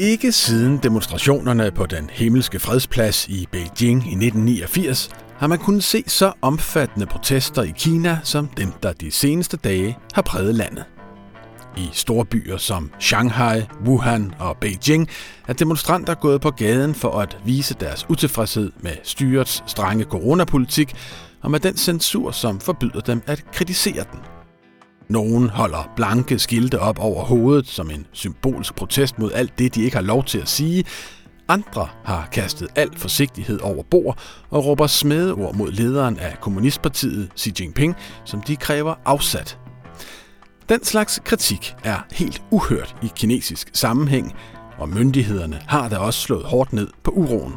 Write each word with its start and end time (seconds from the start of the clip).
Ikke 0.00 0.32
siden 0.32 0.78
demonstrationerne 0.78 1.70
på 1.70 1.86
den 1.86 2.10
himmelske 2.12 2.58
fredsplads 2.58 3.28
i 3.28 3.48
Beijing 3.52 4.02
i 4.06 4.26
1989 4.26 5.10
har 5.36 5.46
man 5.46 5.58
kunnet 5.58 5.84
se 5.84 6.04
så 6.06 6.32
omfattende 6.42 7.06
protester 7.06 7.62
i 7.62 7.72
Kina 7.76 8.18
som 8.24 8.48
dem, 8.48 8.72
der 8.82 8.92
de 8.92 9.10
seneste 9.10 9.56
dage 9.56 9.98
har 10.14 10.22
præget 10.22 10.54
landet. 10.54 10.84
I 11.76 11.88
store 11.92 12.24
byer 12.24 12.56
som 12.56 12.90
Shanghai, 13.00 13.62
Wuhan 13.86 14.34
og 14.38 14.56
Beijing 14.56 15.08
er 15.48 15.52
demonstranter 15.52 16.14
gået 16.14 16.40
på 16.40 16.50
gaden 16.50 16.94
for 16.94 17.18
at 17.18 17.38
vise 17.44 17.74
deres 17.74 18.06
utilfredshed 18.10 18.72
med 18.80 18.96
styrets 19.02 19.62
strenge 19.66 20.04
coronapolitik 20.04 20.94
og 21.42 21.50
med 21.50 21.60
den 21.60 21.76
censur, 21.76 22.30
som 22.30 22.60
forbyder 22.60 23.00
dem 23.00 23.22
at 23.26 23.44
kritisere 23.52 24.04
den. 24.12 24.37
Nogen 25.08 25.48
holder 25.50 25.92
blanke 25.96 26.38
skilte 26.38 26.80
op 26.80 26.98
over 26.98 27.24
hovedet 27.24 27.66
som 27.66 27.90
en 27.90 28.06
symbolsk 28.12 28.74
protest 28.74 29.18
mod 29.18 29.32
alt 29.32 29.58
det, 29.58 29.74
de 29.74 29.82
ikke 29.82 29.96
har 29.96 30.02
lov 30.02 30.24
til 30.24 30.38
at 30.38 30.48
sige. 30.48 30.84
Andre 31.48 31.88
har 32.04 32.28
kastet 32.32 32.68
al 32.76 32.88
forsigtighed 32.96 33.60
over 33.60 33.82
bord 33.82 34.18
og 34.50 34.66
råber 34.66 34.86
smedeord 34.86 35.54
mod 35.54 35.72
lederen 35.72 36.18
af 36.18 36.40
Kommunistpartiet 36.40 37.30
Xi 37.36 37.52
Jinping, 37.60 37.96
som 38.24 38.40
de 38.40 38.56
kræver 38.56 38.94
afsat. 39.04 39.58
Den 40.68 40.84
slags 40.84 41.20
kritik 41.24 41.74
er 41.84 41.98
helt 42.12 42.42
uhørt 42.50 42.96
i 43.02 43.10
kinesisk 43.16 43.70
sammenhæng, 43.72 44.34
og 44.78 44.88
myndighederne 44.88 45.60
har 45.66 45.88
da 45.88 45.96
også 45.96 46.20
slået 46.20 46.44
hårdt 46.44 46.72
ned 46.72 46.88
på 47.02 47.10
uroen. 47.10 47.54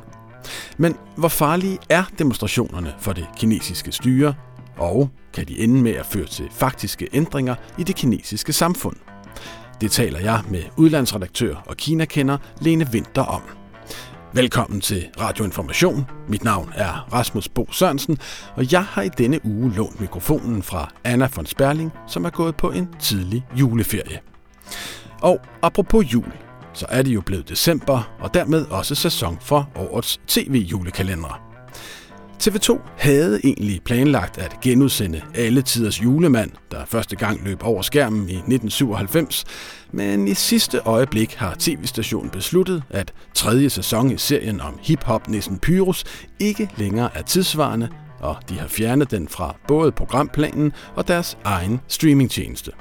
Men 0.77 0.95
hvor 1.17 1.27
farlige 1.27 1.77
er 1.89 2.03
demonstrationerne 2.19 2.93
for 2.99 3.13
det 3.13 3.27
kinesiske 3.37 3.91
styre, 3.91 4.33
og 4.81 5.09
kan 5.33 5.47
de 5.47 5.59
ende 5.59 5.81
med 5.81 5.91
at 5.91 6.05
føre 6.05 6.25
til 6.25 6.47
faktiske 6.51 7.07
ændringer 7.13 7.55
i 7.77 7.83
det 7.83 7.95
kinesiske 7.95 8.53
samfund? 8.53 8.95
Det 9.81 9.91
taler 9.91 10.19
jeg 10.19 10.41
med 10.49 10.63
udlandsredaktør 10.77 11.55
og 11.55 11.77
Kina-kender 11.77 12.37
Lene 12.61 12.87
Winter 12.93 13.21
om. 13.21 13.41
Velkommen 14.33 14.81
til 14.81 15.07
Radio 15.19 15.45
Information. 15.45 16.05
Mit 16.27 16.43
navn 16.43 16.71
er 16.75 17.07
Rasmus 17.13 17.49
Bo 17.49 17.67
Sørensen, 17.71 18.17
og 18.55 18.71
jeg 18.71 18.83
har 18.83 19.01
i 19.01 19.09
denne 19.09 19.45
uge 19.45 19.73
lånt 19.75 20.01
mikrofonen 20.01 20.63
fra 20.63 20.91
Anna 21.03 21.29
von 21.35 21.45
Sperling, 21.45 21.91
som 22.07 22.25
er 22.25 22.29
gået 22.29 22.55
på 22.55 22.71
en 22.71 22.87
tidlig 22.99 23.45
juleferie. 23.59 24.19
Og 25.21 25.39
apropos 25.61 26.13
jul, 26.13 26.31
så 26.73 26.85
er 26.89 27.01
det 27.01 27.13
jo 27.13 27.21
blevet 27.21 27.49
december, 27.49 28.15
og 28.19 28.33
dermed 28.33 28.65
også 28.65 28.95
sæson 28.95 29.37
for 29.41 29.69
årets 29.75 30.19
tv-julekalender. 30.27 31.50
TV2 32.41 32.79
havde 32.97 33.39
egentlig 33.43 33.81
planlagt 33.85 34.37
at 34.37 34.59
genudsende 34.61 35.21
Alle 35.35 35.61
Tiders 35.61 36.03
Julemand, 36.03 36.51
der 36.71 36.85
første 36.85 37.15
gang 37.15 37.43
løb 37.45 37.63
over 37.63 37.81
skærmen 37.81 38.29
i 38.29 38.33
1997, 38.33 39.45
men 39.91 40.27
i 40.27 40.33
sidste 40.33 40.79
øjeblik 40.79 41.33
har 41.33 41.55
tv-stationen 41.59 42.29
besluttet, 42.29 42.83
at 42.89 43.13
tredje 43.35 43.69
sæson 43.69 44.11
i 44.11 44.17
serien 44.17 44.61
om 44.61 44.79
hip-hop-nissen 44.81 45.59
Pyrus 45.59 46.03
ikke 46.39 46.69
længere 46.77 47.09
er 47.17 47.21
tidsvarende, 47.21 47.89
og 48.19 48.35
de 48.49 48.59
har 48.59 48.67
fjernet 48.67 49.11
den 49.11 49.27
fra 49.27 49.55
både 49.67 49.91
programplanen 49.91 50.71
og 50.95 51.07
deres 51.07 51.37
egen 51.43 51.79
streamingtjeneste. 51.87 52.71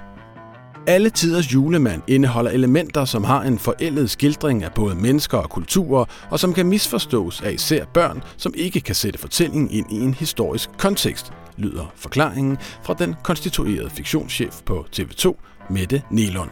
Alle 0.90 1.10
tiders 1.10 1.54
julemand 1.54 2.02
indeholder 2.06 2.50
elementer, 2.50 3.04
som 3.04 3.24
har 3.24 3.42
en 3.42 3.58
forældet 3.58 4.10
skildring 4.10 4.64
af 4.64 4.72
både 4.72 4.94
mennesker 4.94 5.38
og 5.38 5.50
kulturer, 5.50 6.04
og 6.30 6.40
som 6.40 6.54
kan 6.54 6.66
misforstås 6.66 7.40
af 7.40 7.52
især 7.52 7.84
børn, 7.84 8.22
som 8.36 8.54
ikke 8.56 8.80
kan 8.80 8.94
sætte 8.94 9.18
fortællingen 9.18 9.70
ind 9.70 9.92
i 9.92 10.00
en 10.00 10.14
historisk 10.14 10.70
kontekst, 10.78 11.32
lyder 11.56 11.92
forklaringen 11.96 12.58
fra 12.82 12.94
den 12.94 13.14
konstituerede 13.22 13.90
fiktionschef 13.90 14.60
på 14.66 14.86
TV2, 14.96 15.34
Mette 15.70 16.02
Nelund. 16.10 16.50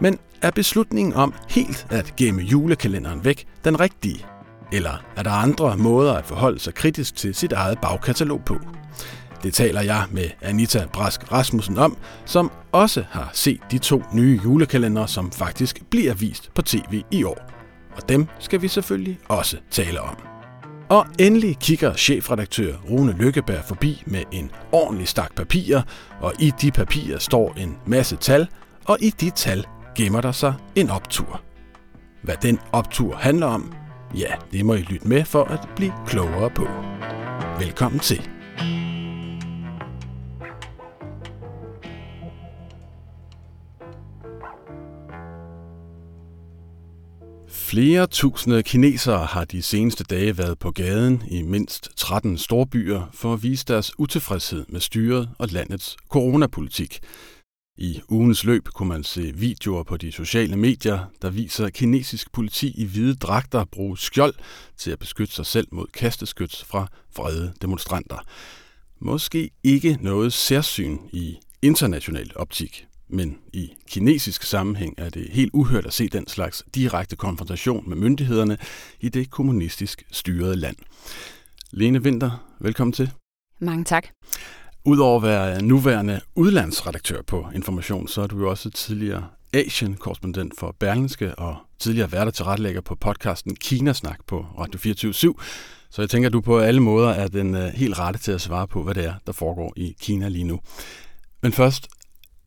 Men 0.00 0.18
er 0.42 0.50
beslutningen 0.50 1.14
om 1.14 1.34
helt 1.48 1.86
at 1.90 2.16
gemme 2.16 2.42
julekalenderen 2.42 3.24
væk 3.24 3.46
den 3.64 3.80
rigtige? 3.80 4.26
Eller 4.72 5.04
er 5.16 5.22
der 5.22 5.30
andre 5.30 5.76
måder 5.76 6.14
at 6.14 6.26
forholde 6.26 6.58
sig 6.58 6.74
kritisk 6.74 7.16
til 7.16 7.34
sit 7.34 7.52
eget 7.52 7.78
bagkatalog 7.78 8.42
på? 8.46 8.56
Det 9.42 9.54
taler 9.54 9.80
jeg 9.80 10.04
med 10.10 10.30
Anita 10.42 10.86
Brask 10.92 11.32
Rasmussen 11.32 11.78
om, 11.78 11.96
som 12.24 12.50
også 12.72 13.04
har 13.10 13.30
set 13.32 13.60
de 13.70 13.78
to 13.78 14.02
nye 14.12 14.40
julekalendere, 14.44 15.08
som 15.08 15.32
faktisk 15.32 15.82
bliver 15.90 16.14
vist 16.14 16.50
på 16.54 16.62
tv 16.62 17.02
i 17.10 17.24
år. 17.24 17.38
Og 17.96 18.08
dem 18.08 18.26
skal 18.38 18.62
vi 18.62 18.68
selvfølgelig 18.68 19.18
også 19.28 19.56
tale 19.70 20.00
om. 20.00 20.16
Og 20.88 21.06
endelig 21.18 21.58
kigger 21.58 21.94
chefredaktør 21.94 22.74
Rune 22.90 23.12
Lykkeberg 23.12 23.64
forbi 23.64 24.02
med 24.06 24.22
en 24.32 24.50
ordentlig 24.72 25.08
stak 25.08 25.34
papirer, 25.34 25.82
og 26.20 26.32
i 26.38 26.52
de 26.60 26.70
papirer 26.70 27.18
står 27.18 27.54
en 27.56 27.76
masse 27.86 28.16
tal, 28.16 28.48
og 28.84 28.98
i 29.00 29.10
de 29.10 29.30
tal 29.30 29.66
gemmer 29.96 30.20
der 30.20 30.32
sig 30.32 30.54
en 30.74 30.90
optur. 30.90 31.40
Hvad 32.22 32.36
den 32.42 32.58
optur 32.72 33.16
handler 33.16 33.46
om, 33.46 33.72
ja, 34.14 34.34
det 34.52 34.66
må 34.66 34.74
I 34.74 34.82
lytte 34.82 35.08
med 35.08 35.24
for 35.24 35.44
at 35.44 35.68
blive 35.76 35.92
klogere 36.06 36.50
på. 36.50 36.66
Velkommen 37.58 38.00
til. 38.00 38.37
Flere 47.68 48.06
tusinde 48.06 48.62
kinesere 48.62 49.26
har 49.26 49.44
de 49.44 49.62
seneste 49.62 50.04
dage 50.04 50.38
været 50.38 50.58
på 50.58 50.70
gaden 50.70 51.22
i 51.30 51.42
mindst 51.42 51.88
13 51.96 52.38
storbyer 52.38 53.10
for 53.12 53.32
at 53.32 53.42
vise 53.42 53.64
deres 53.64 53.98
utilfredshed 53.98 54.64
med 54.68 54.80
styret 54.80 55.30
og 55.38 55.48
landets 55.48 55.96
coronapolitik. 56.08 56.98
I 57.78 58.00
ugens 58.08 58.44
løb 58.44 58.68
kunne 58.68 58.88
man 58.88 59.04
se 59.04 59.32
videoer 59.34 59.82
på 59.82 59.96
de 59.96 60.12
sociale 60.12 60.56
medier, 60.56 61.12
der 61.22 61.30
viser 61.30 61.68
kinesisk 61.68 62.32
politi 62.32 62.74
i 62.76 62.84
hvide 62.84 63.14
dragter 63.14 63.64
bruge 63.64 63.98
skjold 63.98 64.34
til 64.76 64.90
at 64.90 64.98
beskytte 64.98 65.34
sig 65.34 65.46
selv 65.46 65.68
mod 65.72 65.86
kasteskyts 65.86 66.64
fra 66.64 66.86
vrede 67.16 67.52
demonstranter. 67.62 68.24
Måske 69.00 69.50
ikke 69.64 69.98
noget 70.00 70.32
særsyn 70.32 70.98
i 71.12 71.36
international 71.62 72.30
optik, 72.36 72.87
men 73.10 73.38
i 73.52 73.72
kinesisk 73.90 74.42
sammenhæng 74.42 74.94
er 74.98 75.10
det 75.10 75.28
helt 75.30 75.50
uhørt 75.54 75.86
at 75.86 75.92
se 75.92 76.08
den 76.08 76.26
slags 76.26 76.64
direkte 76.74 77.16
konfrontation 77.16 77.88
med 77.88 77.96
myndighederne 77.96 78.58
i 79.00 79.08
det 79.08 79.30
kommunistisk 79.30 80.02
styrede 80.10 80.56
land. 80.56 80.76
Lene 81.70 82.00
Winter, 82.00 82.56
velkommen 82.60 82.92
til. 82.92 83.10
Mange 83.60 83.84
tak. 83.84 84.06
Udover 84.84 85.16
at 85.16 85.22
være 85.22 85.62
nuværende 85.62 86.20
udlandsredaktør 86.34 87.22
på 87.22 87.46
Information, 87.54 88.08
så 88.08 88.22
er 88.22 88.26
du 88.26 88.38
jo 88.38 88.50
også 88.50 88.70
tidligere 88.70 89.26
Asien-korrespondent 89.52 90.58
for 90.58 90.76
Berlingske 90.78 91.34
og 91.34 91.56
tidligere 91.78 92.12
værter 92.12 92.30
til 92.30 92.44
retlægger 92.44 92.80
på 92.80 92.94
podcasten 92.94 93.56
Kinasnak 93.56 94.18
på 94.26 94.46
Radio 94.58 94.78
24 94.78 95.14
Så 95.90 96.02
jeg 96.02 96.10
tænker, 96.10 96.28
at 96.28 96.32
du 96.32 96.40
på 96.40 96.58
alle 96.58 96.80
måder 96.80 97.08
er 97.08 97.28
den 97.28 97.54
uh, 97.54 97.60
helt 97.60 97.98
rette 97.98 98.20
til 98.20 98.32
at 98.32 98.40
svare 98.40 98.68
på, 98.68 98.82
hvad 98.82 98.94
det 98.94 99.04
er, 99.04 99.14
der 99.26 99.32
foregår 99.32 99.72
i 99.76 99.96
Kina 100.00 100.28
lige 100.28 100.44
nu. 100.44 100.60
Men 101.42 101.52
først, 101.52 101.88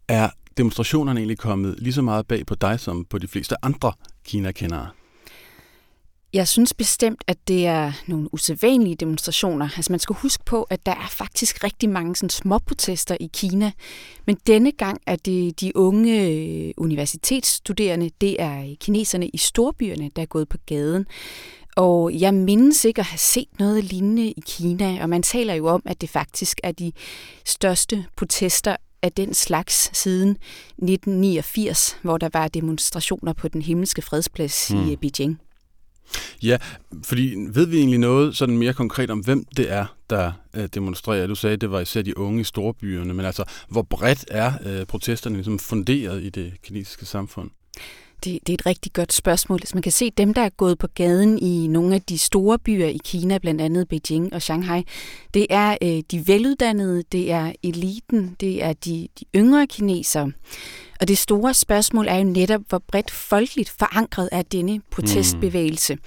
er 0.07 0.29
demonstrationerne 0.57 1.19
egentlig 1.19 1.37
kommet 1.37 1.75
lige 1.79 1.93
så 1.93 2.01
meget 2.01 2.27
bag 2.27 2.45
på 2.45 2.55
dig, 2.55 2.79
som 2.79 3.05
på 3.05 3.17
de 3.17 3.27
fleste 3.27 3.55
andre 3.65 3.93
Kina-kendere? 4.25 4.87
Jeg 6.33 6.47
synes 6.47 6.73
bestemt, 6.73 7.23
at 7.27 7.37
det 7.47 7.65
er 7.65 7.91
nogle 8.07 8.33
usædvanlige 8.33 8.95
demonstrationer. 8.95 9.69
Altså 9.75 9.91
man 9.91 9.99
skal 9.99 10.15
huske 10.15 10.43
på, 10.45 10.63
at 10.63 10.85
der 10.85 10.91
er 10.91 11.07
faktisk 11.09 11.63
rigtig 11.63 11.89
mange 11.89 12.15
sådan, 12.15 12.29
små 12.29 12.57
protester 12.57 13.17
i 13.19 13.29
Kina. 13.33 13.71
Men 14.27 14.37
denne 14.47 14.71
gang 14.71 15.01
er 15.07 15.15
det 15.15 15.61
de 15.61 15.75
unge 15.75 16.27
øh, 16.27 16.73
universitetsstuderende, 16.77 18.11
det 18.21 18.41
er 18.41 18.61
øh, 18.61 18.75
kineserne 18.79 19.27
i 19.27 19.37
storbyerne, 19.37 20.11
der 20.15 20.21
er 20.21 20.25
gået 20.25 20.49
på 20.49 20.57
gaden. 20.65 21.05
Og 21.75 22.19
jeg 22.19 22.33
mindes 22.33 22.85
ikke 22.85 22.99
at 22.99 23.05
have 23.05 23.17
set 23.17 23.47
noget 23.59 23.83
lignende 23.83 24.27
i 24.27 24.43
Kina, 24.45 25.01
og 25.01 25.09
man 25.09 25.23
taler 25.23 25.53
jo 25.53 25.67
om, 25.67 25.81
at 25.85 26.01
det 26.01 26.09
faktisk 26.09 26.59
er 26.63 26.71
de 26.71 26.91
største 27.45 28.05
protester 28.17 28.75
af 29.01 29.11
den 29.11 29.33
slags 29.33 29.97
siden 29.97 30.29
1989, 30.29 31.97
hvor 32.01 32.17
der 32.17 32.29
var 32.33 32.47
demonstrationer 32.47 33.33
på 33.33 33.47
den 33.47 33.61
himmelske 33.61 34.01
fredsplads 34.01 34.73
mm. 34.73 34.89
i 34.89 34.95
Beijing. 34.95 35.41
Ja, 36.43 36.57
fordi 37.03 37.35
ved 37.49 37.65
vi 37.65 37.77
egentlig 37.77 37.99
noget 37.99 38.37
sådan 38.37 38.57
mere 38.57 38.73
konkret 38.73 39.09
om, 39.09 39.19
hvem 39.19 39.45
det 39.57 39.71
er, 39.71 39.85
der 40.09 40.31
øh, 40.53 40.69
demonstrerer? 40.73 41.27
Du 41.27 41.35
sagde, 41.35 41.53
at 41.53 41.61
det 41.61 41.71
var 41.71 41.79
især 41.79 42.01
de 42.01 42.17
unge 42.17 42.41
i 42.41 42.43
storbyerne, 42.43 43.13
men 43.13 43.25
altså, 43.25 43.43
hvor 43.69 43.81
bredt 43.81 44.25
er 44.27 44.53
øh, 44.65 44.85
protesterne 44.85 45.35
ligesom 45.35 45.59
funderet 45.59 46.23
i 46.23 46.29
det 46.29 46.53
kinesiske 46.63 47.05
samfund? 47.05 47.49
Det, 48.23 48.39
det 48.47 48.53
er 48.53 48.53
et 48.53 48.65
rigtig 48.65 48.93
godt 48.93 49.13
spørgsmål. 49.13 49.59
Så 49.65 49.71
man 49.73 49.81
kan 49.81 49.91
se 49.91 50.09
dem, 50.09 50.33
der 50.33 50.41
er 50.41 50.49
gået 50.49 50.77
på 50.77 50.87
gaden 50.87 51.39
i 51.39 51.67
nogle 51.67 51.95
af 51.95 52.01
de 52.01 52.17
store 52.17 52.59
byer 52.59 52.87
i 52.87 52.99
Kina, 53.03 53.37
blandt 53.37 53.61
andet 53.61 53.87
Beijing 53.87 54.33
og 54.33 54.41
Shanghai, 54.41 54.83
det 55.33 55.47
er 55.49 55.77
øh, 55.81 56.03
de 56.11 56.27
veluddannede, 56.27 57.03
det 57.11 57.31
er 57.31 57.51
eliten, 57.63 58.35
det 58.39 58.63
er 58.63 58.73
de, 58.73 59.07
de 59.19 59.25
yngre 59.35 59.67
kinesere. 59.67 60.31
Og 61.01 61.07
det 61.07 61.17
store 61.17 61.53
spørgsmål 61.53 62.07
er 62.07 62.17
jo 62.17 62.23
netop, 62.23 62.61
hvor 62.69 62.83
bredt 62.87 63.11
folkeligt 63.11 63.69
forankret 63.69 64.29
er 64.31 64.41
denne 64.41 64.81
protestbevægelse. 64.91 65.95
Mm. 65.95 66.01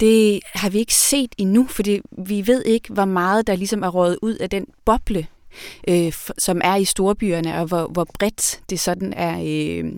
Det 0.00 0.40
har 0.54 0.70
vi 0.70 0.78
ikke 0.78 0.94
set 0.94 1.34
endnu, 1.38 1.66
fordi 1.66 2.00
vi 2.26 2.46
ved 2.46 2.64
ikke, 2.64 2.92
hvor 2.92 3.04
meget 3.04 3.46
der 3.46 3.56
ligesom 3.56 3.82
er 3.82 3.88
røget 3.88 4.18
ud 4.22 4.34
af 4.34 4.50
den 4.50 4.66
boble, 4.84 5.26
øh, 5.88 6.12
som 6.38 6.60
er 6.64 6.76
i 6.76 6.84
storbyerne, 6.84 7.58
og 7.60 7.66
hvor, 7.66 7.86
hvor 7.86 8.06
bredt 8.18 8.60
det 8.70 8.80
sådan 8.80 9.12
er, 9.12 9.38
øh, 9.38 9.92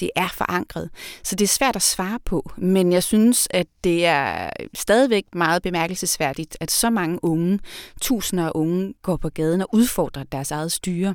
det 0.00 0.10
er 0.16 0.28
forankret. 0.34 0.90
Så 1.22 1.36
det 1.36 1.44
er 1.44 1.48
svært 1.48 1.76
at 1.76 1.82
svare 1.82 2.18
på, 2.24 2.52
men 2.56 2.92
jeg 2.92 3.02
synes, 3.02 3.48
at 3.50 3.66
det 3.84 4.06
er 4.06 4.50
stadigvæk 4.74 5.24
meget 5.32 5.62
bemærkelsesværdigt, 5.62 6.56
at 6.60 6.70
så 6.70 6.90
mange 6.90 7.24
unge, 7.24 7.58
tusinder 8.00 8.46
af 8.46 8.52
unge, 8.54 8.94
går 9.02 9.16
på 9.16 9.28
gaden 9.28 9.60
og 9.60 9.68
udfordrer 9.72 10.24
deres 10.24 10.50
eget 10.50 10.72
styre. 10.72 11.14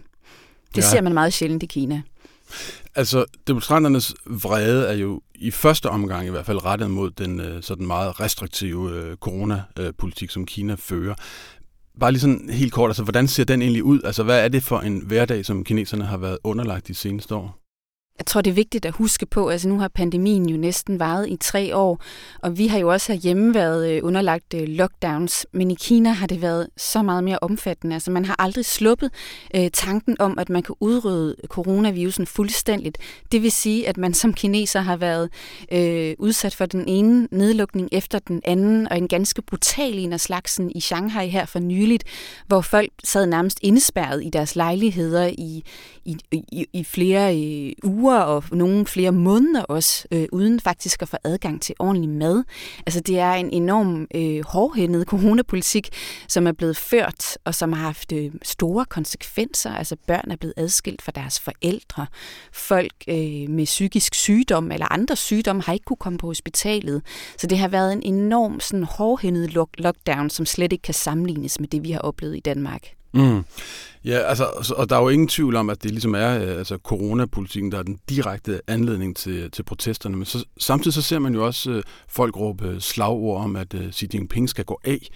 Det 0.75 0.81
ja. 0.81 0.89
ser 0.89 1.01
man 1.01 1.13
meget 1.13 1.33
sjældent 1.33 1.63
i 1.63 1.65
Kina. 1.65 2.01
Altså, 2.95 3.25
demonstranternes 3.47 4.13
vrede 4.25 4.87
er 4.87 4.93
jo 4.93 5.21
i 5.35 5.51
første 5.51 5.89
omgang 5.89 6.27
i 6.27 6.29
hvert 6.29 6.45
fald 6.45 6.65
rettet 6.65 6.91
mod 6.91 7.11
den 7.11 7.39
øh, 7.39 7.63
sådan 7.63 7.87
meget 7.87 8.19
restriktive 8.19 8.91
øh, 8.91 9.17
coronapolitik, 9.17 10.29
som 10.31 10.45
Kina 10.45 10.75
fører. 10.79 11.15
Bare 11.99 12.11
lige 12.11 12.21
sådan 12.21 12.49
helt 12.49 12.73
kort, 12.73 12.89
altså 12.89 13.03
hvordan 13.03 13.27
ser 13.27 13.43
den 13.43 13.61
egentlig 13.61 13.83
ud? 13.83 14.01
Altså 14.03 14.23
hvad 14.23 14.43
er 14.43 14.47
det 14.47 14.63
for 14.63 14.79
en 14.79 15.03
hverdag, 15.05 15.45
som 15.45 15.63
kineserne 15.63 16.05
har 16.05 16.17
været 16.17 16.37
underlagt 16.43 16.87
de 16.87 16.93
seneste 16.93 17.35
år? 17.35 17.60
Jeg 18.21 18.25
tror, 18.25 18.41
det 18.41 18.51
er 18.51 18.55
vigtigt 18.55 18.85
at 18.85 18.93
huske 18.93 19.25
på, 19.25 19.49
altså 19.49 19.67
nu 19.67 19.79
har 19.79 19.87
pandemien 19.87 20.49
jo 20.49 20.57
næsten 20.57 20.99
varet 20.99 21.29
i 21.29 21.37
tre 21.41 21.75
år, 21.75 22.01
og 22.41 22.57
vi 22.57 22.67
har 22.67 22.79
jo 22.79 22.91
også 22.91 23.13
herhjemme 23.13 23.53
været 23.53 23.91
øh, 23.91 23.99
underlagt 24.03 24.53
øh, 24.53 24.67
lockdowns, 24.67 25.45
men 25.51 25.71
i 25.71 25.75
Kina 25.75 26.09
har 26.09 26.27
det 26.27 26.41
været 26.41 26.67
så 26.77 27.01
meget 27.01 27.23
mere 27.23 27.39
omfattende. 27.41 27.93
Altså 27.93 28.11
man 28.11 28.25
har 28.25 28.35
aldrig 28.39 28.65
sluppet 28.65 29.11
øh, 29.55 29.71
tanken 29.73 30.15
om, 30.19 30.39
at 30.39 30.49
man 30.49 30.63
kan 30.63 30.75
udrydde 30.79 31.35
øh, 31.43 31.47
coronavirusen 31.47 32.25
fuldstændigt. 32.25 32.97
Det 33.31 33.41
vil 33.41 33.51
sige, 33.51 33.87
at 33.87 33.97
man 33.97 34.13
som 34.13 34.33
kineser 34.33 34.81
har 34.81 34.97
været 34.97 35.29
øh, 35.71 36.15
udsat 36.19 36.55
for 36.55 36.65
den 36.65 36.87
ene 36.87 37.27
nedlukning 37.31 37.89
efter 37.91 38.19
den 38.19 38.41
anden, 38.43 38.87
og 38.87 38.97
en 38.97 39.07
ganske 39.07 39.41
brutal 39.41 39.99
en 39.99 40.13
af 40.13 40.19
slagsen 40.19 40.71
i 40.75 40.79
Shanghai 40.79 41.27
her 41.27 41.45
for 41.45 41.59
nyligt, 41.59 42.03
hvor 42.47 42.61
folk 42.61 42.91
sad 43.03 43.25
nærmest 43.25 43.59
indespærret 43.61 44.23
i 44.23 44.29
deres 44.29 44.55
lejligheder 44.55 45.27
i, 45.27 45.63
i, 46.05 46.17
i, 46.31 46.65
i 46.73 46.83
flere 46.83 47.37
øh, 47.37 47.71
uger 47.83 48.10
uger 48.11 48.19
og 48.21 48.43
nogle 48.51 48.85
flere 48.85 49.11
måneder 49.11 49.63
også, 49.63 50.07
øh, 50.11 50.27
uden 50.31 50.59
faktisk 50.59 51.01
at 51.01 51.09
få 51.09 51.17
adgang 51.23 51.61
til 51.61 51.75
ordentlig 51.79 52.09
mad. 52.09 52.43
Altså 52.85 52.99
det 52.99 53.19
er 53.19 53.31
en 53.31 53.49
enorm 53.49 54.07
øh, 54.15 54.45
hårdhændet 54.45 55.07
coronapolitik, 55.07 55.89
som 56.27 56.47
er 56.47 56.51
blevet 56.51 56.77
ført, 56.77 57.37
og 57.45 57.55
som 57.55 57.73
har 57.73 57.83
haft 57.83 58.11
øh, 58.11 58.31
store 58.43 58.85
konsekvenser. 58.85 59.75
Altså 59.75 59.95
børn 60.07 60.31
er 60.31 60.35
blevet 60.35 60.53
adskilt 60.57 61.01
fra 61.01 61.11
deres 61.11 61.39
forældre. 61.39 62.07
Folk 62.53 62.93
øh, 63.07 63.49
med 63.49 63.65
psykisk 63.65 64.15
sygdom 64.15 64.71
eller 64.71 64.93
andre 64.93 65.15
sygdomme 65.15 65.61
har 65.61 65.73
ikke 65.73 65.85
kunne 65.85 65.97
komme 65.97 66.17
på 66.17 66.27
hospitalet. 66.27 67.01
Så 67.37 67.47
det 67.47 67.57
har 67.57 67.67
været 67.67 67.93
en 67.93 68.03
enorm 68.03 68.59
sådan, 68.59 68.83
hårdhændet 68.83 69.53
lockdown, 69.77 70.29
som 70.29 70.45
slet 70.45 70.73
ikke 70.73 70.81
kan 70.81 70.93
sammenlignes 70.93 71.59
med 71.59 71.67
det, 71.67 71.83
vi 71.83 71.91
har 71.91 71.99
oplevet 71.99 72.37
i 72.37 72.39
Danmark. 72.39 73.00
Mm. 73.13 73.43
Ja, 74.05 74.17
altså, 74.17 74.73
og 74.77 74.89
der 74.89 74.95
er 74.95 75.01
jo 75.01 75.09
ingen 75.09 75.27
tvivl 75.27 75.55
om, 75.55 75.69
at 75.69 75.83
det 75.83 75.91
ligesom 75.91 76.15
er 76.15 76.39
øh, 76.39 76.57
altså, 76.57 76.77
coronapolitikken, 76.77 77.71
der 77.71 77.77
er 77.77 77.83
den 77.83 77.99
direkte 78.09 78.61
anledning 78.67 79.15
til, 79.15 79.51
til 79.51 79.63
protesterne. 79.63 80.17
Men 80.17 80.25
så, 80.25 80.45
samtidig 80.57 80.93
så 80.93 81.01
ser 81.01 81.19
man 81.19 81.33
jo 81.33 81.45
også 81.45 81.71
øh, 81.71 81.83
folk 82.07 82.37
råbe 82.37 82.67
øh, 82.67 82.79
slagord 82.79 83.43
om, 83.43 83.55
at 83.55 83.73
øh, 83.73 83.91
Xi 83.91 84.07
Jinping 84.13 84.49
skal 84.49 84.65
gå 84.65 84.79
af. 84.83 85.09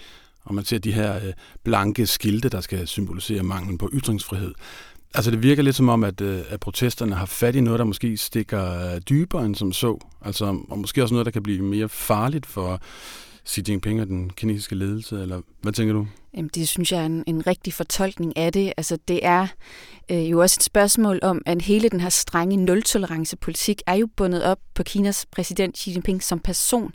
Og 0.43 0.55
man 0.55 0.65
ser 0.65 0.77
de 0.77 0.91
her 0.91 1.15
øh, 1.15 1.33
blanke 1.63 2.05
skilte, 2.05 2.49
der 2.49 2.61
skal 2.61 2.87
symbolisere 2.87 3.43
manglen 3.43 3.77
på 3.77 3.89
ytringsfrihed. 3.93 4.53
Altså 5.13 5.31
det 5.31 5.43
virker 5.43 5.63
lidt 5.63 5.75
som 5.75 5.89
om, 5.89 6.03
at, 6.03 6.21
øh, 6.21 6.41
at 6.49 6.59
protesterne 6.59 7.15
har 7.15 7.25
fat 7.25 7.55
i 7.55 7.61
noget, 7.61 7.79
der 7.79 7.85
måske 7.85 8.17
stikker 8.17 8.99
dybere 8.99 9.45
end 9.45 9.55
som 9.55 9.73
så. 9.73 9.97
Altså, 10.21 10.45
og 10.69 10.79
måske 10.79 11.03
også 11.03 11.13
noget, 11.13 11.25
der 11.25 11.31
kan 11.31 11.43
blive 11.43 11.63
mere 11.63 11.89
farligt 11.89 12.45
for 12.45 12.81
Xi 13.47 13.63
Jinping 13.67 14.01
og 14.01 14.07
den 14.07 14.29
kinesiske 14.29 14.75
ledelse, 14.75 15.21
eller 15.21 15.41
hvad 15.61 15.73
tænker 15.73 15.93
du? 15.93 16.07
Jamen, 16.37 16.49
det 16.55 16.67
synes 16.67 16.91
jeg 16.91 17.01
er 17.01 17.05
en, 17.05 17.23
en 17.27 17.47
rigtig 17.47 17.73
fortolkning 17.73 18.37
af 18.37 18.53
det. 18.53 18.73
Altså, 18.77 18.97
det 19.07 19.19
er 19.25 19.47
øh, 20.11 20.31
jo 20.31 20.41
også 20.41 20.57
et 20.59 20.63
spørgsmål 20.63 21.19
om, 21.21 21.41
at 21.45 21.61
hele 21.61 21.89
den 21.89 21.99
her 21.99 22.09
strenge 22.09 22.57
nul-tolerance-politik 22.57 23.81
er 23.87 23.93
jo 23.93 24.07
bundet 24.15 24.43
op 24.43 24.59
på 24.73 24.83
Kinas 24.83 25.25
præsident 25.31 25.77
Xi 25.77 25.91
Jinping 25.91 26.23
som 26.23 26.39
person. 26.39 26.93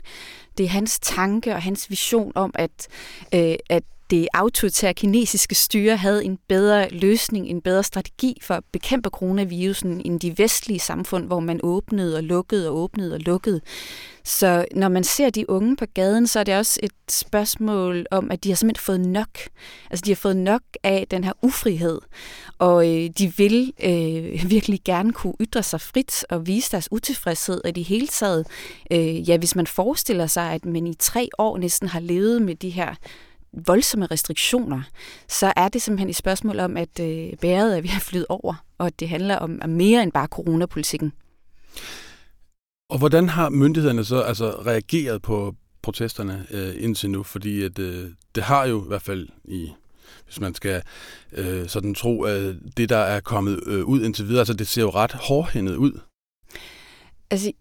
Det 0.57 0.63
er 0.63 0.69
hans 0.69 0.99
tanke 0.99 1.53
og 1.53 1.61
hans 1.61 1.89
vision 1.89 2.31
om, 2.35 2.51
at, 2.55 2.87
øh, 3.33 3.55
at 3.69 3.83
det 4.11 4.27
autoritære 4.33 4.93
kinesiske 4.93 5.55
styre 5.55 5.97
havde 5.97 6.25
en 6.25 6.37
bedre 6.47 6.89
løsning, 6.89 7.47
en 7.47 7.61
bedre 7.61 7.83
strategi 7.83 8.37
for 8.41 8.53
at 8.53 8.63
bekæmpe 8.71 9.09
coronavirusen 9.09 10.01
end 10.05 10.19
de 10.19 10.37
vestlige 10.37 10.79
samfund, 10.79 11.25
hvor 11.27 11.39
man 11.39 11.59
åbnede 11.63 12.17
og 12.17 12.23
lukkede 12.23 12.69
og 12.69 12.75
åbnede 12.75 13.13
og 13.13 13.19
lukkede. 13.19 13.61
Så 14.23 14.65
når 14.75 14.89
man 14.89 15.03
ser 15.03 15.29
de 15.29 15.49
unge 15.49 15.75
på 15.75 15.85
gaden, 15.93 16.27
så 16.27 16.39
er 16.39 16.43
det 16.43 16.57
også 16.57 16.79
et 16.83 16.91
spørgsmål 17.09 18.05
om, 18.11 18.31
at 18.31 18.43
de 18.43 18.49
har 18.49 18.55
simpelthen 18.55 18.85
fået 18.85 18.99
nok. 18.99 19.39
Altså 19.89 20.03
de 20.05 20.11
har 20.11 20.15
fået 20.15 20.37
nok 20.37 20.61
af 20.83 21.07
den 21.11 21.23
her 21.23 21.33
ufrihed, 21.41 21.99
og 22.59 22.89
øh, 22.89 23.09
de 23.17 23.33
vil 23.37 23.73
øh, 23.83 24.49
virkelig 24.49 24.79
gerne 24.85 25.13
kunne 25.13 25.33
ytre 25.41 25.63
sig 25.63 25.81
frit 25.81 26.25
og 26.29 26.47
vise 26.47 26.71
deres 26.71 26.87
utilfredshed, 26.91 27.61
og 27.65 27.75
det 27.75 27.83
hele 27.83 28.07
taget, 28.07 28.47
øh, 28.91 29.29
ja, 29.29 29.37
hvis 29.37 29.55
man 29.55 29.67
forestiller 29.67 30.27
sig, 30.27 30.51
at 30.51 30.65
man 30.65 30.87
i 30.87 30.93
tre 30.93 31.29
år 31.37 31.57
næsten 31.57 31.87
har 31.87 31.99
levet 31.99 32.41
med 32.41 32.55
de 32.55 32.69
her 32.69 32.95
voldsomme 33.53 34.05
restriktioner, 34.05 34.81
så 35.27 35.53
er 35.55 35.67
det 35.67 35.81
simpelthen 35.81 36.09
et 36.09 36.15
spørgsmål 36.15 36.59
om, 36.59 36.77
at 36.77 36.99
øh, 36.99 37.33
bæret 37.41 37.77
er 37.77 37.81
ved 37.81 37.89
at 37.95 38.01
flyde 38.01 38.25
over, 38.29 38.65
og 38.77 38.87
at 38.87 38.99
det 38.99 39.09
handler 39.09 39.35
om, 39.35 39.59
om 39.61 39.69
mere 39.69 40.03
end 40.03 40.11
bare 40.11 40.27
coronapolitikken. 40.27 41.13
Og 42.89 42.97
hvordan 42.97 43.29
har 43.29 43.49
myndighederne 43.49 44.05
så 44.05 44.21
altså 44.21 44.49
reageret 44.49 45.21
på 45.21 45.55
protesterne 45.81 46.47
øh, 46.51 46.83
indtil 46.83 47.09
nu? 47.09 47.23
Fordi 47.23 47.63
at, 47.63 47.79
øh, 47.79 48.09
det 48.35 48.43
har 48.43 48.65
jo 48.65 48.83
i 48.83 48.87
hvert 48.87 49.01
fald 49.01 49.27
i 49.43 49.71
hvis 50.25 50.39
man 50.39 50.55
skal 50.55 50.83
øh, 51.31 51.67
sådan 51.67 51.95
tro, 51.95 52.23
at 52.23 52.55
det, 52.77 52.89
der 52.89 52.97
er 52.97 53.19
kommet 53.19 53.59
øh, 53.67 53.83
ud 53.85 54.01
indtil 54.03 54.27
videre, 54.27 54.39
altså 54.39 54.53
det 54.53 54.67
ser 54.67 54.81
jo 54.81 54.89
ret 54.89 55.11
hårdhændet 55.11 55.75
ud. 55.75 55.99
Altså, 57.29 57.51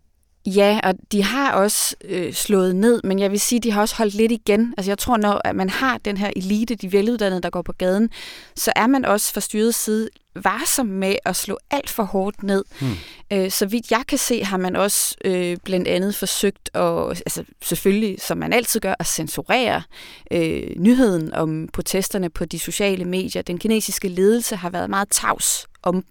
Ja, 0.46 0.80
og 0.82 0.94
de 1.12 1.22
har 1.22 1.52
også 1.52 1.96
øh, 2.04 2.32
slået 2.32 2.76
ned, 2.76 3.00
men 3.04 3.18
jeg 3.18 3.30
vil 3.30 3.40
sige, 3.40 3.60
de 3.60 3.70
har 3.70 3.80
også 3.80 3.96
holdt 3.96 4.14
lidt 4.14 4.32
igen. 4.32 4.74
Altså 4.76 4.90
jeg 4.90 4.98
tror, 4.98 5.16
når 5.16 5.40
at 5.44 5.56
man 5.56 5.70
har 5.70 5.98
den 5.98 6.16
her 6.16 6.30
elite, 6.36 6.74
de 6.74 6.92
veluddannede, 6.92 7.40
der 7.40 7.50
går 7.50 7.62
på 7.62 7.72
gaden, 7.72 8.10
så 8.56 8.72
er 8.76 8.86
man 8.86 9.04
også 9.04 9.32
fra 9.32 9.40
styrets 9.40 9.78
side 9.78 10.08
varsom 10.34 10.86
med 10.86 11.16
at 11.24 11.36
slå 11.36 11.58
alt 11.70 11.90
for 11.90 12.02
hårdt 12.02 12.42
ned. 12.42 12.64
Hmm. 12.80 12.96
Øh, 13.32 13.50
så 13.50 13.66
vidt 13.66 13.90
jeg 13.90 14.02
kan 14.08 14.18
se, 14.18 14.44
har 14.44 14.56
man 14.56 14.76
også 14.76 15.16
øh, 15.24 15.56
blandt 15.64 15.88
andet 15.88 16.14
forsøgt 16.14 16.70
at, 16.74 17.10
altså 17.10 17.44
selvfølgelig, 17.62 18.20
som 18.20 18.38
man 18.38 18.52
altid 18.52 18.80
gør, 18.80 18.94
at 18.98 19.06
censurere 19.06 19.82
øh, 20.30 20.62
nyheden 20.76 21.34
om 21.34 21.68
protesterne 21.72 22.30
på 22.30 22.44
de 22.44 22.58
sociale 22.58 23.04
medier. 23.04 23.42
Den 23.42 23.58
kinesiske 23.58 24.08
ledelse 24.08 24.56
har 24.56 24.70
været 24.70 24.90
meget 24.90 25.08
tavs 25.10 25.66
om 25.82 26.04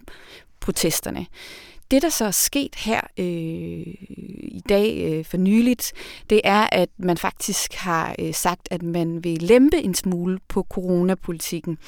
protesterne. 0.60 1.26
Det, 1.90 2.02
der 2.02 2.08
så 2.08 2.24
er 2.24 2.30
sket 2.30 2.74
her 2.74 3.00
øh, 3.18 3.94
i 4.42 4.62
dag 4.68 5.12
øh, 5.12 5.24
for 5.24 5.36
nyligt, 5.36 5.92
det 6.30 6.40
er, 6.44 6.68
at 6.72 6.88
man 6.98 7.16
faktisk 7.16 7.74
har 7.74 8.14
øh, 8.18 8.34
sagt, 8.34 8.68
at 8.70 8.82
man 8.82 9.24
vil 9.24 9.42
lempe 9.42 9.76
en 9.76 9.94
smule 9.94 10.38
på 10.48 10.66
coronapolitikken. 10.70 11.78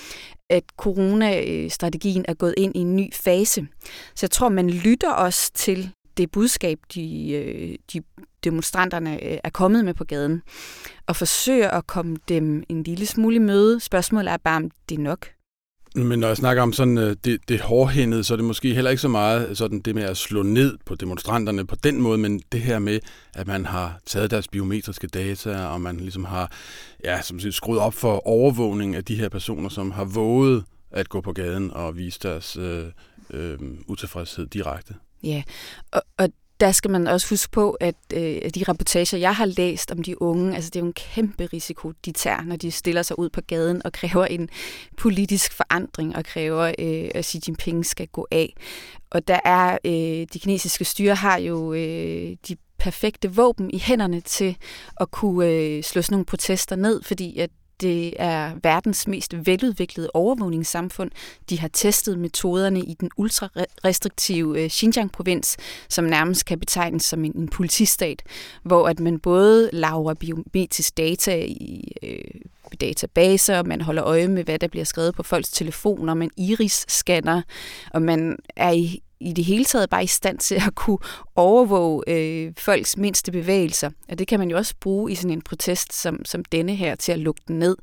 At 0.51 0.65
coronastrategien 0.77 2.25
er 2.29 2.35
gået 2.35 2.55
ind 2.57 2.77
i 2.77 2.79
en 2.79 2.97
ny 2.97 3.15
fase. 3.15 3.67
Så 4.15 4.27
jeg 4.27 4.31
tror, 4.31 4.49
man 4.49 4.71
lytter 4.71 5.11
også 5.13 5.53
til 5.53 5.91
det 6.17 6.31
budskab, 6.31 6.79
de, 6.95 7.33
øh, 7.33 7.79
de 7.93 8.03
demonstranterne 8.45 9.25
øh, 9.25 9.39
er 9.45 9.51
kommet 9.51 9.85
med 9.85 9.95
på 9.95 10.05
gaden, 10.05 10.43
og 11.07 11.17
forsøger 11.17 11.71
at 11.71 11.87
komme 11.87 12.17
dem 12.29 12.63
en 12.69 12.83
lille 12.83 13.07
smule 13.07 13.37
i 13.37 13.39
møde. 13.39 13.81
Spørgsmålet 13.81 14.33
er 14.33 14.37
bare, 14.37 14.57
om 14.57 14.71
det 14.89 14.99
er 14.99 15.03
nok. 15.03 15.29
Men 15.95 16.19
når 16.19 16.27
jeg 16.27 16.37
snakker 16.37 16.63
om 16.63 16.73
sådan 16.73 16.99
øh, 16.99 17.17
det, 17.25 17.49
det 17.49 17.61
hårdhændede, 17.61 18.25
så 18.25 18.35
er 18.35 18.37
det 18.37 18.45
måske 18.45 18.75
heller 18.75 18.91
ikke 18.91 19.01
så 19.01 19.09
meget 19.09 19.59
sådan 19.59 19.81
det 19.81 19.95
med 19.95 20.03
at 20.03 20.17
slå 20.17 20.43
ned 20.43 20.79
på 20.87 20.95
demonstranterne 20.95 21.67
på 21.67 21.77
den 21.77 22.01
måde, 22.01 22.19
men 22.19 22.43
det 22.53 22.61
her 22.61 22.79
med, 22.79 23.01
at 23.35 23.47
man 23.47 23.67
har 23.67 24.01
taget 24.07 24.31
deres 24.31 24.49
biometriske 24.49 25.07
data, 25.07 25.67
og 25.67 25.81
man 25.81 25.97
ligesom 25.97 26.25
har 26.25 26.53
ja, 27.05 27.23
som 27.23 27.41
siger, 27.41 27.53
skruet 27.53 27.81
op 27.81 27.95
for 27.95 28.27
overvågning 28.27 28.97
af 28.97 29.05
de 29.05 29.17
her 29.17 29.29
personer, 29.29 29.69
som 29.69 29.91
har 29.91 30.05
våget 30.05 30.65
at 30.91 31.09
gå 31.09 31.21
på 31.21 31.33
gaden 31.33 31.71
og 31.71 31.97
vise 31.97 32.21
deres 32.23 32.57
øh, 32.57 32.87
øh, 33.31 33.59
utilfredshed 33.87 34.47
direkte. 34.47 34.95
Ja, 35.23 35.43
og, 35.93 36.03
og 36.19 36.29
der 36.63 36.73
skal 36.73 36.91
man 36.91 37.07
også 37.07 37.29
huske 37.29 37.51
på, 37.51 37.71
at 37.71 37.95
øh, 38.15 38.51
de 38.55 38.65
reportager, 38.69 39.19
jeg 39.19 39.35
har 39.35 39.45
læst 39.47 39.91
om 39.91 40.03
de 40.03 40.23
unge, 40.23 40.55
altså 40.55 40.71
det 40.71 40.77
er 40.77 40.81
jo 40.81 40.87
en 40.87 40.93
kæmpe 40.93 41.47
risiko, 41.53 41.93
de 42.05 42.13
tager, 42.13 42.43
når 42.43 42.57
de 42.57 42.71
stiller 42.71 43.03
sig 43.03 43.19
ud 43.19 43.31
på 43.31 43.41
gaden 43.41 43.83
og 43.85 43.93
kræver 43.93 44.25
en 44.25 44.49
politisk 44.97 45.53
forandring 45.53 46.17
og 46.17 46.25
kræver, 46.25 46.73
øh, 46.79 47.11
at 47.15 47.25
Xi 47.25 47.41
Jinping 47.47 47.87
skal 47.87 48.07
gå 48.07 48.27
af. 48.31 48.55
Og 49.11 49.29
der 49.29 49.41
er, 49.45 49.79
øh, 49.85 50.27
de 50.33 50.39
kinesiske 50.39 50.85
styre 50.85 51.15
har 51.15 51.39
jo 51.39 51.73
øh, 51.73 52.37
de 52.49 52.57
perfekte 52.79 53.35
våben 53.35 53.71
i 53.71 53.79
hænderne 53.79 54.21
til 54.21 54.57
at 55.01 55.11
kunne 55.11 55.47
øh, 55.47 55.83
slå 55.83 56.03
sådan 56.03 56.15
nogle 56.15 56.25
protester 56.25 56.77
ned, 56.77 57.03
fordi 57.03 57.39
at 57.39 57.51
det 57.81 58.15
er 58.19 58.53
verdens 58.63 59.07
mest 59.07 59.35
veludviklede 59.47 60.11
overvågningssamfund. 60.15 61.11
De 61.51 61.59
har 61.59 61.69
testet 61.69 62.19
metoderne 62.19 62.81
i 62.81 62.95
den 62.95 63.11
ultrarestriktive 63.17 64.61
øh, 64.61 64.71
Xinjiang-provins, 64.71 65.57
som 65.89 66.05
nærmest 66.05 66.45
kan 66.45 66.59
betegnes 66.59 67.03
som 67.03 67.25
en, 67.25 67.33
en 67.37 67.49
politistat, 67.49 68.23
hvor 68.63 68.89
at 68.89 69.01
man 69.01 69.19
både 69.19 69.71
laver 69.73 70.15
biometrisk 70.15 70.97
data 70.97 71.45
i 71.45 71.93
øh, 72.03 72.41
databaser, 72.77 73.63
man 73.63 73.81
holder 73.81 74.05
øje 74.05 74.29
med, 74.29 74.45
hvad 74.45 74.59
der 74.59 74.69
bliver 74.69 74.85
skrevet 74.85 75.15
på 75.15 75.23
folks 75.23 75.51
telefoner, 75.51 76.15
man 76.15 76.31
iris-scanner, 76.37 77.43
og 77.91 78.03
man 78.03 78.37
er 78.57 78.71
i 78.71 79.03
i 79.23 79.33
det 79.33 79.45
hele 79.45 79.65
taget 79.65 79.91
bare 79.91 80.05
i 80.05 80.07
stand 80.07 80.39
til 80.39 80.55
at 80.55 80.75
kunne 80.75 80.99
overvåge 81.37 82.03
øh, 82.07 82.53
folks 82.59 82.97
mindste 82.97 83.33
bevægelser. 83.33 83.91
Og 84.09 84.19
det 84.19 84.29
kan 84.29 84.39
man 84.39 84.51
jo 84.51 84.57
også 84.57 84.75
bruge 84.81 85.13
i 85.13 85.15
sådan 85.15 85.31
en 85.31 85.43
protest 85.43 85.93
som, 85.93 86.25
som 86.25 86.45
denne 86.45 86.75
her 86.75 86.95
til 86.95 87.13
at 87.13 87.19
lukke 87.19 87.43
den 87.49 87.59
ned. 87.59 87.77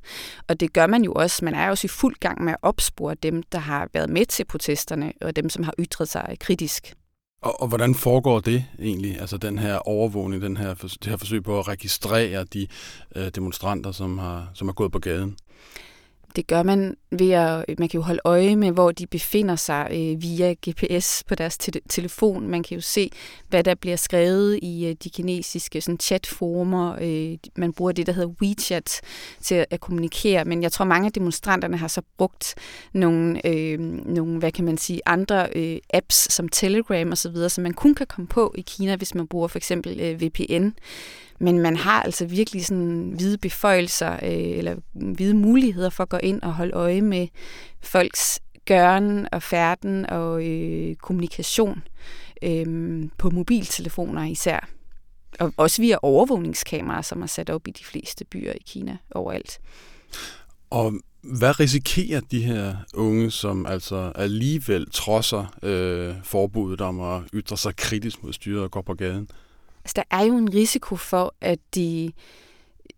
Og 0.48 0.60
det 0.60 0.74
gør 0.74 0.88
man 0.88 1.04
jo 1.04 1.14
også. 1.14 1.46
Man 1.46 1.54
er 1.54 1.70
også 1.70 1.86
i 1.86 1.88
fuld 1.88 2.16
gang 2.20 2.44
med 2.44 2.54
at 2.54 2.60
opspore 2.62 3.16
dem, 3.24 3.44
der 3.44 3.60
har 3.60 3.90
været 3.94 4.10
med 4.10 4.26
til 4.26 4.46
protesterne, 4.46 5.14
og 5.22 5.36
dem, 5.36 5.50
som 5.50 5.64
har 5.64 5.74
ytret 5.80 6.10
sig 6.10 6.38
kritisk. 6.40 6.94
Og, 7.42 7.62
og 7.62 7.68
hvordan 7.68 7.96
foregår 7.96 8.40
det 8.40 8.66
egentlig? 8.80 9.20
Altså 9.20 9.38
den 9.38 9.60
her 9.60 9.76
overvågning, 9.76 10.42
den 10.42 10.58
her, 10.58 10.74
det 10.74 11.06
her 11.06 11.18
forsøg 11.18 11.44
på 11.44 11.60
at 11.60 11.68
registrere 11.68 12.44
de 12.44 12.68
øh, 13.16 13.30
demonstranter, 13.36 13.92
som 13.92 14.18
har, 14.18 14.48
som 14.54 14.68
har 14.68 14.74
gået 14.74 14.92
på 14.92 15.00
gaden? 15.00 15.38
Det 16.36 16.48
gør 16.48 16.64
man 16.64 16.96
ved 17.12 17.32
at, 17.32 17.66
man 17.80 17.90
kan 17.90 17.98
jo 17.98 18.02
holde 18.02 18.22
øje 18.26 18.56
med, 18.56 18.72
hvor 18.72 18.92
de 18.92 19.08
befinder 19.08 19.56
sig 19.56 19.88
øh, 19.92 20.22
via 20.22 20.54
GPS 20.70 21.24
på 21.28 21.36
deres 21.36 21.58
te- 21.58 21.82
telefon. 21.90 22.48
Man 22.48 22.64
kan 22.64 22.76
jo 22.76 22.82
se, 22.82 23.12
hvad 23.50 23.64
der 23.64 23.76
bliver 23.76 23.96
skrevet 23.96 24.60
i 24.62 24.88
øh, 24.88 24.96
de 25.04 25.10
kinesiske 25.10 25.82
sådan, 25.82 26.00
chatformer. 26.00 26.96
Øh, 27.02 27.38
man 27.56 27.74
bruger 27.74 27.92
det, 27.92 28.08
der 28.08 28.14
hedder 28.14 28.34
WeChat 28.42 29.02
til 29.42 29.56
at, 29.56 29.66
at 29.70 29.80
kommunikere. 29.80 30.46
Men 30.46 30.64
jeg 30.64 30.72
tror, 30.72 30.86
mange 30.86 31.06
af 31.06 31.12
demonstranterne 31.12 31.78
har 31.78 31.88
så 31.88 32.02
brugt 32.18 32.56
nogle, 32.94 33.48
øh, 33.48 33.80
nogle 34.06 34.40
hvad 34.40 34.52
kan 34.52 34.66
man 34.66 34.78
sige, 34.78 35.02
andre 35.06 35.48
øh, 35.56 35.78
apps 35.94 36.34
som 36.34 36.50
Telegram 36.50 37.12
osv., 37.12 37.50
som 37.50 37.62
man 37.62 37.74
kun 37.74 37.96
kan 37.96 38.08
komme 38.08 38.28
på 38.28 38.54
i 38.58 38.62
Kina, 38.62 38.96
hvis 38.96 39.16
man 39.16 39.28
bruger 39.28 39.48
for 39.48 39.58
eksempel 39.58 40.00
øh, 40.00 40.22
VPN. 40.22 40.70
Men 41.40 41.60
man 41.60 41.78
har 41.78 42.02
altså 42.02 42.26
virkelig 42.26 42.66
sådan 42.66 43.14
hvide 43.16 43.38
beføjelser 43.38 44.14
øh, 44.14 44.58
eller 44.58 44.76
hvide 44.94 45.34
muligheder 45.34 45.90
for 45.90 46.04
at 46.04 46.10
gå 46.10 46.18
ind 46.18 46.42
og 46.42 46.54
holde 46.54 46.74
øje 46.74 47.02
med 47.02 47.28
folks 47.82 48.40
gøren 48.66 49.28
og 49.32 49.44
færden 49.44 50.10
og 50.10 50.48
øh, 50.48 50.96
kommunikation 50.96 51.84
øh, 52.44 53.04
på 53.18 53.30
mobiltelefoner 53.30 54.26
især. 54.26 54.70
Og 55.40 55.54
også 55.58 55.82
via 55.82 55.98
overvågningskameraer, 56.02 57.02
som 57.02 57.22
er 57.22 57.28
sat 57.28 57.50
op 57.50 57.68
i 57.68 57.72
de 57.72 57.84
fleste 57.84 58.26
byer 58.26 58.52
i 58.52 58.64
Kina 58.66 58.98
overalt. 59.12 59.60
Og 60.70 60.94
hvad 61.22 61.60
risikerer 61.60 62.22
de 62.32 62.42
her 62.42 62.76
unge, 62.94 63.32
som 63.32 63.66
altså 63.66 64.12
alligevel 64.16 64.92
trodser 64.92 65.56
øh, 65.64 66.16
forbuddet 66.24 66.82
om 66.82 67.02
at 67.02 67.22
ytre 67.34 67.58
sig 67.58 67.76
kritisk 67.76 68.24
mod 68.24 68.34
styret 68.34 68.64
og 68.64 68.72
går 68.72 68.82
på 68.82 68.94
gaden? 68.94 69.30
Altså, 69.80 69.94
der 69.96 70.18
er 70.18 70.24
jo 70.24 70.38
en 70.38 70.54
risiko 70.54 70.96
for, 70.96 71.36
at 71.42 71.60
de 71.76 72.12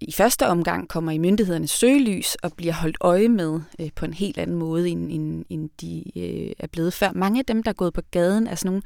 i 0.02 0.12
første 0.12 0.48
omgang 0.48 0.88
kommer 0.88 1.12
i 1.12 1.18
myndighedernes 1.18 1.72
søgelys 1.72 2.36
og 2.36 2.54
bliver 2.54 2.74
holdt 2.74 2.98
øje 3.02 3.30
med 3.30 3.60
øh, 3.80 3.90
på 3.96 4.06
en 4.06 4.14
helt 4.14 4.38
anden 4.38 4.56
måde, 4.56 4.90
end, 4.90 5.12
end, 5.12 5.46
end 5.50 5.70
de 5.82 6.04
øh, 6.20 6.52
er 6.60 6.68
blevet 6.68 6.94
før. 6.94 7.12
Mange 7.12 7.40
af 7.40 7.46
dem, 7.46 7.64
der 7.64 7.70
er 7.70 7.76
gået 7.76 7.94
på 7.94 8.02
gaden, 8.12 8.48
er 8.48 8.56
sådan 8.56 8.82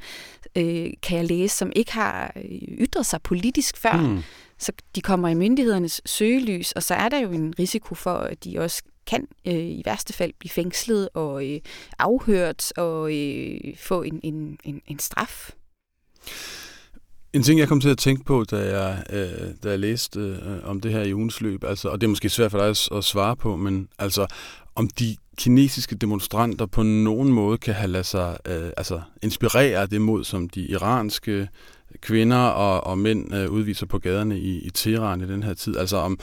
nogle, 0.56 0.86
øh, 0.86 0.92
kan 1.02 1.18
jeg 1.18 1.26
læse, 1.26 1.56
som 1.56 1.72
ikke 1.76 1.92
har 1.92 2.32
øh, 2.36 2.58
ytret 2.60 3.06
sig 3.06 3.22
politisk 3.22 3.76
før. 3.76 3.96
Mm. 3.96 4.22
Så 4.58 4.72
de 4.94 5.00
kommer 5.00 5.28
i 5.28 5.34
myndighedernes 5.34 6.00
søgelys, 6.06 6.72
og 6.72 6.82
så 6.82 6.94
er 6.94 7.08
der 7.08 7.18
jo 7.18 7.30
en 7.30 7.54
risiko 7.58 7.94
for, 7.94 8.14
at 8.14 8.44
de 8.44 8.58
også 8.58 8.82
kan 9.06 9.28
øh, 9.46 9.54
i 9.54 9.82
værste 9.84 10.12
fald 10.12 10.32
blive 10.38 10.50
fængslet 10.50 11.08
og 11.14 11.46
øh, 11.46 11.60
afhørt 11.98 12.72
og 12.76 13.16
øh, 13.16 13.76
få 13.76 14.02
en, 14.02 14.20
en, 14.22 14.58
en, 14.64 14.82
en 14.86 14.98
straf. 14.98 15.50
En 17.36 17.42
ting, 17.42 17.60
jeg 17.60 17.68
kom 17.68 17.80
til 17.80 17.88
at 17.88 17.98
tænke 17.98 18.24
på, 18.24 18.44
da 18.44 18.78
jeg, 18.78 19.04
øh, 19.12 19.48
da 19.62 19.70
jeg 19.70 19.78
læste 19.78 20.20
øh, 20.20 20.70
om 20.70 20.80
det 20.80 20.92
her 20.92 21.02
i 21.02 21.14
ugens 21.14 21.40
løb, 21.40 21.64
altså, 21.64 21.88
og 21.88 22.00
det 22.00 22.06
er 22.06 22.08
måske 22.08 22.28
svært 22.28 22.50
for 22.50 22.58
dig 22.58 22.68
at, 22.68 22.88
at 22.92 23.04
svare 23.04 23.36
på, 23.36 23.56
men 23.56 23.88
altså, 23.98 24.26
om 24.74 24.88
de 24.88 25.16
kinesiske 25.38 25.94
demonstranter 25.94 26.66
på 26.66 26.82
nogen 26.82 27.32
måde 27.32 27.58
kan 27.58 27.74
have 27.74 27.90
ladet 27.90 28.06
sig 28.06 28.38
øh, 28.48 28.70
altså, 28.76 29.00
inspirere 29.22 29.80
af 29.80 29.88
det 29.88 30.00
mod, 30.00 30.24
som 30.24 30.48
de 30.48 30.60
iranske 30.60 31.48
kvinder 32.00 32.38
og, 32.38 32.86
og 32.86 32.98
mænd 32.98 33.34
øh, 33.34 33.50
udviser 33.50 33.86
på 33.86 33.98
gaderne 33.98 34.38
i, 34.38 34.58
i 34.58 34.70
Teheran 34.70 35.20
i 35.20 35.26
den 35.26 35.42
her 35.42 35.54
tid. 35.54 35.76
Altså 35.76 35.96
om, 35.96 36.18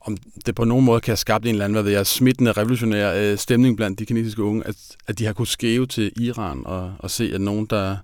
om 0.00 0.16
det 0.46 0.54
på 0.54 0.64
nogen 0.64 0.84
måde 0.84 1.00
kan 1.00 1.10
have 1.10 1.16
skabt 1.16 1.44
en 1.44 1.50
eller 1.50 1.64
anden, 1.64 1.74
hvad 1.74 1.82
ved 1.82 1.92
jeg, 1.92 2.06
smittende 2.06 2.52
revolutionær 2.52 3.14
øh, 3.14 3.38
stemning 3.38 3.76
blandt 3.76 3.98
de 3.98 4.06
kinesiske 4.06 4.42
unge, 4.42 4.66
at, 4.66 4.76
at 5.06 5.18
de 5.18 5.24
har 5.24 5.32
kunnet 5.32 5.48
skæve 5.48 5.86
til 5.86 6.12
Iran 6.20 6.66
og, 6.66 6.94
og 6.98 7.10
se, 7.10 7.30
at 7.34 7.40
nogen, 7.40 7.66
der, 7.66 7.96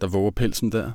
der 0.00 0.06
våger 0.06 0.30
pelsen 0.30 0.72
der. 0.72 0.90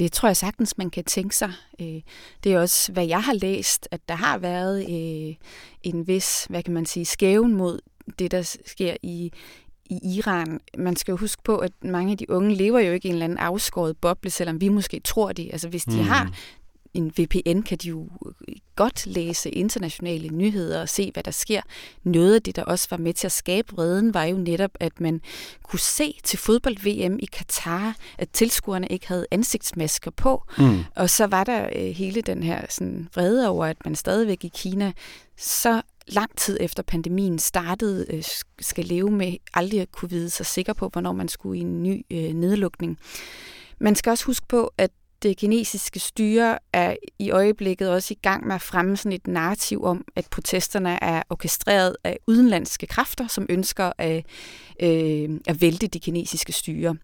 Det 0.00 0.12
tror 0.12 0.28
jeg 0.28 0.36
sagtens, 0.36 0.78
man 0.78 0.90
kan 0.90 1.04
tænke 1.04 1.36
sig. 1.36 1.52
Øh, 1.80 2.00
det 2.44 2.52
er 2.52 2.60
også, 2.60 2.92
hvad 2.92 3.06
jeg 3.06 3.22
har 3.22 3.32
læst, 3.32 3.88
at 3.90 4.00
der 4.08 4.14
har 4.14 4.38
været 4.38 4.80
øh, 4.80 5.34
en 5.82 6.06
vis, 6.06 6.46
hvad 6.50 6.62
kan 6.62 6.74
man 6.74 6.86
sige, 6.86 7.04
skæven 7.04 7.54
mod 7.54 7.78
det, 8.18 8.30
der 8.30 8.42
sker 8.66 8.96
i, 9.02 9.32
i 9.84 10.16
Iran. 10.16 10.60
Man 10.78 10.96
skal 10.96 11.12
jo 11.12 11.16
huske 11.16 11.42
på, 11.42 11.56
at 11.56 11.72
mange 11.82 12.12
af 12.12 12.18
de 12.18 12.30
unge 12.30 12.54
lever 12.54 12.80
jo 12.80 12.92
ikke 12.92 13.06
i 13.06 13.08
en 13.08 13.14
eller 13.14 13.24
anden 13.24 13.38
afskåret 13.38 13.96
boble, 13.96 14.30
selvom 14.30 14.60
vi 14.60 14.68
måske 14.68 15.00
tror 15.00 15.32
det. 15.32 15.48
Altså 15.52 15.68
hvis 15.68 15.84
de 15.84 15.96
mm. 15.96 16.02
har 16.02 16.34
en 16.94 17.12
VPN 17.18 17.62
kan 17.62 17.78
de 17.78 17.88
jo 17.88 18.08
godt 18.76 19.06
læse 19.06 19.50
internationale 19.50 20.28
nyheder 20.28 20.80
og 20.80 20.88
se, 20.88 21.10
hvad 21.12 21.22
der 21.22 21.30
sker. 21.30 21.60
Noget 22.04 22.34
af 22.34 22.42
det, 22.42 22.56
der 22.56 22.64
også 22.64 22.86
var 22.90 22.96
med 22.96 23.14
til 23.14 23.26
at 23.26 23.32
skabe 23.32 23.72
vreden, 23.72 24.14
var 24.14 24.24
jo 24.24 24.36
netop, 24.36 24.70
at 24.80 25.00
man 25.00 25.20
kunne 25.62 25.80
se 25.80 26.14
til 26.24 26.38
fodbold-VM 26.38 27.18
i 27.18 27.26
Katar, 27.26 27.96
at 28.18 28.28
tilskuerne 28.30 28.86
ikke 28.86 29.08
havde 29.08 29.26
ansigtsmasker 29.30 30.10
på. 30.10 30.42
Mm. 30.58 30.84
Og 30.96 31.10
så 31.10 31.26
var 31.26 31.44
der 31.44 31.68
øh, 31.76 31.90
hele 31.90 32.22
den 32.22 32.42
her 32.42 32.66
sådan, 32.68 33.08
vrede 33.14 33.48
over, 33.48 33.66
at 33.66 33.76
man 33.84 33.94
stadigvæk 33.94 34.44
i 34.44 34.50
Kina 34.54 34.92
så 35.36 35.82
lang 36.06 36.36
tid 36.36 36.58
efter 36.60 36.82
pandemien 36.82 37.38
startede, 37.38 38.06
øh, 38.10 38.22
skal 38.60 38.84
leve 38.84 39.10
med 39.10 39.36
aldrig 39.54 39.80
at 39.80 39.92
kunne 39.92 40.10
vide 40.10 40.30
sig 40.30 40.46
sikker 40.46 40.72
på, 40.72 40.88
hvornår 40.88 41.12
man 41.12 41.28
skulle 41.28 41.58
i 41.58 41.60
en 41.60 41.82
ny 41.82 42.04
øh, 42.10 42.32
nedlukning. 42.32 42.98
Man 43.78 43.94
skal 43.94 44.10
også 44.10 44.24
huske 44.24 44.46
på, 44.48 44.72
at 44.78 44.90
det 45.22 45.36
kinesiske 45.36 46.00
styre 46.00 46.58
er 46.72 46.96
i 47.18 47.30
øjeblikket 47.30 47.90
også 47.90 48.14
i 48.14 48.18
gang 48.22 48.46
med 48.46 48.54
at 48.54 48.62
fremme 48.62 48.96
sådan 48.96 49.12
et 49.12 49.26
narrativ 49.26 49.84
om, 49.84 50.04
at 50.16 50.26
protesterne 50.30 51.04
er 51.04 51.22
orkestreret 51.30 51.96
af 52.04 52.18
udenlandske 52.26 52.86
kræfter, 52.86 53.26
som 53.26 53.46
ønsker 53.48 53.92
at, 53.98 54.26
øh, 54.82 55.40
at 55.46 55.60
vælte 55.60 55.86
de 55.86 56.00
kinesiske 56.00 56.52
styre. 56.52 56.96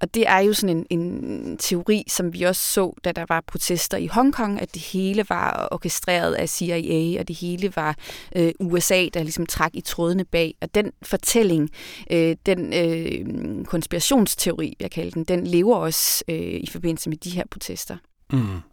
Og 0.00 0.14
det 0.14 0.28
er 0.28 0.38
jo 0.38 0.52
sådan 0.52 0.76
en, 0.76 1.00
en 1.00 1.56
teori, 1.58 2.04
som 2.08 2.32
vi 2.32 2.42
også 2.42 2.62
så, 2.62 2.94
da 3.04 3.12
der 3.12 3.24
var 3.28 3.40
protester 3.46 3.96
i 3.96 4.06
Hongkong, 4.06 4.60
at 4.60 4.74
det 4.74 4.82
hele 4.82 5.26
var 5.28 5.68
orkestreret 5.70 6.34
af 6.34 6.48
CIA, 6.48 7.20
og 7.20 7.28
det 7.28 7.36
hele 7.36 7.72
var 7.76 7.96
øh, 8.36 8.52
USA, 8.60 9.08
der 9.14 9.22
ligesom 9.22 9.46
trak 9.46 9.70
i 9.74 9.80
trådene 9.80 10.24
bag. 10.24 10.54
Og 10.60 10.74
den 10.74 10.92
fortælling, 11.02 11.70
øh, 12.10 12.36
den 12.46 12.72
øh, 12.72 13.64
konspirationsteori, 13.64 14.76
jeg 14.80 14.90
kalder 14.90 15.10
den, 15.10 15.24
den 15.24 15.46
lever 15.46 15.76
også 15.76 16.24
øh, 16.28 16.36
i 16.36 16.68
forbindelse 16.70 17.08
med 17.08 17.16
de 17.16 17.30
her 17.30 17.44
protester. 17.50 17.96
Mm. 18.32 18.69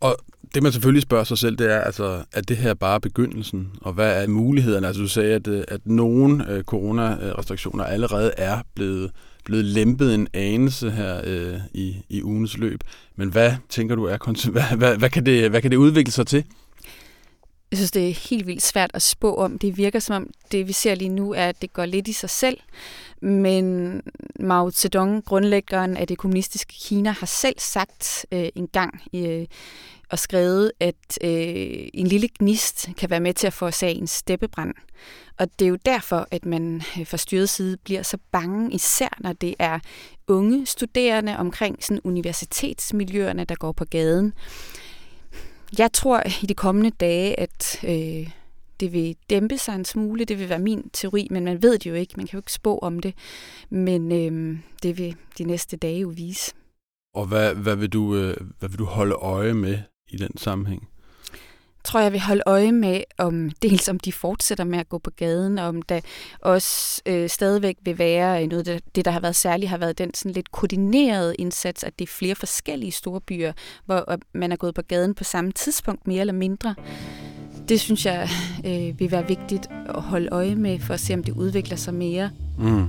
Og 0.00 0.16
det 0.54 0.62
man 0.62 0.72
selvfølgelig 0.72 1.02
spørger 1.02 1.24
sig 1.24 1.38
selv, 1.38 1.56
det 1.56 1.72
er, 1.72 1.80
altså, 1.80 2.24
er 2.32 2.40
det 2.40 2.56
her 2.56 2.74
bare 2.74 3.00
begyndelsen? 3.00 3.68
Og 3.80 3.92
hvad 3.92 4.22
er 4.22 4.28
mulighederne? 4.28 4.86
Altså 4.86 5.02
du 5.02 5.08
sagde, 5.08 5.34
at, 5.34 5.46
øh, 5.46 5.64
at 5.68 5.80
nogle 5.84 6.50
øh, 6.52 6.64
coronarestriktioner 6.64 7.84
allerede 7.84 8.32
er 8.36 8.58
blevet, 8.74 9.10
blevet 9.44 9.64
lempet 9.64 10.14
en 10.14 10.28
anelse 10.34 10.90
her 10.90 11.20
øh, 11.24 11.60
i, 11.74 11.96
i 12.08 12.22
ugens 12.22 12.58
løb. 12.58 12.80
Men 13.16 13.28
hvad 13.28 13.52
tænker 13.68 13.94
du 13.94 14.04
er 14.04 14.16
hvad, 14.52 14.76
hvad, 14.76 14.96
hvad, 14.96 15.10
kan 15.10 15.26
det, 15.26 15.50
hvad 15.50 15.62
kan 15.62 15.70
det 15.70 15.76
udvikle 15.76 16.12
sig 16.12 16.26
til? 16.26 16.44
Jeg 17.70 17.78
synes, 17.78 17.90
det 17.90 18.08
er 18.08 18.28
helt 18.30 18.46
vildt 18.46 18.62
svært 18.62 18.90
at 18.94 19.02
spå 19.02 19.34
om. 19.34 19.58
Det 19.58 19.76
virker 19.76 19.98
som 19.98 20.16
om, 20.16 20.30
det 20.52 20.68
vi 20.68 20.72
ser 20.72 20.94
lige 20.94 21.08
nu, 21.08 21.32
er, 21.32 21.48
at 21.48 21.62
det 21.62 21.72
går 21.72 21.84
lidt 21.84 22.08
i 22.08 22.12
sig 22.12 22.30
selv. 22.30 22.58
Men 23.22 24.02
Mao 24.40 24.70
Zedong, 24.70 25.24
grundlæggeren 25.24 25.96
af 25.96 26.06
det 26.06 26.18
kommunistiske 26.18 26.74
Kina, 26.80 27.10
har 27.10 27.26
selv 27.26 27.54
sagt 27.58 28.26
øh, 28.32 28.48
en 28.54 28.68
gang 28.68 29.02
øh, 29.14 29.46
og 30.10 30.18
skrevet, 30.18 30.72
at 30.80 31.18
øh, 31.24 31.88
en 31.94 32.06
lille 32.06 32.28
gnist 32.38 32.88
kan 32.98 33.10
være 33.10 33.20
med 33.20 33.34
til 33.34 33.46
at 33.46 33.52
få 33.52 33.70
sig 33.70 33.90
en 33.90 34.06
steppebrand. 34.06 34.74
Og 35.38 35.48
det 35.58 35.64
er 35.64 35.68
jo 35.68 35.78
derfor, 35.86 36.28
at 36.30 36.46
man 36.46 36.82
øh, 36.98 37.06
fra 37.06 37.16
styrets 37.16 37.52
side 37.52 37.76
bliver 37.76 38.02
så 38.02 38.18
bange, 38.32 38.72
især 38.72 39.18
når 39.20 39.32
det 39.32 39.54
er 39.58 39.78
unge 40.28 40.66
studerende 40.66 41.36
omkring 41.36 41.84
sådan 41.84 42.00
universitetsmiljøerne, 42.04 43.44
der 43.44 43.54
går 43.54 43.72
på 43.72 43.84
gaden. 43.84 44.32
Jeg 45.78 45.92
tror 45.92 46.22
i 46.42 46.46
de 46.46 46.54
kommende 46.54 46.90
dage, 46.90 47.40
at 47.40 47.84
øh, 47.84 48.30
det 48.80 48.92
vil 48.92 49.16
dæmpe 49.30 49.58
sig 49.58 49.74
en 49.74 49.84
smule. 49.84 50.24
Det 50.24 50.38
vil 50.38 50.48
være 50.48 50.58
min 50.58 50.90
teori, 50.92 51.28
men 51.30 51.44
man 51.44 51.62
ved 51.62 51.78
det 51.78 51.86
jo 51.86 51.94
ikke. 51.94 52.14
Man 52.16 52.26
kan 52.26 52.36
jo 52.36 52.38
ikke 52.38 52.52
spå 52.52 52.78
om 52.78 53.00
det. 53.00 53.14
Men 53.70 54.12
øh, 54.12 54.58
det 54.82 54.98
vil 54.98 55.16
de 55.38 55.44
næste 55.44 55.76
dage 55.76 56.00
jo 56.00 56.08
vise. 56.08 56.52
Og 57.14 57.26
hvad, 57.26 57.54
hvad, 57.54 57.76
vil 57.76 57.88
du, 57.88 58.16
øh, 58.16 58.36
hvad 58.58 58.68
vil 58.68 58.78
du 58.78 58.84
holde 58.84 59.14
øje 59.14 59.54
med 59.54 59.78
i 60.08 60.16
den 60.16 60.36
sammenhæng? 60.36 60.88
Tror 61.88 62.00
jeg 62.00 62.12
vil 62.12 62.20
holde 62.20 62.42
øje 62.46 62.72
med, 62.72 63.00
om 63.18 63.50
dels 63.62 63.88
om 63.88 63.98
de 63.98 64.12
fortsætter 64.12 64.64
med 64.64 64.78
at 64.78 64.88
gå 64.88 64.98
på 64.98 65.10
gaden, 65.16 65.58
og 65.58 65.68
om 65.68 65.82
der 65.82 66.00
også 66.40 67.02
øh, 67.06 67.28
stadigvæk 67.28 67.76
vil 67.84 67.98
være 67.98 68.46
noget, 68.46 68.66
det, 68.66 68.82
det 68.94 69.04
der 69.04 69.10
har 69.10 69.20
været 69.20 69.36
særligt, 69.36 69.70
har 69.70 69.78
været 69.78 69.98
den 69.98 70.14
sådan 70.14 70.32
lidt 70.32 70.52
koordinerede 70.52 71.34
indsats, 71.38 71.84
at 71.84 71.98
det 71.98 72.04
er 72.04 72.12
flere 72.12 72.34
forskellige 72.34 72.92
store 72.92 73.20
byer, 73.20 73.52
hvor 73.86 74.18
man 74.34 74.52
er 74.52 74.56
gået 74.56 74.74
på 74.74 74.82
gaden 74.82 75.14
på 75.14 75.24
samme 75.24 75.52
tidspunkt, 75.52 76.06
mere 76.06 76.20
eller 76.20 76.32
mindre. 76.32 76.74
det 77.68 77.80
synes 77.80 78.06
jeg 78.06 78.28
øh, 78.66 79.00
vil 79.00 79.10
være 79.10 79.28
vigtigt 79.28 79.68
at 79.88 80.02
holde 80.02 80.28
øje 80.32 80.54
med, 80.54 80.78
for 80.80 80.94
at 80.94 81.00
se, 81.00 81.14
om 81.14 81.24
det 81.24 81.32
udvikler 81.32 81.76
sig 81.76 81.94
mere. 81.94 82.30
Mm. 82.58 82.86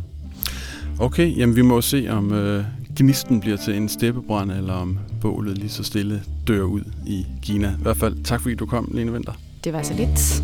Okay, 1.00 1.38
jamen 1.38 1.56
vi 1.56 1.62
må 1.62 1.82
se, 1.82 2.08
om 2.10 2.34
øh, 2.34 2.66
gnisten 2.98 3.40
bliver 3.40 3.58
til 3.58 3.76
en 3.76 3.90
steppebrand, 3.90 4.52
eller 4.52 4.74
om 4.74 5.00
bålet 5.22 5.58
lige 5.58 5.70
så 5.70 5.84
stille 5.84 6.24
dør 6.48 6.62
ud 6.62 6.82
i 7.08 7.26
Kina. 7.42 7.72
I 7.80 7.82
hvert 7.82 7.98
fald 7.98 8.24
tak, 8.24 8.42
fordi 8.42 8.56
du 8.56 8.66
kom, 8.66 8.92
Lene 8.94 9.12
Vinter. 9.12 9.34
Det 9.64 9.74
var 9.74 9.82
så 9.82 9.94
lidt. 9.94 10.44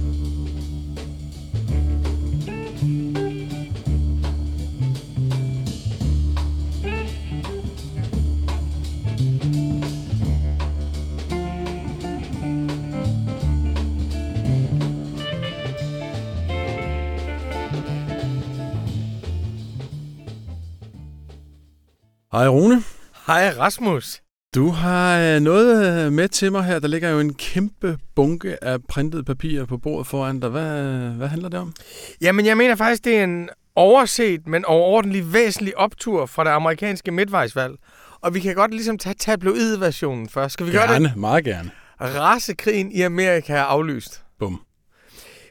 Hej 22.32 22.48
Rune. 22.48 22.84
Hej 23.28 23.54
Rasmus. 23.58 24.25
Du 24.56 24.70
har 24.70 25.20
øh, 25.20 25.40
noget 25.40 26.06
øh, 26.06 26.14
med 26.14 26.28
til 26.28 26.52
mig 26.52 26.64
her. 26.64 26.80
Der 26.80 26.88
ligger 26.88 27.10
jo 27.10 27.20
en 27.20 27.34
kæmpe 27.34 27.98
bunke 28.16 28.64
af 28.64 28.84
printet 28.84 29.26
papir 29.26 29.66
på 29.66 29.78
bordet 29.78 30.08
foran 30.08 30.40
dig. 30.40 30.50
Hvad, 30.50 31.10
hvad 31.10 31.28
handler 31.28 31.50
det 31.50 31.60
om? 31.60 31.74
Jamen, 32.22 32.46
jeg 32.46 32.58
mener 32.58 32.76
faktisk, 32.76 33.06
det 33.06 33.18
er 33.18 33.24
en 33.24 33.50
overset, 33.76 34.48
men 34.48 34.66
overordentlig 34.66 35.34
væsentlig 35.34 35.78
optur 35.78 36.26
fra 36.26 36.44
det 36.44 36.50
amerikanske 36.50 37.12
midtvejsvalg. 37.12 37.74
Og 38.22 38.34
vi 38.34 38.40
kan 38.40 38.56
godt 38.56 38.72
ligesom 38.72 38.98
tage 38.98 39.14
tabloid-versionen 39.14 40.30
først. 40.30 40.54
Skal 40.54 40.66
vi 40.66 40.72
gerne, 40.72 40.88
gøre 40.88 41.00
det? 41.00 41.16
meget 41.18 41.46
gerne. 41.46 41.72
Rasekrigen 42.02 42.92
i 42.92 43.02
Amerika 43.02 43.54
er 43.54 43.64
aflyst. 43.64 44.24
Bum. 44.40 44.62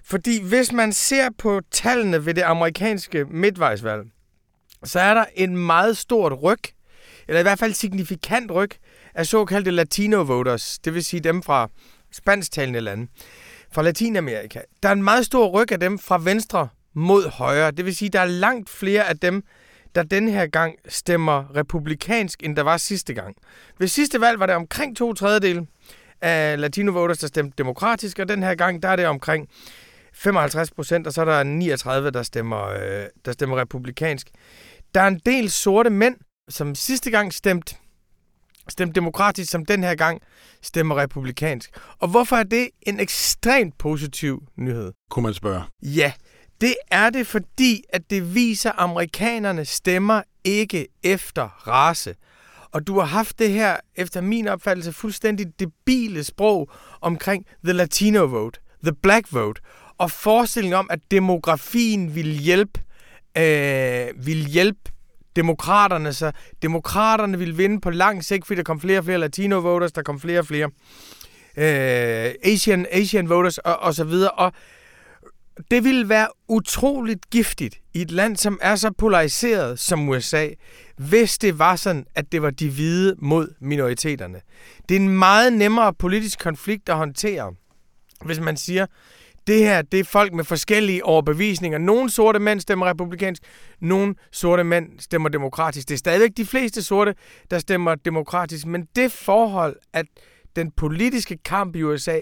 Fordi 0.05 0.43
hvis 0.43 0.73
man 0.73 0.93
ser 0.93 1.29
på 1.39 1.61
tallene 1.71 2.27
ved 2.27 2.35
det 2.35 2.43
amerikanske 2.43 3.25
midtvejsvalg, 3.25 4.03
så 4.85 5.01
er 5.01 5.15
der 5.15 5.25
en 5.35 5.57
meget 5.57 5.97
stort 5.97 6.43
ryg, 6.43 6.61
eller 7.29 7.41
i 7.41 7.43
hvert 7.43 7.59
fald 7.59 7.73
signifikant 7.73 8.51
ryg, 8.51 8.71
af 9.15 9.27
såkaldte 9.27 9.71
latino 9.71 10.23
voters, 10.23 10.79
det 10.79 10.95
vil 10.95 11.05
sige 11.05 11.21
dem 11.21 11.43
fra 11.43 11.69
spansktalende 12.13 12.81
lande, 12.81 13.07
fra 13.73 13.83
Latinamerika. 13.83 14.61
Der 14.83 14.89
er 14.89 14.93
en 14.93 15.03
meget 15.03 15.27
stor 15.27 15.49
ryg 15.49 15.73
af 15.73 15.81
dem 15.81 15.99
fra 15.99 16.19
venstre 16.19 16.69
mod 16.95 17.29
højre. 17.29 17.71
Det 17.71 17.85
vil 17.85 17.97
sige, 17.97 18.09
der 18.09 18.21
er 18.21 18.25
langt 18.25 18.71
flere 18.71 19.09
af 19.09 19.19
dem, 19.19 19.43
der 19.95 20.03
den 20.03 20.29
her 20.29 20.47
gang 20.47 20.75
stemmer 20.89 21.57
republikansk, 21.57 22.43
end 22.43 22.57
der 22.57 22.63
var 22.63 22.77
sidste 22.77 23.15
gang. 23.15 23.37
Ved 23.79 23.89
sidste 23.89 24.21
valg 24.21 24.39
var 24.39 24.47
det 24.47 24.55
omkring 24.55 24.97
to 24.97 25.13
tredjedel 25.13 25.67
af 26.21 26.61
latino 26.61 26.93
voters, 26.93 27.19
der 27.19 27.27
stemte 27.27 27.55
demokratisk, 27.59 28.19
og 28.19 28.29
den 28.29 28.43
her 28.43 28.55
gang, 28.55 28.83
der 28.83 28.89
er 28.89 28.97
det 28.97 29.07
omkring 29.07 29.49
55 30.15 30.71
procent, 30.71 31.07
og 31.07 31.13
så 31.13 31.21
er 31.21 31.25
der 31.25 31.43
39, 31.43 32.11
der 32.11 32.23
stemmer, 32.23 32.69
øh, 32.69 33.07
der 33.25 33.33
stemmer 33.33 33.57
republikansk. 33.57 34.29
Der 34.95 35.01
er 35.01 35.09
en 35.09 35.21
del 35.27 35.51
sorte 35.51 35.91
mænd, 35.91 36.17
som 36.49 36.75
sidste 36.75 37.11
gang 37.11 37.33
stemte 37.33 37.77
stemt 38.69 38.95
demokratisk, 38.95 39.51
som 39.51 39.67
den 39.67 39.83
her 39.83 39.95
gang 39.95 40.23
stemmer 40.63 40.97
republikansk. 40.97 41.71
Og 41.99 42.09
hvorfor 42.09 42.37
er 42.37 42.43
det 42.43 42.69
en 42.83 43.01
ekstremt 43.01 43.79
positiv 43.79 44.43
nyhed? 44.57 44.93
Kunne 45.11 45.23
man 45.23 45.35
spørge. 45.35 45.63
Ja, 45.83 46.13
det 46.61 46.75
er 46.91 47.11
det, 47.11 47.27
fordi 47.27 47.83
at 47.89 48.11
det 48.11 48.35
viser, 48.35 48.71
at 48.71 48.77
amerikanerne 48.79 49.65
stemmer 49.65 50.23
ikke 50.45 50.87
efter 51.03 51.69
race. 51.69 52.15
Og 52.73 52.87
du 52.87 52.99
har 52.99 53.07
haft 53.07 53.39
det 53.39 53.51
her, 53.51 53.77
efter 53.97 54.21
min 54.21 54.49
opfattelse, 54.49 54.93
fuldstændig 54.93 55.47
debile 55.61 56.25
sprog 56.25 56.71
omkring 57.01 57.47
the 57.65 57.73
Latino 57.73 58.25
vote, 58.25 58.61
the 58.85 58.93
black 58.93 59.33
vote, 59.33 59.63
og 59.99 60.11
forestillingen 60.11 60.79
om, 60.79 60.87
at 60.91 60.99
demografien 61.11 62.15
vil 62.15 62.39
hjælpe, 62.39 62.81
øh, 63.39 64.27
vil 64.27 64.47
hjælpe 64.47 64.81
demokraterne, 65.37 66.13
så 66.13 66.33
demokraterne 66.63 67.39
ville 67.39 67.57
vinde 67.57 67.81
på 67.81 67.91
lang 67.91 68.25
sigt, 68.25 68.47
fordi 68.47 68.57
der 68.57 68.65
kom 68.65 68.81
flere 68.81 68.99
og 68.99 69.05
flere 69.05 69.19
latino 69.19 69.59
voters, 69.59 69.93
der 69.93 70.03
kom 70.03 70.21
flere 70.21 70.39
og 70.39 70.47
flere 70.47 70.71
øh, 71.57 72.35
Asian, 72.43 72.87
Asian 72.91 73.29
voters 73.29 73.59
og, 73.59 73.77
og 73.77 73.95
så 73.95 74.05
videre. 74.05 74.31
Og 74.31 74.53
det 75.71 75.85
ville 75.85 76.09
være 76.09 76.29
utroligt 76.49 77.31
giftigt 77.31 77.81
i 77.95 78.03
et 78.03 78.11
land, 78.11 78.37
som 78.37 78.59
er 78.63 78.77
så 78.77 78.91
polariseret 78.99 79.79
som 79.79 80.09
USA, 80.09 80.49
hvis 80.97 81.39
det 81.39 81.59
var 81.59 81.77
sådan, 81.77 82.07
at 82.15 82.33
det 82.33 82.43
var 82.43 82.51
de 82.51 82.71
hvide 82.71 83.15
mod 83.19 83.55
minoriteterne. 83.61 84.41
Det 84.89 84.97
er 84.97 85.01
en 85.01 85.19
meget 85.19 85.53
nemmere 85.53 85.95
politisk 85.95 86.39
konflikt 86.39 86.89
at 86.89 86.97
håndtere, 86.97 87.55
hvis 88.25 88.41
man 88.41 88.57
siger, 88.57 88.87
det 89.47 89.59
her, 89.59 89.83
det 89.83 90.01
er 90.01 90.05
folk 90.05 90.33
med 90.33 90.45
forskellige 90.45 91.05
overbevisninger. 91.05 91.79
Nogle 91.79 92.11
sorte 92.11 92.39
mænd 92.39 92.61
stemmer 92.61 92.87
republikansk, 92.87 93.43
nogle 93.81 94.15
sorte 94.33 94.65
mænd 94.65 95.01
stemmer 95.01 95.29
demokratisk. 95.29 95.89
Det 95.89 95.95
er 95.95 95.99
stadigvæk 95.99 96.31
de 96.37 96.47
fleste 96.47 96.83
sorte, 96.83 97.15
der 97.51 97.59
stemmer 97.59 97.95
demokratisk, 97.95 98.67
men 98.67 98.89
det 98.97 99.13
forhold, 99.13 99.77
at 99.93 100.07
den 100.57 100.71
politiske 100.71 101.37
kamp 101.45 101.77
i 101.77 101.83
USA 101.83 102.21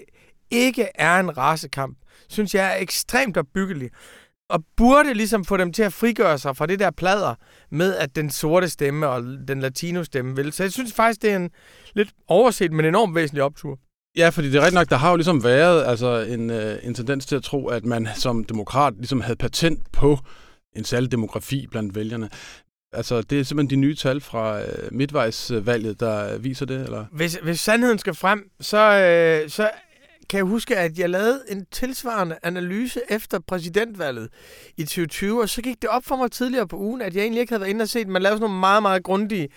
ikke 0.50 0.86
er 0.94 1.20
en 1.20 1.38
racekamp, 1.38 1.98
synes 2.28 2.54
jeg 2.54 2.76
er 2.76 2.82
ekstremt 2.82 3.36
opbyggelig. 3.36 3.90
Og 4.50 4.64
burde 4.76 5.14
ligesom 5.14 5.44
få 5.44 5.56
dem 5.56 5.72
til 5.72 5.82
at 5.82 5.92
frigøre 5.92 6.38
sig 6.38 6.56
fra 6.56 6.66
det 6.66 6.78
der 6.78 6.90
plader 6.90 7.34
med, 7.70 7.96
at 7.96 8.16
den 8.16 8.30
sorte 8.30 8.68
stemme 8.68 9.08
og 9.08 9.22
den 9.48 9.60
latino 9.60 10.04
stemme 10.04 10.36
vil. 10.36 10.52
Så 10.52 10.62
jeg 10.62 10.72
synes 10.72 10.92
faktisk, 10.92 11.22
det 11.22 11.30
er 11.30 11.36
en 11.36 11.50
lidt 11.94 12.10
overset, 12.28 12.72
men 12.72 12.84
enormt 12.84 13.14
væsentlig 13.14 13.42
optur. 13.42 13.78
Ja, 14.16 14.28
fordi 14.28 14.50
det 14.50 14.56
er 14.56 14.60
rigtigt 14.60 14.74
nok, 14.74 14.90
der 14.90 14.96
har 14.96 15.10
jo 15.10 15.16
ligesom 15.16 15.44
været 15.44 15.84
altså, 15.84 16.20
en, 16.20 16.50
øh, 16.50 16.78
en 16.82 16.94
tendens 16.94 17.26
til 17.26 17.36
at 17.36 17.42
tro, 17.42 17.68
at 17.68 17.84
man 17.84 18.08
som 18.14 18.44
demokrat 18.44 18.94
ligesom 18.96 19.20
havde 19.20 19.36
patent 19.36 19.92
på 19.92 20.18
en 20.76 20.84
særlig 20.84 21.12
demografi 21.12 21.66
blandt 21.70 21.94
vælgerne. 21.94 22.30
Altså, 22.92 23.22
det 23.22 23.40
er 23.40 23.44
simpelthen 23.44 23.80
de 23.80 23.86
nye 23.86 23.94
tal 23.94 24.20
fra 24.20 24.60
øh, 24.60 24.92
midtvejsvalget, 24.92 26.00
der 26.00 26.38
viser 26.38 26.66
det, 26.66 26.84
eller? 26.84 27.04
Hvis, 27.12 27.38
hvis 27.42 27.60
sandheden 27.60 27.98
skal 27.98 28.14
frem, 28.14 28.50
så, 28.60 28.78
øh, 28.78 29.50
så 29.50 29.70
kan 30.30 30.36
jeg 30.36 30.44
huske, 30.44 30.76
at 30.76 30.98
jeg 30.98 31.10
lavede 31.10 31.42
en 31.48 31.66
tilsvarende 31.70 32.38
analyse 32.42 33.00
efter 33.08 33.38
præsidentvalget 33.46 34.28
i 34.76 34.82
2020, 34.82 35.42
og 35.42 35.48
så 35.48 35.62
gik 35.62 35.82
det 35.82 35.90
op 35.90 36.04
for 36.04 36.16
mig 36.16 36.30
tidligere 36.30 36.68
på 36.68 36.76
ugen, 36.76 37.02
at 37.02 37.14
jeg 37.14 37.22
egentlig 37.22 37.40
ikke 37.40 37.52
havde 37.52 37.60
været 37.60 37.70
inde 37.70 37.82
og 37.82 37.88
set, 37.88 38.08
man 38.08 38.22
lavede 38.22 38.36
sådan 38.36 38.44
nogle 38.44 38.60
meget, 38.60 38.82
meget 38.82 39.02
grundige 39.02 39.48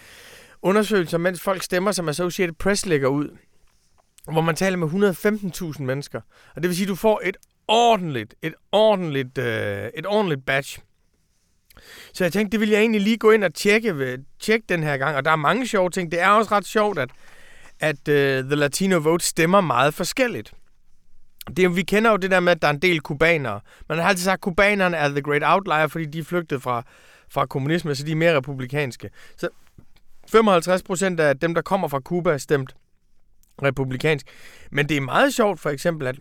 undersøgelser, 0.61 1.17
mens 1.17 1.41
folk 1.41 1.63
stemmer, 1.63 1.91
som 1.91 2.09
Associated 2.09 2.55
Press 2.59 2.85
lægger 2.85 3.07
ud 3.07 3.29
hvor 4.31 4.41
man 4.41 4.55
taler 4.55 4.77
med 4.77 4.87
115.000 5.75 5.83
mennesker. 5.83 6.21
Og 6.55 6.61
det 6.61 6.69
vil 6.69 6.75
sige, 6.75 6.85
at 6.85 6.89
du 6.89 6.95
får 6.95 7.21
et 7.23 7.37
ordentligt, 7.67 8.35
et 8.41 8.53
ordentligt, 8.71 9.37
øh, 9.37 9.89
et 9.95 10.05
ordentligt 10.05 10.45
batch. 10.45 10.79
Så 12.13 12.23
jeg 12.23 12.33
tænkte, 12.33 12.51
det 12.51 12.59
vil 12.59 12.69
jeg 12.69 12.79
egentlig 12.79 13.01
lige 13.01 13.17
gå 13.17 13.31
ind 13.31 13.43
og 13.43 13.53
tjekke, 13.53 13.97
ved, 13.97 14.17
tjekke 14.39 14.65
den 14.69 14.83
her 14.83 14.97
gang. 14.97 15.15
Og 15.15 15.25
der 15.25 15.31
er 15.31 15.35
mange 15.35 15.67
sjove 15.67 15.89
ting. 15.89 16.11
Det 16.11 16.21
er 16.21 16.29
også 16.29 16.51
ret 16.51 16.65
sjovt, 16.65 16.99
at, 16.99 17.09
at 17.79 17.97
uh, 17.97 18.49
The 18.49 18.55
Latino 18.55 18.97
Vote 18.97 19.25
stemmer 19.25 19.61
meget 19.61 19.93
forskelligt. 19.93 20.53
Det, 21.57 21.75
vi 21.75 21.83
kender 21.83 22.11
jo 22.11 22.17
det 22.17 22.31
der 22.31 22.39
med, 22.39 22.51
at 22.51 22.61
der 22.61 22.67
er 22.67 22.71
en 22.71 22.81
del 22.81 23.01
kubanere. 23.01 23.59
Man 23.89 23.97
har 23.97 24.09
altid 24.09 24.23
sagt, 24.23 24.33
at 24.33 24.41
kubanerne 24.41 24.97
er 24.97 25.09
the 25.09 25.21
great 25.21 25.43
outlier, 25.45 25.87
fordi 25.87 26.05
de 26.05 26.19
er 26.19 26.23
flygtet 26.23 26.61
fra, 26.61 26.83
fra 27.29 27.45
kommunisme, 27.45 27.95
så 27.95 28.03
de 28.03 28.11
er 28.11 28.15
mere 28.15 28.37
republikanske. 28.37 29.09
Så 29.37 29.49
55 30.31 30.83
procent 30.83 31.19
af 31.19 31.39
dem, 31.39 31.53
der 31.53 31.61
kommer 31.61 31.87
fra 31.87 31.99
Kuba, 31.99 32.37
stemt 32.37 32.75
republikansk. 33.63 34.27
Men 34.71 34.89
det 34.89 34.97
er 34.97 35.01
meget 35.01 35.33
sjovt 35.33 35.59
for 35.59 35.69
eksempel, 35.69 36.07
at 36.07 36.15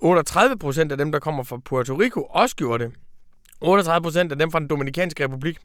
38 0.00 0.58
procent 0.58 0.92
af 0.92 0.98
dem, 0.98 1.12
der 1.12 1.18
kommer 1.18 1.42
fra 1.42 1.58
Puerto 1.64 1.94
Rico, 1.94 2.22
også 2.30 2.56
gjorde 2.56 2.84
det. 2.84 2.92
38 3.60 4.02
procent 4.02 4.32
af 4.32 4.38
dem 4.38 4.50
fra 4.50 4.58
den 4.58 4.68
Dominikanske 4.68 5.24
Republik 5.24 5.58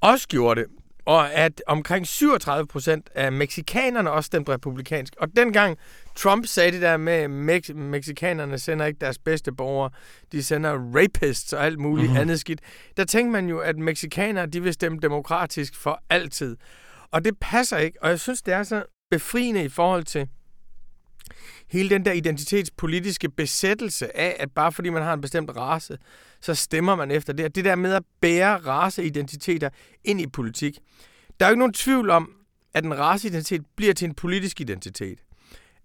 også 0.00 0.28
gjorde 0.28 0.60
det. 0.60 0.70
Og 1.06 1.32
at 1.32 1.62
omkring 1.66 2.06
37 2.06 2.66
procent 2.66 3.10
af 3.14 3.32
meksikanerne 3.32 4.10
også 4.10 4.26
stemte 4.26 4.52
republikansk. 4.52 5.14
Og 5.18 5.36
dengang 5.36 5.78
Trump 6.14 6.46
sagde 6.46 6.72
det 6.72 6.82
der 6.82 6.96
med, 6.96 7.12
at 7.12 7.30
meksikanerne 7.76 8.58
sender 8.58 8.86
ikke 8.86 8.98
deres 9.00 9.18
bedste 9.18 9.52
borgere, 9.52 9.90
de 10.32 10.42
sender 10.42 10.72
rapists 10.94 11.52
og 11.52 11.64
alt 11.64 11.78
muligt 11.78 12.06
mm-hmm. 12.06 12.20
andet 12.20 12.40
skidt, 12.40 12.60
der 12.96 13.04
tænkte 13.04 13.32
man 13.32 13.48
jo, 13.48 13.58
at 13.58 13.78
meksikanere 13.78 14.46
de 14.46 14.62
vil 14.62 14.72
stemme 14.72 14.98
demokratisk 15.02 15.76
for 15.76 16.02
altid. 16.10 16.56
Og 17.10 17.24
det 17.24 17.38
passer 17.40 17.76
ikke, 17.76 17.98
og 18.02 18.10
jeg 18.10 18.20
synes, 18.20 18.42
det 18.42 18.54
er 18.54 18.62
så 18.62 18.82
befriende 19.14 19.64
i 19.64 19.68
forhold 19.68 20.04
til 20.04 20.28
hele 21.68 21.90
den 21.90 22.04
der 22.04 22.12
identitetspolitiske 22.12 23.28
besættelse 23.28 24.16
af, 24.16 24.36
at 24.38 24.52
bare 24.52 24.72
fordi 24.72 24.90
man 24.90 25.02
har 25.02 25.12
en 25.14 25.20
bestemt 25.20 25.50
race, 25.56 25.98
så 26.40 26.54
stemmer 26.54 26.94
man 26.94 27.10
efter 27.10 27.32
det. 27.32 27.54
Det 27.54 27.64
der 27.64 27.74
med 27.74 27.94
at 27.94 28.02
bære 28.20 28.56
raceidentiteter 28.56 29.68
ind 30.04 30.20
i 30.20 30.26
politik. 30.26 30.78
Der 31.40 31.46
er 31.46 31.50
jo 31.50 31.52
ikke 31.52 31.58
nogen 31.58 31.72
tvivl 31.72 32.10
om, 32.10 32.30
at 32.74 32.84
en 32.84 32.98
raceidentitet 32.98 33.62
bliver 33.76 33.94
til 33.94 34.08
en 34.08 34.14
politisk 34.14 34.60
identitet. 34.60 35.18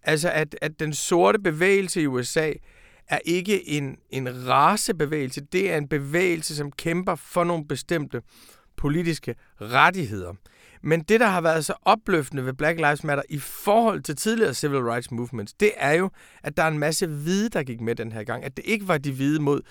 Altså, 0.03 0.29
at, 0.31 0.55
at 0.61 0.79
den 0.79 0.93
sorte 0.93 1.39
bevægelse 1.39 2.01
i 2.01 2.07
USA 2.07 2.53
er 3.07 3.19
ikke 3.25 3.69
en, 3.69 3.97
en 4.09 4.47
racebevægelse. 4.47 5.41
Det 5.41 5.71
er 5.71 5.77
en 5.77 5.87
bevægelse, 5.87 6.55
som 6.55 6.71
kæmper 6.71 7.15
for 7.15 7.43
nogle 7.43 7.67
bestemte 7.67 8.21
politiske 8.77 9.35
rettigheder. 9.61 10.33
Men 10.83 11.01
det, 11.01 11.19
der 11.19 11.27
har 11.27 11.41
været 11.41 11.65
så 11.65 11.73
opløftende 11.81 12.45
ved 12.45 12.53
Black 12.53 12.79
Lives 12.79 13.03
Matter 13.03 13.23
i 13.29 13.39
forhold 13.39 14.01
til 14.01 14.15
tidligere 14.15 14.53
civil 14.53 14.79
rights 14.79 15.11
movements, 15.11 15.53
det 15.53 15.71
er 15.77 15.91
jo, 15.91 16.09
at 16.43 16.57
der 16.57 16.63
er 16.63 16.67
en 16.67 16.79
masse 16.79 17.07
hvide, 17.07 17.49
der 17.49 17.63
gik 17.63 17.81
med 17.81 17.95
den 17.95 18.11
her 18.11 18.23
gang. 18.23 18.43
At 18.43 18.57
det 18.57 18.65
ikke 18.65 18.87
var 18.87 18.97
de 18.97 19.11
hvide 19.11 19.41
mod 19.41 19.61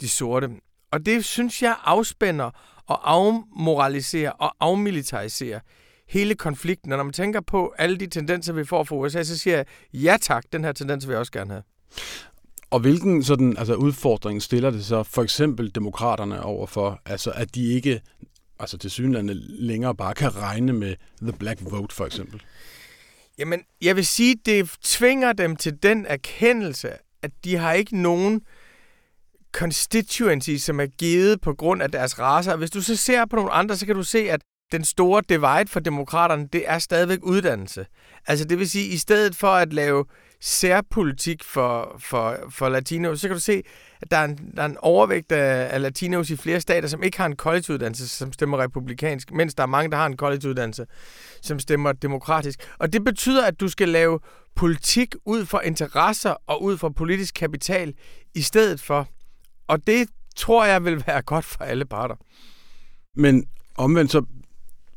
de 0.00 0.08
sorte. 0.08 0.50
Og 0.90 1.06
det 1.06 1.24
synes 1.24 1.62
jeg 1.62 1.76
afspænder 1.84 2.50
og 2.86 3.12
afmoraliserer 3.12 4.30
og 4.30 4.54
afmilitariserer 4.60 5.60
hele 6.08 6.34
konflikten. 6.34 6.92
Og 6.92 6.96
når 6.96 7.04
man 7.04 7.12
tænker 7.12 7.40
på 7.40 7.74
alle 7.78 7.96
de 7.96 8.06
tendenser, 8.06 8.52
vi 8.52 8.64
får 8.64 8.84
fra 8.84 8.96
USA, 8.96 9.22
så 9.22 9.38
siger 9.38 9.56
jeg, 9.56 9.66
ja 9.92 10.16
tak, 10.20 10.44
den 10.52 10.64
her 10.64 10.72
tendens 10.72 11.06
vil 11.06 11.12
jeg 11.12 11.20
også 11.20 11.32
gerne 11.32 11.50
have. 11.50 11.62
Og 12.70 12.80
hvilken 12.80 13.24
sådan, 13.24 13.56
altså 13.56 13.74
udfordring 13.74 14.42
stiller 14.42 14.70
det 14.70 14.84
så 14.84 15.02
for 15.02 15.22
eksempel 15.22 15.74
demokraterne 15.74 16.42
overfor, 16.42 17.00
altså 17.04 17.30
at 17.30 17.54
de 17.54 17.72
ikke 17.72 18.00
altså 18.58 18.78
til 18.78 18.90
synlande 18.90 19.34
længere 19.48 19.94
bare 19.94 20.14
kan 20.14 20.36
regne 20.36 20.72
med 20.72 20.96
the 21.22 21.32
black 21.32 21.60
vote 21.70 21.94
for 21.94 22.06
eksempel? 22.06 22.42
Jamen, 23.38 23.60
jeg 23.82 23.96
vil 23.96 24.06
sige, 24.06 24.36
det 24.46 24.70
tvinger 24.82 25.32
dem 25.32 25.56
til 25.56 25.82
den 25.82 26.06
erkendelse, 26.06 26.90
at 27.22 27.30
de 27.44 27.56
har 27.56 27.72
ikke 27.72 28.02
nogen 28.02 28.40
constituency, 29.52 30.56
som 30.56 30.80
er 30.80 30.86
givet 30.86 31.40
på 31.40 31.54
grund 31.54 31.82
af 31.82 31.90
deres 31.90 32.18
raser. 32.18 32.56
Hvis 32.56 32.70
du 32.70 32.82
så 32.82 32.96
ser 32.96 33.24
på 33.24 33.36
nogle 33.36 33.50
andre, 33.50 33.76
så 33.76 33.86
kan 33.86 33.94
du 33.94 34.02
se, 34.02 34.30
at 34.30 34.40
den 34.72 34.84
store 34.84 35.22
divide 35.28 35.68
for 35.68 35.80
demokraterne, 35.80 36.48
det 36.52 36.62
er 36.66 36.78
stadigvæk 36.78 37.18
uddannelse. 37.22 37.86
Altså 38.26 38.44
det 38.44 38.58
vil 38.58 38.70
sige, 38.70 38.86
at 38.86 38.94
i 38.94 38.98
stedet 38.98 39.36
for 39.36 39.48
at 39.48 39.72
lave 39.72 40.04
særpolitik 40.40 41.44
for, 41.44 41.96
for, 41.98 42.36
for 42.50 42.68
latinos, 42.68 43.20
så 43.20 43.28
kan 43.28 43.34
du 43.36 43.40
se, 43.40 43.62
at 44.00 44.10
der 44.10 44.16
er 44.16 44.24
en, 44.24 44.52
der 44.56 44.62
er 44.62 44.66
en 44.66 44.76
overvægt 44.80 45.32
af, 45.32 45.74
af 45.74 45.82
latinos 45.82 46.30
i 46.30 46.36
flere 46.36 46.60
stater, 46.60 46.88
som 46.88 47.02
ikke 47.02 47.16
har 47.16 47.26
en 47.26 47.36
collegeuddannelse, 47.36 48.08
som 48.08 48.32
stemmer 48.32 48.58
republikansk, 48.58 49.32
mens 49.32 49.54
der 49.54 49.62
er 49.62 49.66
mange, 49.66 49.90
der 49.90 49.96
har 49.96 50.06
en 50.06 50.16
collegeuddannelse, 50.16 50.86
som 51.42 51.58
stemmer 51.58 51.92
demokratisk. 51.92 52.60
Og 52.78 52.92
det 52.92 53.04
betyder, 53.04 53.46
at 53.46 53.60
du 53.60 53.68
skal 53.68 53.88
lave 53.88 54.20
politik 54.54 55.14
ud 55.24 55.46
fra 55.46 55.60
interesser 55.60 56.34
og 56.46 56.62
ud 56.62 56.78
fra 56.78 56.88
politisk 56.88 57.34
kapital 57.34 57.94
i 58.34 58.42
stedet 58.42 58.80
for. 58.80 59.08
Og 59.68 59.86
det 59.86 60.08
tror 60.36 60.64
jeg 60.64 60.84
vil 60.84 61.04
være 61.06 61.22
godt 61.22 61.44
for 61.44 61.64
alle 61.64 61.84
parter. 61.84 62.14
Men 63.16 63.46
omvendt 63.76 64.12
så 64.12 64.22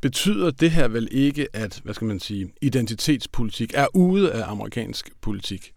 betyder 0.00 0.50
det 0.50 0.70
her 0.70 0.88
vel 0.88 1.08
ikke, 1.10 1.46
at, 1.52 1.80
hvad 1.84 1.94
skal 1.94 2.06
man 2.06 2.20
sige, 2.20 2.52
identitetspolitik 2.62 3.72
er 3.74 3.86
ude 3.94 4.32
af 4.32 4.50
amerikansk 4.50 5.10
politik? 5.22 5.72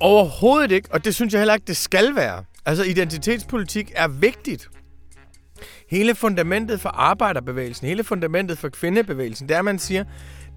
Overhovedet 0.00 0.70
ikke, 0.72 0.88
og 0.92 1.04
det 1.04 1.14
synes 1.14 1.32
jeg 1.32 1.40
heller 1.40 1.54
ikke, 1.54 1.66
det 1.66 1.76
skal 1.76 2.16
være. 2.16 2.44
Altså, 2.66 2.84
identitetspolitik 2.84 3.92
er 3.94 4.08
vigtigt. 4.08 4.68
Hele 5.90 6.14
fundamentet 6.14 6.80
for 6.80 6.88
arbejderbevægelsen, 6.88 7.86
hele 7.86 8.04
fundamentet 8.04 8.58
for 8.58 8.68
kvindebevægelsen, 8.68 9.48
det 9.48 9.54
er, 9.54 9.58
at 9.58 9.64
man 9.64 9.78
siger, 9.78 10.04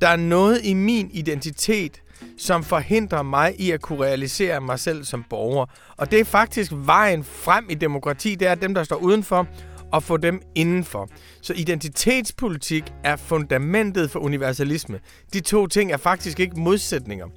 der 0.02 0.08
er 0.08 0.16
noget 0.16 0.60
i 0.64 0.74
min 0.74 1.10
identitet, 1.14 2.02
som 2.38 2.64
forhindrer 2.64 3.24
mig 3.24 3.56
i 3.60 3.72
at 3.72 3.82
kunne 3.82 4.04
realisere 4.04 4.62
mig 4.62 4.80
selv 4.80 5.04
som 5.04 5.26
borger. 5.30 5.66
Og 5.98 6.12
det 6.12 6.20
er 6.20 6.26
faktisk 6.26 6.72
vejen 6.76 7.24
frem 7.24 7.66
i 7.70 7.74
demokrati, 7.74 8.36
det 8.36 8.48
er 8.48 8.56
dem, 8.56 8.74
der 8.74 8.84
står 8.84 8.96
udenfor, 8.96 9.48
og 9.92 10.04
få 10.04 10.18
dem 10.18 10.42
indenfor. 10.56 11.10
Så 11.42 11.54
identitetspolitik 11.54 12.84
er 13.04 13.16
fundamentet 13.16 14.12
for 14.12 14.20
universalisme. 14.20 15.00
De 15.34 15.40
to 15.40 15.68
ting 15.68 15.92
er 15.92 15.98
faktisk 15.98 16.40
ikke 16.40 16.60
modsætninger. 16.60 17.28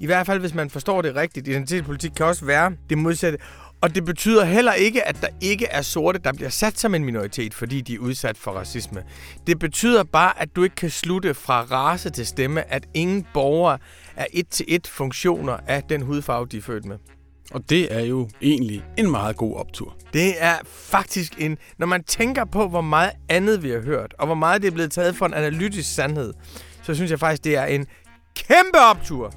I 0.00 0.06
hvert 0.06 0.26
fald, 0.26 0.40
hvis 0.40 0.54
man 0.54 0.70
forstår 0.70 1.02
det 1.02 1.16
rigtigt. 1.16 1.48
Identitetspolitik 1.48 2.10
kan 2.16 2.26
også 2.26 2.44
være 2.44 2.72
det 2.90 2.98
modsatte. 2.98 3.38
Og 3.82 3.94
det 3.94 4.04
betyder 4.04 4.44
heller 4.44 4.72
ikke, 4.72 5.08
at 5.08 5.16
der 5.20 5.28
ikke 5.40 5.66
er 5.66 5.82
sorte, 5.82 6.18
der 6.18 6.32
bliver 6.32 6.48
sat 6.48 6.78
som 6.78 6.94
en 6.94 7.04
minoritet, 7.04 7.54
fordi 7.54 7.80
de 7.80 7.94
er 7.94 7.98
udsat 7.98 8.38
for 8.38 8.50
racisme. 8.50 9.02
Det 9.46 9.58
betyder 9.58 10.04
bare, 10.04 10.42
at 10.42 10.56
du 10.56 10.62
ikke 10.62 10.76
kan 10.76 10.90
slutte 10.90 11.34
fra 11.34 11.62
race 11.62 12.10
til 12.10 12.26
stemme, 12.26 12.72
at 12.72 12.86
ingen 12.94 13.26
borgere 13.34 13.78
er 14.16 14.26
et 14.32 14.48
til 14.48 14.66
et 14.68 14.86
funktioner 14.86 15.56
af 15.66 15.82
den 15.82 16.02
hudfarve, 16.02 16.46
de 16.46 16.56
er 16.56 16.62
født 16.62 16.84
med. 16.84 16.98
Og 17.54 17.70
det 17.70 17.94
er 17.94 18.00
jo 18.00 18.28
egentlig 18.42 18.84
en 18.96 19.10
meget 19.10 19.36
god 19.36 19.56
optur. 19.56 19.96
Det 20.12 20.34
er 20.38 20.54
faktisk 20.66 21.32
en... 21.38 21.58
Når 21.78 21.86
man 21.86 22.04
tænker 22.04 22.44
på, 22.44 22.68
hvor 22.68 22.80
meget 22.80 23.10
andet 23.28 23.62
vi 23.62 23.70
har 23.70 23.80
hørt, 23.80 24.14
og 24.18 24.26
hvor 24.26 24.34
meget 24.34 24.62
det 24.62 24.68
er 24.68 24.72
blevet 24.72 24.92
taget 24.92 25.16
for 25.16 25.26
en 25.26 25.34
analytisk 25.34 25.94
sandhed, 25.94 26.32
så 26.82 26.94
synes 26.94 27.10
jeg 27.10 27.18
faktisk, 27.18 27.44
det 27.44 27.56
er 27.56 27.64
en 27.64 27.86
kæmpe 28.36 28.78
optur. 28.90 29.32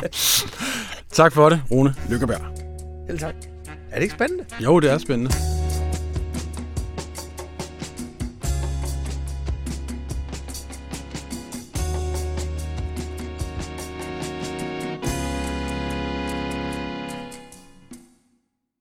tak 1.18 1.32
for 1.32 1.48
det, 1.48 1.62
Rune 1.70 1.94
Lykkeberg. 2.10 2.40
Helt 3.08 3.20
tak. 3.20 3.34
Er 3.90 3.94
det 3.94 4.02
ikke 4.02 4.14
spændende? 4.14 4.44
Jo, 4.60 4.80
det 4.80 4.90
er 4.90 4.98
spændende. 4.98 5.30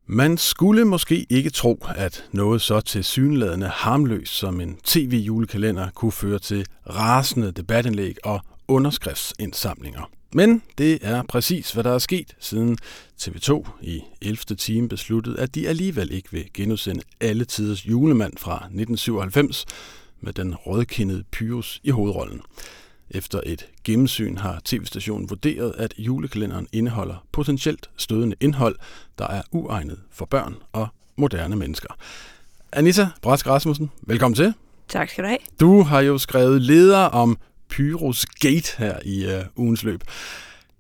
Man 0.09 0.37
skulle 0.37 0.85
måske 0.85 1.25
ikke 1.29 1.49
tro, 1.49 1.85
at 1.95 2.25
noget 2.31 2.61
så 2.61 2.81
tilsyneladende 2.81 3.67
harmløst 3.67 4.33
som 4.33 4.61
en 4.61 4.77
tv-julekalender 4.83 5.89
kunne 5.89 6.11
føre 6.11 6.39
til 6.39 6.65
rasende 6.89 7.51
debatindlæg 7.51 8.15
og 8.23 8.39
underskriftsindsamlinger. 8.67 10.09
Men 10.33 10.61
det 10.77 10.99
er 11.01 11.23
præcis, 11.23 11.71
hvad 11.71 11.83
der 11.83 11.91
er 11.91 11.97
sket, 11.97 12.35
siden 12.39 12.77
TV2 13.21 13.69
i 13.81 14.01
11. 14.21 14.37
time 14.37 14.89
besluttede, 14.89 15.39
at 15.39 15.55
de 15.55 15.67
alligevel 15.67 16.11
ikke 16.11 16.31
vil 16.31 16.45
genudsende 16.53 17.03
alle 17.21 17.45
tiders 17.45 17.87
julemand 17.87 18.37
fra 18.37 18.55
1997 18.55 19.65
med 20.21 20.33
den 20.33 20.55
rødkindede 20.55 21.23
Pyrus 21.31 21.79
i 21.83 21.89
hovedrollen. 21.89 22.41
Efter 23.11 23.41
et 23.45 23.67
gennemsyn 23.83 24.37
har 24.37 24.61
tv-stationen 24.65 25.29
vurderet, 25.29 25.73
at 25.77 25.93
julekalenderen 25.97 26.67
indeholder 26.71 27.25
potentielt 27.31 27.89
stødende 27.97 28.35
indhold, 28.39 28.75
der 29.19 29.27
er 29.27 29.41
uegnet 29.51 29.99
for 30.11 30.25
børn 30.25 30.55
og 30.73 30.87
moderne 31.15 31.55
mennesker. 31.55 31.89
Anissa 32.71 33.05
Brask 33.21 33.47
Rasmussen, 33.47 33.91
velkommen 34.01 34.35
til. 34.35 34.53
Tak 34.87 35.09
skal 35.09 35.23
du 35.23 35.27
have. 35.27 35.39
Du 35.59 35.81
har 35.81 36.01
jo 36.01 36.17
skrevet 36.17 36.61
leder 36.61 36.97
om 36.97 37.37
Pyros 37.69 38.25
Gate 38.25 38.77
her 38.77 38.99
i 39.05 39.25
uh, 39.25 39.41
ugens 39.55 39.83
løb. 39.83 40.03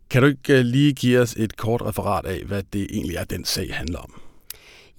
Kan 0.09 0.21
du 0.21 0.27
ikke 0.27 0.59
uh, 0.59 0.59
lige 0.59 0.93
give 0.93 1.19
os 1.19 1.33
et 1.37 1.57
kort 1.57 1.81
referat 1.81 2.25
af, 2.25 2.43
hvad 2.45 2.63
det 2.73 2.87
egentlig 2.89 3.15
er, 3.15 3.23
den 3.23 3.45
sag 3.45 3.75
handler 3.75 3.99
om? 3.99 4.21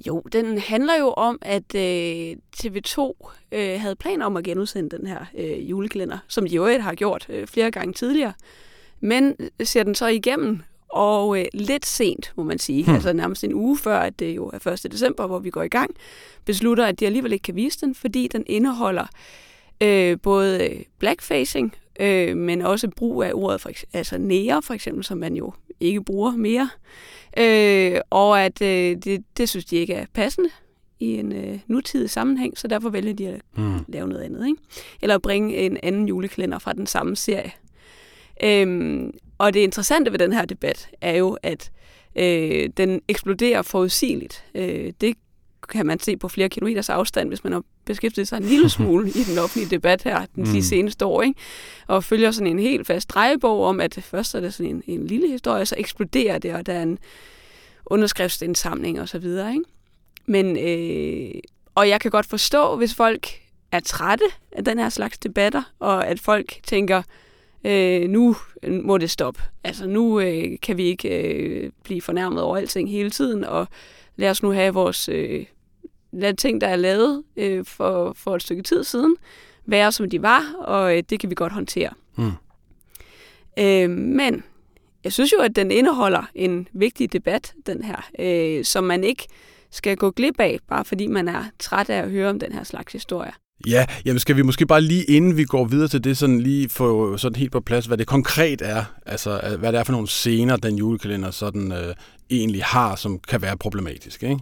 Jo, 0.06 0.20
den 0.32 0.58
handler 0.58 0.98
jo 0.98 1.08
om, 1.08 1.38
at 1.42 1.74
øh, 1.74 2.36
TV2 2.56 3.28
øh, 3.52 3.80
havde 3.80 3.96
planer 3.96 4.26
om 4.26 4.36
at 4.36 4.44
genudsende 4.44 4.96
den 4.98 5.06
her 5.06 5.24
øh, 5.38 5.70
julekalender, 5.70 6.18
som 6.28 6.46
de 6.46 6.54
jo 6.54 6.66
har 6.66 6.94
gjort 6.94 7.26
øh, 7.28 7.46
flere 7.46 7.70
gange 7.70 7.92
tidligere. 7.92 8.32
Men 9.00 9.36
ser 9.64 9.82
den 9.82 9.94
så 9.94 10.06
igennem, 10.06 10.62
og 10.88 11.40
øh, 11.40 11.44
lidt 11.54 11.86
sent, 11.86 12.32
må 12.36 12.42
man 12.42 12.58
sige, 12.58 12.84
hmm. 12.84 12.94
altså 12.94 13.12
nærmest 13.12 13.44
en 13.44 13.54
uge 13.54 13.78
før, 13.78 13.98
at 13.98 14.18
det 14.18 14.36
jo 14.36 14.46
er 14.46 14.66
1. 14.66 14.92
december, 14.92 15.26
hvor 15.26 15.38
vi 15.38 15.50
går 15.50 15.62
i 15.62 15.68
gang, 15.68 15.90
beslutter, 16.44 16.86
at 16.86 17.00
de 17.00 17.06
alligevel 17.06 17.32
ikke 17.32 17.42
kan 17.42 17.56
vise 17.56 17.80
den, 17.80 17.94
fordi 17.94 18.28
den 18.32 18.44
indeholder 18.46 19.06
øh, 19.82 20.18
både 20.22 20.70
blackfacing, 20.98 21.74
øh, 22.00 22.36
men 22.36 22.62
også 22.62 22.90
brug 22.96 23.22
af 23.22 23.30
ordet, 23.34 23.60
for, 23.60 23.70
altså 23.92 24.18
nære 24.18 24.62
for 24.62 24.74
eksempel, 24.74 25.04
som 25.04 25.18
man 25.18 25.36
jo 25.36 25.52
ikke 25.80 26.04
bruger 26.04 26.30
mere. 26.30 26.70
Øh, 27.38 28.00
og 28.10 28.44
at 28.44 28.62
øh, 28.62 28.96
det, 28.96 29.24
det 29.36 29.48
synes 29.48 29.64
de 29.64 29.76
ikke 29.76 29.94
er 29.94 30.06
passende 30.14 30.50
i 31.00 31.16
en 31.16 31.32
øh, 31.32 31.58
nutidig 31.66 32.10
sammenhæng, 32.10 32.58
så 32.58 32.68
derfor 32.68 32.88
vælger 32.88 33.12
de 33.12 33.28
at 33.28 33.40
mm. 33.56 33.84
lave 33.88 34.08
noget 34.08 34.22
andet. 34.22 34.46
Ikke? 34.46 34.62
Eller 35.02 35.14
at 35.14 35.22
bringe 35.22 35.56
en 35.56 35.78
anden 35.82 36.08
julekalender 36.08 36.58
fra 36.58 36.72
den 36.72 36.86
samme 36.86 37.16
serie. 37.16 37.52
Øhm, 38.44 39.12
og 39.38 39.54
det 39.54 39.60
interessante 39.60 40.12
ved 40.12 40.18
den 40.18 40.32
her 40.32 40.44
debat 40.44 40.88
er 41.00 41.16
jo, 41.16 41.38
at 41.42 41.70
øh, 42.16 42.70
den 42.76 43.00
eksploderer 43.08 43.62
forudsigeligt. 43.62 44.44
Øh, 44.54 44.92
det 45.00 45.16
kan 45.68 45.86
man 45.86 46.00
se 46.00 46.16
på 46.16 46.28
flere 46.28 46.48
kilometers 46.48 46.88
afstand, 46.88 47.28
hvis 47.28 47.44
man 47.44 47.52
har 47.52 47.62
beskæftiget 47.88 48.28
sig 48.28 48.36
en 48.36 48.42
lille 48.42 48.68
smule 48.76 49.08
i 49.08 49.22
den 49.30 49.38
offentlige 49.38 49.70
debat 49.70 50.02
her 50.02 50.26
den 50.34 50.44
mm. 50.44 50.52
de 50.52 50.62
seneste 50.62 51.04
år, 51.04 51.22
ikke? 51.22 51.40
og 51.86 52.04
følger 52.04 52.30
sådan 52.30 52.46
en 52.46 52.58
helt 52.58 52.86
fast 52.86 53.10
drejebog 53.10 53.64
om, 53.64 53.80
at 53.80 53.98
først 54.02 54.34
er 54.34 54.40
det 54.40 54.54
sådan 54.54 54.70
en, 54.70 54.82
en 54.86 55.06
lille 55.06 55.28
historie, 55.28 55.66
så 55.66 55.74
eksploderer 55.78 56.38
det, 56.38 56.54
og 56.54 56.66
der 56.66 56.72
er 56.72 56.82
en 56.82 56.98
underskriftsindsamling 57.86 59.00
og 59.00 59.08
så 59.08 59.18
videre. 59.18 59.50
Ikke? 59.50 59.64
Men, 60.26 60.56
øh, 60.56 61.40
og 61.74 61.88
jeg 61.88 62.00
kan 62.00 62.10
godt 62.10 62.26
forstå, 62.26 62.76
hvis 62.76 62.94
folk 62.94 63.28
er 63.72 63.80
trætte 63.80 64.24
af 64.52 64.64
den 64.64 64.78
her 64.78 64.88
slags 64.88 65.18
debatter, 65.18 65.62
og 65.78 66.06
at 66.06 66.20
folk 66.20 66.60
tænker, 66.62 67.02
øh, 67.64 68.08
nu 68.08 68.36
må 68.82 68.98
det 68.98 69.10
stoppe. 69.10 69.40
Altså 69.64 69.86
nu 69.86 70.20
øh, 70.20 70.44
kan 70.62 70.76
vi 70.76 70.84
ikke 70.84 71.08
øh, 71.08 71.70
blive 71.84 72.02
fornærmet 72.02 72.42
over 72.42 72.56
alting 72.56 72.90
hele 72.90 73.10
tiden, 73.10 73.44
og 73.44 73.68
lad 74.16 74.30
os 74.30 74.42
nu 74.42 74.50
have 74.50 74.74
vores 74.74 75.08
øh, 75.08 75.44
lad 76.12 76.34
ting, 76.34 76.60
der 76.60 76.66
er 76.68 76.76
lavet 76.76 77.22
øh, 77.36 77.64
for, 77.64 78.12
for 78.16 78.36
et 78.36 78.42
stykke 78.42 78.62
tid 78.62 78.84
siden, 78.84 79.16
være 79.66 79.92
som 79.92 80.10
de 80.10 80.22
var, 80.22 80.54
og 80.58 80.96
øh, 80.96 81.02
det 81.10 81.20
kan 81.20 81.30
vi 81.30 81.34
godt 81.34 81.52
håndtere. 81.52 81.90
Mm. 82.16 82.32
Øh, 83.58 83.90
men 83.90 84.42
jeg 85.04 85.12
synes 85.12 85.32
jo, 85.32 85.38
at 85.38 85.56
den 85.56 85.70
indeholder 85.70 86.30
en 86.34 86.68
vigtig 86.72 87.12
debat, 87.12 87.54
den 87.66 87.84
her, 87.84 88.08
øh, 88.18 88.64
som 88.64 88.84
man 88.84 89.04
ikke 89.04 89.26
skal 89.70 89.96
gå 89.96 90.10
glip 90.10 90.40
af, 90.40 90.58
bare 90.68 90.84
fordi 90.84 91.06
man 91.06 91.28
er 91.28 91.44
træt 91.58 91.90
af 91.90 92.02
at 92.02 92.10
høre 92.10 92.30
om 92.30 92.38
den 92.38 92.52
her 92.52 92.64
slags 92.64 92.92
historie. 92.92 93.32
Ja, 93.66 93.86
jamen 94.04 94.18
skal 94.18 94.36
vi 94.36 94.42
måske 94.42 94.66
bare 94.66 94.80
lige 94.80 95.04
inden 95.04 95.36
vi 95.36 95.44
går 95.44 95.64
videre 95.64 95.88
til 95.88 96.04
det, 96.04 96.18
sådan 96.18 96.40
lige 96.40 96.68
få 96.68 97.16
sådan 97.16 97.36
helt 97.36 97.52
på 97.52 97.60
plads, 97.60 97.86
hvad 97.86 97.98
det 97.98 98.06
konkret 98.06 98.62
er, 98.62 98.84
altså 99.06 99.56
hvad 99.58 99.72
det 99.72 99.78
er 99.78 99.84
for 99.84 99.92
nogle 99.92 100.08
scener, 100.08 100.56
den 100.56 100.76
julekalender 100.76 101.30
sådan 101.30 101.72
øh, 101.72 101.94
egentlig 102.30 102.64
har, 102.64 102.96
som 102.96 103.18
kan 103.18 103.42
være 103.42 103.56
problematisk, 103.56 104.22
ikke? 104.22 104.38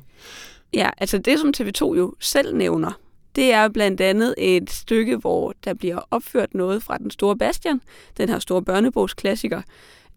Ja, 0.74 0.90
altså 0.98 1.18
det 1.18 1.38
som 1.38 1.52
TV2 1.56 1.94
jo 1.96 2.14
selv 2.20 2.56
nævner, 2.56 2.92
det 3.36 3.52
er 3.52 3.68
blandt 3.68 4.00
andet 4.00 4.34
et 4.38 4.70
stykke, 4.70 5.16
hvor 5.16 5.54
der 5.64 5.74
bliver 5.74 5.98
opført 6.10 6.54
noget 6.54 6.82
fra 6.82 6.98
den 6.98 7.10
store 7.10 7.36
Bastian, 7.36 7.80
den 8.16 8.28
her 8.28 8.38
store 8.38 8.62
børnebogsklassiker. 8.62 9.62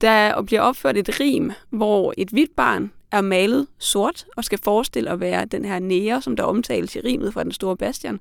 Der 0.01 0.41
bliver 0.41 0.61
opført 0.61 0.97
et 0.97 1.19
rim, 1.19 1.51
hvor 1.69 2.13
et 2.17 2.29
hvidt 2.29 2.55
barn 2.55 2.91
er 3.11 3.21
malet 3.21 3.67
sort 3.77 4.25
og 4.37 4.43
skal 4.43 4.59
forestille 4.63 5.09
at 5.09 5.19
være 5.19 5.45
den 5.45 5.65
her 5.65 5.79
nære, 5.79 6.21
som 6.21 6.35
der 6.35 6.43
omtales 6.43 6.95
i 6.95 6.99
rimet 6.99 7.33
fra 7.33 7.43
den 7.43 7.51
store 7.51 7.77
Bastian. 7.77 8.19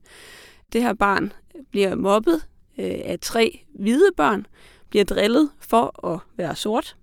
Det 0.72 0.82
her 0.82 0.92
barn 0.92 1.32
bliver 1.70 1.94
mobbet 1.94 2.42
øh, 2.78 2.94
af 3.04 3.18
tre 3.22 3.64
hvide 3.74 4.10
børn, 4.16 4.46
bliver 4.90 5.04
drillet 5.04 5.50
for 5.60 6.06
at 6.06 6.20
være 6.36 6.56
sort. 6.56 6.96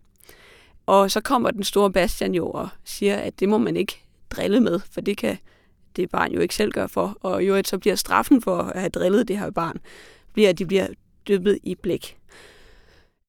Og 0.85 1.11
så 1.11 1.21
kommer 1.21 1.51
den 1.51 1.63
store 1.63 1.91
Bastian 1.91 2.35
jo 2.35 2.49
og 2.51 2.69
siger, 2.83 3.15
at 3.15 3.39
det 3.39 3.49
må 3.49 3.57
man 3.57 3.77
ikke 3.77 4.04
drille 4.29 4.59
med, 4.59 4.79
for 4.91 5.01
det 5.01 5.17
kan 5.17 5.37
det 5.95 6.09
barn 6.09 6.31
jo 6.31 6.39
ikke 6.39 6.55
selv 6.55 6.71
gøre 6.71 6.89
for. 6.89 7.17
Og 7.21 7.47
jo, 7.47 7.61
så 7.65 7.77
bliver 7.77 7.95
straffen 7.95 8.41
for 8.41 8.57
at 8.57 8.79
have 8.79 8.89
drillet 8.89 9.27
det 9.27 9.39
her 9.39 9.51
barn, 9.51 9.77
bliver, 10.33 10.49
at 10.49 10.59
de 10.59 10.65
bliver 10.65 10.87
dyppet 11.27 11.59
i 11.63 11.75
blik. 11.75 12.17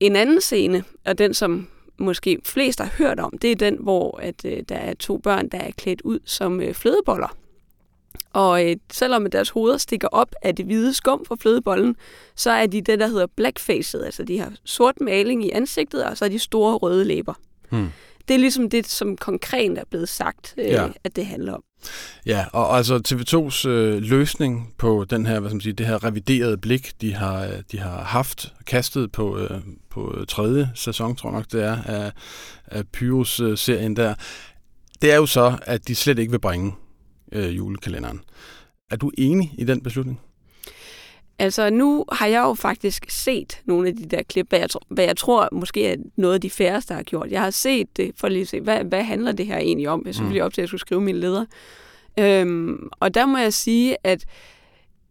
En 0.00 0.16
anden 0.16 0.40
scene, 0.40 0.84
og 1.04 1.18
den 1.18 1.34
som 1.34 1.68
måske 1.98 2.38
flest 2.44 2.80
har 2.80 2.94
hørt 2.98 3.20
om, 3.20 3.38
det 3.42 3.50
er 3.50 3.56
den, 3.56 3.76
hvor 3.80 4.20
at, 4.22 4.44
øh, 4.44 4.62
der 4.68 4.76
er 4.76 4.94
to 4.94 5.18
børn, 5.18 5.48
der 5.48 5.58
er 5.58 5.70
klædt 5.70 6.02
ud 6.02 6.18
som 6.24 6.60
øh, 6.60 6.74
flødeboller. 6.74 7.36
Og 8.32 8.70
øh, 8.70 8.76
selvom 8.92 9.30
deres 9.30 9.50
hoveder 9.50 9.76
stikker 9.76 10.08
op 10.08 10.34
af 10.42 10.56
det 10.56 10.66
hvide 10.66 10.94
skum 10.94 11.24
fra 11.24 11.36
flødebollen, 11.40 11.96
så 12.34 12.50
er 12.50 12.66
de 12.66 12.80
det, 12.80 12.98
der 12.98 13.06
hedder 13.06 13.26
blackfaced, 13.26 14.02
altså 14.02 14.24
de 14.24 14.38
har 14.38 14.52
sort 14.64 15.00
maling 15.00 15.44
i 15.44 15.50
ansigtet, 15.50 16.04
og 16.04 16.16
så 16.16 16.24
er 16.24 16.28
de 16.28 16.38
store 16.38 16.76
røde 16.76 17.04
læber. 17.04 17.34
Hmm. 17.70 17.88
Det 18.28 18.34
er 18.34 18.38
ligesom 18.38 18.70
det, 18.70 18.86
som 18.86 19.16
konkret 19.16 19.78
er 19.78 19.84
blevet 19.90 20.08
sagt, 20.08 20.54
øh, 20.58 20.66
ja. 20.66 20.88
at 21.04 21.16
det 21.16 21.26
handler 21.26 21.52
om. 21.52 21.62
Ja, 22.26 22.46
og 22.52 22.76
altså 22.76 22.96
TV2's 23.08 23.68
øh, 23.68 24.02
løsning 24.02 24.74
på 24.78 25.06
den 25.10 25.26
her, 25.26 25.40
hvad 25.40 25.50
skal 25.50 25.54
man 25.54 25.60
sige, 25.60 25.72
det 25.72 25.86
her 25.86 26.04
reviderede 26.04 26.58
blik, 26.58 27.00
de 27.00 27.14
har, 27.14 27.48
de 27.72 27.78
har 27.78 28.02
haft 28.02 28.54
kastet 28.66 29.12
på, 29.12 29.38
øh, 29.38 29.60
på 29.90 30.24
tredje 30.28 30.70
sæson, 30.74 31.16
tror 31.16 31.30
jeg 31.30 31.36
nok 31.38 31.52
det 31.52 31.62
er, 31.62 31.82
af, 31.82 32.12
af 32.66 32.88
Pyrus-serien 32.88 33.96
der, 33.96 34.14
det 35.02 35.12
er 35.12 35.16
jo 35.16 35.26
så, 35.26 35.58
at 35.62 35.88
de 35.88 35.94
slet 35.94 36.18
ikke 36.18 36.30
vil 36.30 36.38
bringe 36.38 36.74
øh, 37.32 37.56
julekalenderen. 37.56 38.20
Er 38.90 38.96
du 38.96 39.10
enig 39.18 39.54
i 39.58 39.64
den 39.64 39.80
beslutning? 39.80 40.20
Altså, 41.38 41.70
nu 41.70 42.04
har 42.12 42.26
jeg 42.26 42.40
jo 42.40 42.54
faktisk 42.54 43.06
set 43.08 43.60
nogle 43.64 43.88
af 43.88 43.96
de 43.96 44.04
der 44.04 44.22
klip, 44.22 44.48
hvad 44.48 44.58
jeg, 44.58 44.68
hvad 44.88 45.04
jeg 45.04 45.16
tror 45.16 45.48
måske 45.52 45.86
er 45.86 45.96
noget 46.16 46.34
af 46.34 46.40
de 46.40 46.50
færreste 46.50 46.94
har 46.94 47.02
gjort. 47.02 47.30
Jeg 47.30 47.42
har 47.42 47.50
set 47.50 47.96
det, 47.96 48.12
for 48.16 48.28
lige 48.28 48.42
at 48.42 48.48
se, 48.48 48.60
hvad, 48.60 48.84
hvad 48.84 49.02
handler 49.02 49.32
det 49.32 49.46
her 49.46 49.58
egentlig 49.58 49.88
om? 49.88 50.02
Jeg 50.06 50.14
synes 50.14 50.34
mm. 50.34 50.40
op 50.40 50.54
til, 50.54 50.60
at 50.60 50.62
jeg 50.62 50.68
skulle 50.68 50.80
skrive 50.80 51.00
min 51.00 51.16
leder. 51.16 51.44
Øhm, 52.18 52.88
og 53.00 53.14
der 53.14 53.26
må 53.26 53.38
jeg 53.38 53.52
sige, 53.52 53.96
at 54.04 54.24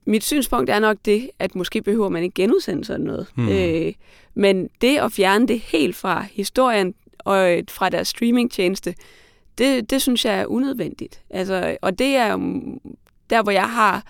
mit 0.05 0.23
synspunkt 0.23 0.69
er 0.69 0.79
nok 0.79 0.97
det, 1.05 1.29
at 1.39 1.55
måske 1.55 1.81
behøver 1.81 2.09
man 2.09 2.23
ikke 2.23 2.33
genudsende 2.33 2.85
sådan 2.85 3.05
noget. 3.05 3.27
Mm. 3.35 3.49
Øh, 3.49 3.93
men 4.33 4.69
det 4.81 4.97
at 4.97 5.11
fjerne 5.11 5.47
det 5.47 5.59
helt 5.59 5.95
fra 5.95 6.25
historien 6.31 6.93
og 7.19 7.59
fra 7.69 7.89
deres 7.89 8.07
streamingtjeneste, 8.07 8.95
det, 9.57 9.89
det 9.89 10.01
synes 10.01 10.25
jeg 10.25 10.39
er 10.39 10.45
unødvendigt. 10.45 11.21
Altså, 11.29 11.77
og 11.81 11.99
det 11.99 12.15
er 12.15 12.37
der, 13.29 13.43
hvor 13.43 13.51
jeg 13.51 13.69
har 13.69 14.03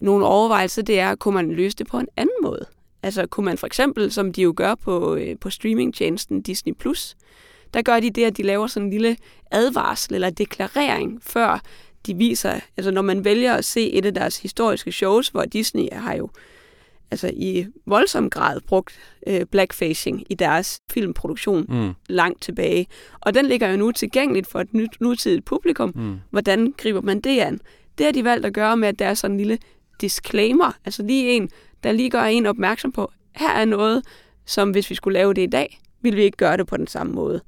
nogle 0.00 0.26
overvejelser, 0.26 0.82
det 0.82 1.00
er, 1.00 1.14
kunne 1.14 1.34
man 1.34 1.52
løse 1.52 1.76
det 1.76 1.86
på 1.86 1.98
en 1.98 2.08
anden 2.16 2.36
måde? 2.42 2.66
Altså 3.02 3.26
kunne 3.26 3.44
man 3.44 3.58
for 3.58 3.66
eksempel, 3.66 4.12
som 4.12 4.32
de 4.32 4.42
jo 4.42 4.54
gør 4.56 4.74
på, 4.74 5.14
øh, 5.14 5.36
på 5.40 5.50
streamingtjenesten 5.50 6.42
Disney+, 6.42 6.72
Plus, 6.72 7.16
der 7.74 7.82
gør 7.82 8.00
de 8.00 8.10
det, 8.10 8.24
at 8.24 8.36
de 8.36 8.42
laver 8.42 8.66
sådan 8.66 8.86
en 8.86 8.90
lille 8.90 9.16
advarsel 9.50 10.14
eller 10.14 10.30
deklarering, 10.30 11.18
før 11.22 11.62
de 12.06 12.14
viser, 12.14 12.60
altså 12.76 12.90
når 12.90 13.02
man 13.02 13.24
vælger 13.24 13.54
at 13.54 13.64
se 13.64 13.90
et 13.92 14.06
af 14.06 14.14
deres 14.14 14.38
historiske 14.38 14.92
shows, 14.92 15.28
hvor 15.28 15.42
Disney 15.42 15.88
har 15.92 16.14
jo 16.14 16.28
altså 17.10 17.30
i 17.34 17.66
voldsom 17.86 18.30
grad 18.30 18.60
brugt 18.60 18.98
øh, 19.26 19.46
blackfacing 19.50 20.24
i 20.30 20.34
deres 20.34 20.80
filmproduktion 20.90 21.66
mm. 21.68 21.92
langt 22.08 22.42
tilbage. 22.42 22.86
Og 23.20 23.34
den 23.34 23.46
ligger 23.46 23.68
jo 23.68 23.76
nu 23.76 23.92
tilgængeligt 23.92 24.46
for 24.46 24.60
et 24.60 24.74
nyt, 24.74 25.00
nutidigt 25.00 25.44
publikum. 25.44 25.92
Mm. 25.94 26.16
Hvordan 26.30 26.74
griber 26.76 27.00
man 27.00 27.20
det 27.20 27.40
an? 27.40 27.60
Det 27.98 28.06
har 28.06 28.12
de 28.12 28.24
valgt 28.24 28.46
at 28.46 28.54
gøre 28.54 28.76
med, 28.76 28.88
at 28.88 28.98
der 28.98 29.06
er 29.06 29.14
sådan 29.14 29.34
en 29.34 29.38
lille 29.38 29.58
disclaimer, 30.00 30.72
altså 30.84 31.02
lige 31.02 31.30
en, 31.30 31.50
der 31.82 31.92
lige 31.92 32.10
gør 32.10 32.22
en 32.22 32.46
opmærksom 32.46 32.92
på, 32.92 33.12
her 33.36 33.50
er 33.50 33.64
noget, 33.64 34.04
som 34.46 34.70
hvis 34.70 34.90
vi 34.90 34.94
skulle 34.94 35.18
lave 35.18 35.34
det 35.34 35.42
i 35.42 35.46
dag, 35.46 35.80
ville 36.00 36.16
vi 36.16 36.22
ikke 36.22 36.36
gøre 36.36 36.56
det 36.56 36.66
på 36.66 36.76
den 36.76 36.86
samme 36.86 37.12
måde. 37.12 37.40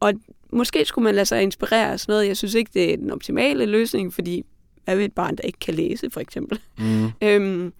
Og 0.00 0.12
måske 0.52 0.84
skulle 0.84 1.02
man 1.04 1.14
lade 1.14 1.26
sig 1.26 1.42
inspirere 1.42 1.92
af 1.92 2.00
sådan 2.00 2.12
noget. 2.12 2.26
Jeg 2.26 2.36
synes 2.36 2.54
ikke, 2.54 2.70
det 2.74 2.92
er 2.92 2.96
den 2.96 3.10
optimale 3.10 3.66
løsning, 3.66 4.14
fordi 4.14 4.44
jeg 4.86 4.98
ved 4.98 5.04
et 5.04 5.12
barn, 5.12 5.36
der 5.36 5.42
ikke 5.42 5.58
kan 5.58 5.74
læse, 5.74 6.10
for 6.10 6.20
eksempel. 6.20 6.60
Mm. 6.78 7.10
øhm, 7.28 7.72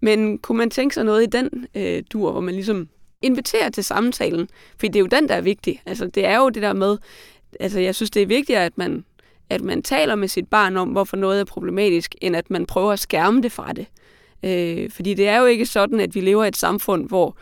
men 0.00 0.38
kunne 0.38 0.58
man 0.58 0.70
tænke 0.70 0.94
sig 0.94 1.04
noget 1.04 1.22
i 1.22 1.26
den 1.26 1.66
øh, 1.74 2.02
dur, 2.12 2.32
hvor 2.32 2.40
man 2.40 2.54
ligesom 2.54 2.88
inviterer 3.22 3.70
til 3.70 3.84
samtalen? 3.84 4.48
For 4.80 4.86
det 4.86 4.96
er 4.96 5.00
jo 5.00 5.06
den, 5.06 5.28
der 5.28 5.34
er 5.34 5.40
vigtig. 5.40 5.82
Altså, 5.86 6.06
det 6.06 6.26
er 6.26 6.38
jo 6.38 6.48
det 6.48 6.62
der 6.62 6.72
med, 6.72 6.96
altså, 7.60 7.80
jeg 7.80 7.94
synes, 7.94 8.10
det 8.10 8.22
er 8.22 8.26
vigtigere, 8.26 8.64
at 8.64 8.78
man 8.78 9.04
at 9.50 9.60
man 9.60 9.82
taler 9.82 10.14
med 10.14 10.28
sit 10.28 10.48
barn 10.48 10.76
om, 10.76 10.88
hvorfor 10.88 11.16
noget 11.16 11.40
er 11.40 11.44
problematisk, 11.44 12.14
end 12.20 12.36
at 12.36 12.50
man 12.50 12.66
prøver 12.66 12.92
at 12.92 12.98
skærme 12.98 13.42
det 13.42 13.52
fra 13.52 13.72
det. 13.72 13.86
Øh, 14.42 14.90
fordi 14.90 15.14
det 15.14 15.28
er 15.28 15.38
jo 15.38 15.46
ikke 15.46 15.66
sådan, 15.66 16.00
at 16.00 16.14
vi 16.14 16.20
lever 16.20 16.44
i 16.44 16.48
et 16.48 16.56
samfund, 16.56 17.08
hvor, 17.08 17.36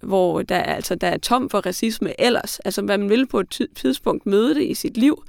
hvor 0.00 0.42
der, 0.42 0.58
altså, 0.58 0.94
der 0.94 1.06
er 1.06 1.18
tom 1.18 1.50
for 1.50 1.60
racisme 1.66 2.20
ellers. 2.20 2.58
Altså 2.58 2.82
man 2.82 3.10
vil 3.10 3.26
på 3.26 3.40
et 3.40 3.68
tidspunkt 3.74 4.26
møde 4.26 4.54
det 4.54 4.62
i 4.62 4.74
sit 4.74 4.96
liv, 4.96 5.24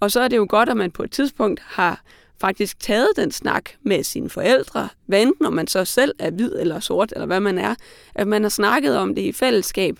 og 0.00 0.10
så 0.10 0.20
er 0.20 0.28
det 0.28 0.36
jo 0.36 0.46
godt, 0.48 0.68
at 0.68 0.76
man 0.76 0.90
på 0.90 1.02
et 1.02 1.10
tidspunkt 1.10 1.60
har 1.64 2.02
faktisk 2.40 2.80
taget 2.80 3.08
den 3.16 3.30
snak 3.30 3.70
med 3.82 4.04
sine 4.04 4.30
forældre, 4.30 4.88
hvad 5.06 5.22
enten 5.22 5.46
om 5.46 5.52
man 5.52 5.66
så 5.66 5.84
selv 5.84 6.14
er 6.18 6.30
hvid 6.30 6.52
eller 6.58 6.80
sort, 6.80 7.12
eller 7.12 7.26
hvad 7.26 7.40
man 7.40 7.58
er, 7.58 7.74
at 8.14 8.28
man 8.28 8.42
har 8.42 8.48
snakket 8.48 8.96
om 8.96 9.14
det 9.14 9.22
i 9.22 9.32
fællesskab, 9.32 9.98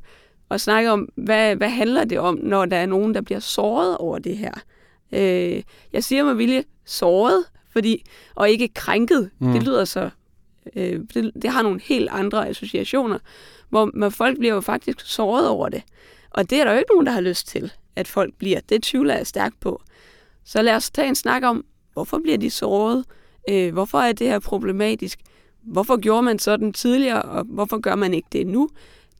og 0.49 0.61
snakket 0.61 0.93
om, 0.93 1.09
hvad, 1.15 1.57
hvad 1.57 1.69
handler 1.69 2.05
det 2.05 2.19
om, 2.19 2.39
når 2.43 2.65
der 2.65 2.77
er 2.77 2.87
nogen, 2.87 3.15
der 3.15 3.21
bliver 3.21 3.41
såret 3.41 3.97
over 3.97 4.19
det 4.19 4.37
her. 4.37 4.53
Øh, 5.13 5.63
jeg 5.93 6.05
siger 6.05 6.25
med 6.25 6.35
vilje 6.35 6.65
såret, 6.85 7.45
fordi, 7.73 8.05
og 8.35 8.51
ikke 8.51 8.69
krænket. 8.69 9.31
Mm. 9.39 9.53
Det 9.53 9.63
lyder 9.63 9.85
så... 9.85 10.11
Øh, 10.77 11.01
det, 11.15 11.33
det 11.43 11.51
har 11.51 11.63
nogle 11.63 11.81
helt 11.85 12.09
andre 12.13 12.49
associationer, 12.49 13.19
hvor 13.69 13.91
man, 13.95 14.13
folk 14.13 14.39
bliver 14.39 14.55
jo 14.55 14.61
faktisk 14.61 15.01
såret 15.01 15.49
over 15.49 15.69
det. 15.69 15.83
Og 16.31 16.51
det 16.51 16.61
er 16.61 16.65
der 16.65 16.73
jo 16.73 16.79
ikke 16.79 16.93
nogen, 16.93 17.07
der 17.07 17.13
har 17.13 17.21
lyst 17.21 17.49
til, 17.49 17.73
at 17.97 18.09
folk 18.09 18.35
bliver. 18.35 18.61
Det 18.69 18.83
tvivler 18.83 19.17
jeg 19.17 19.27
stærkt 19.27 19.61
på. 19.61 19.83
Så 20.45 20.63
lad 20.63 20.75
os 20.75 20.91
tage 20.91 21.09
en 21.09 21.15
snak 21.15 21.43
om, 21.43 21.65
hvorfor 21.93 22.19
bliver 22.19 22.39
de 22.39 22.51
såret? 22.51 23.05
Øh, 23.51 23.73
hvorfor 23.73 23.99
er 23.99 24.13
det 24.13 24.27
her 24.27 24.39
problematisk? 24.39 25.21
Hvorfor 25.63 25.97
gjorde 25.97 26.23
man 26.23 26.39
sådan 26.39 26.73
tidligere, 26.73 27.23
og 27.23 27.45
hvorfor 27.45 27.79
gør 27.79 27.95
man 27.95 28.15
ikke 28.15 28.29
det 28.33 28.47
nu? 28.47 28.69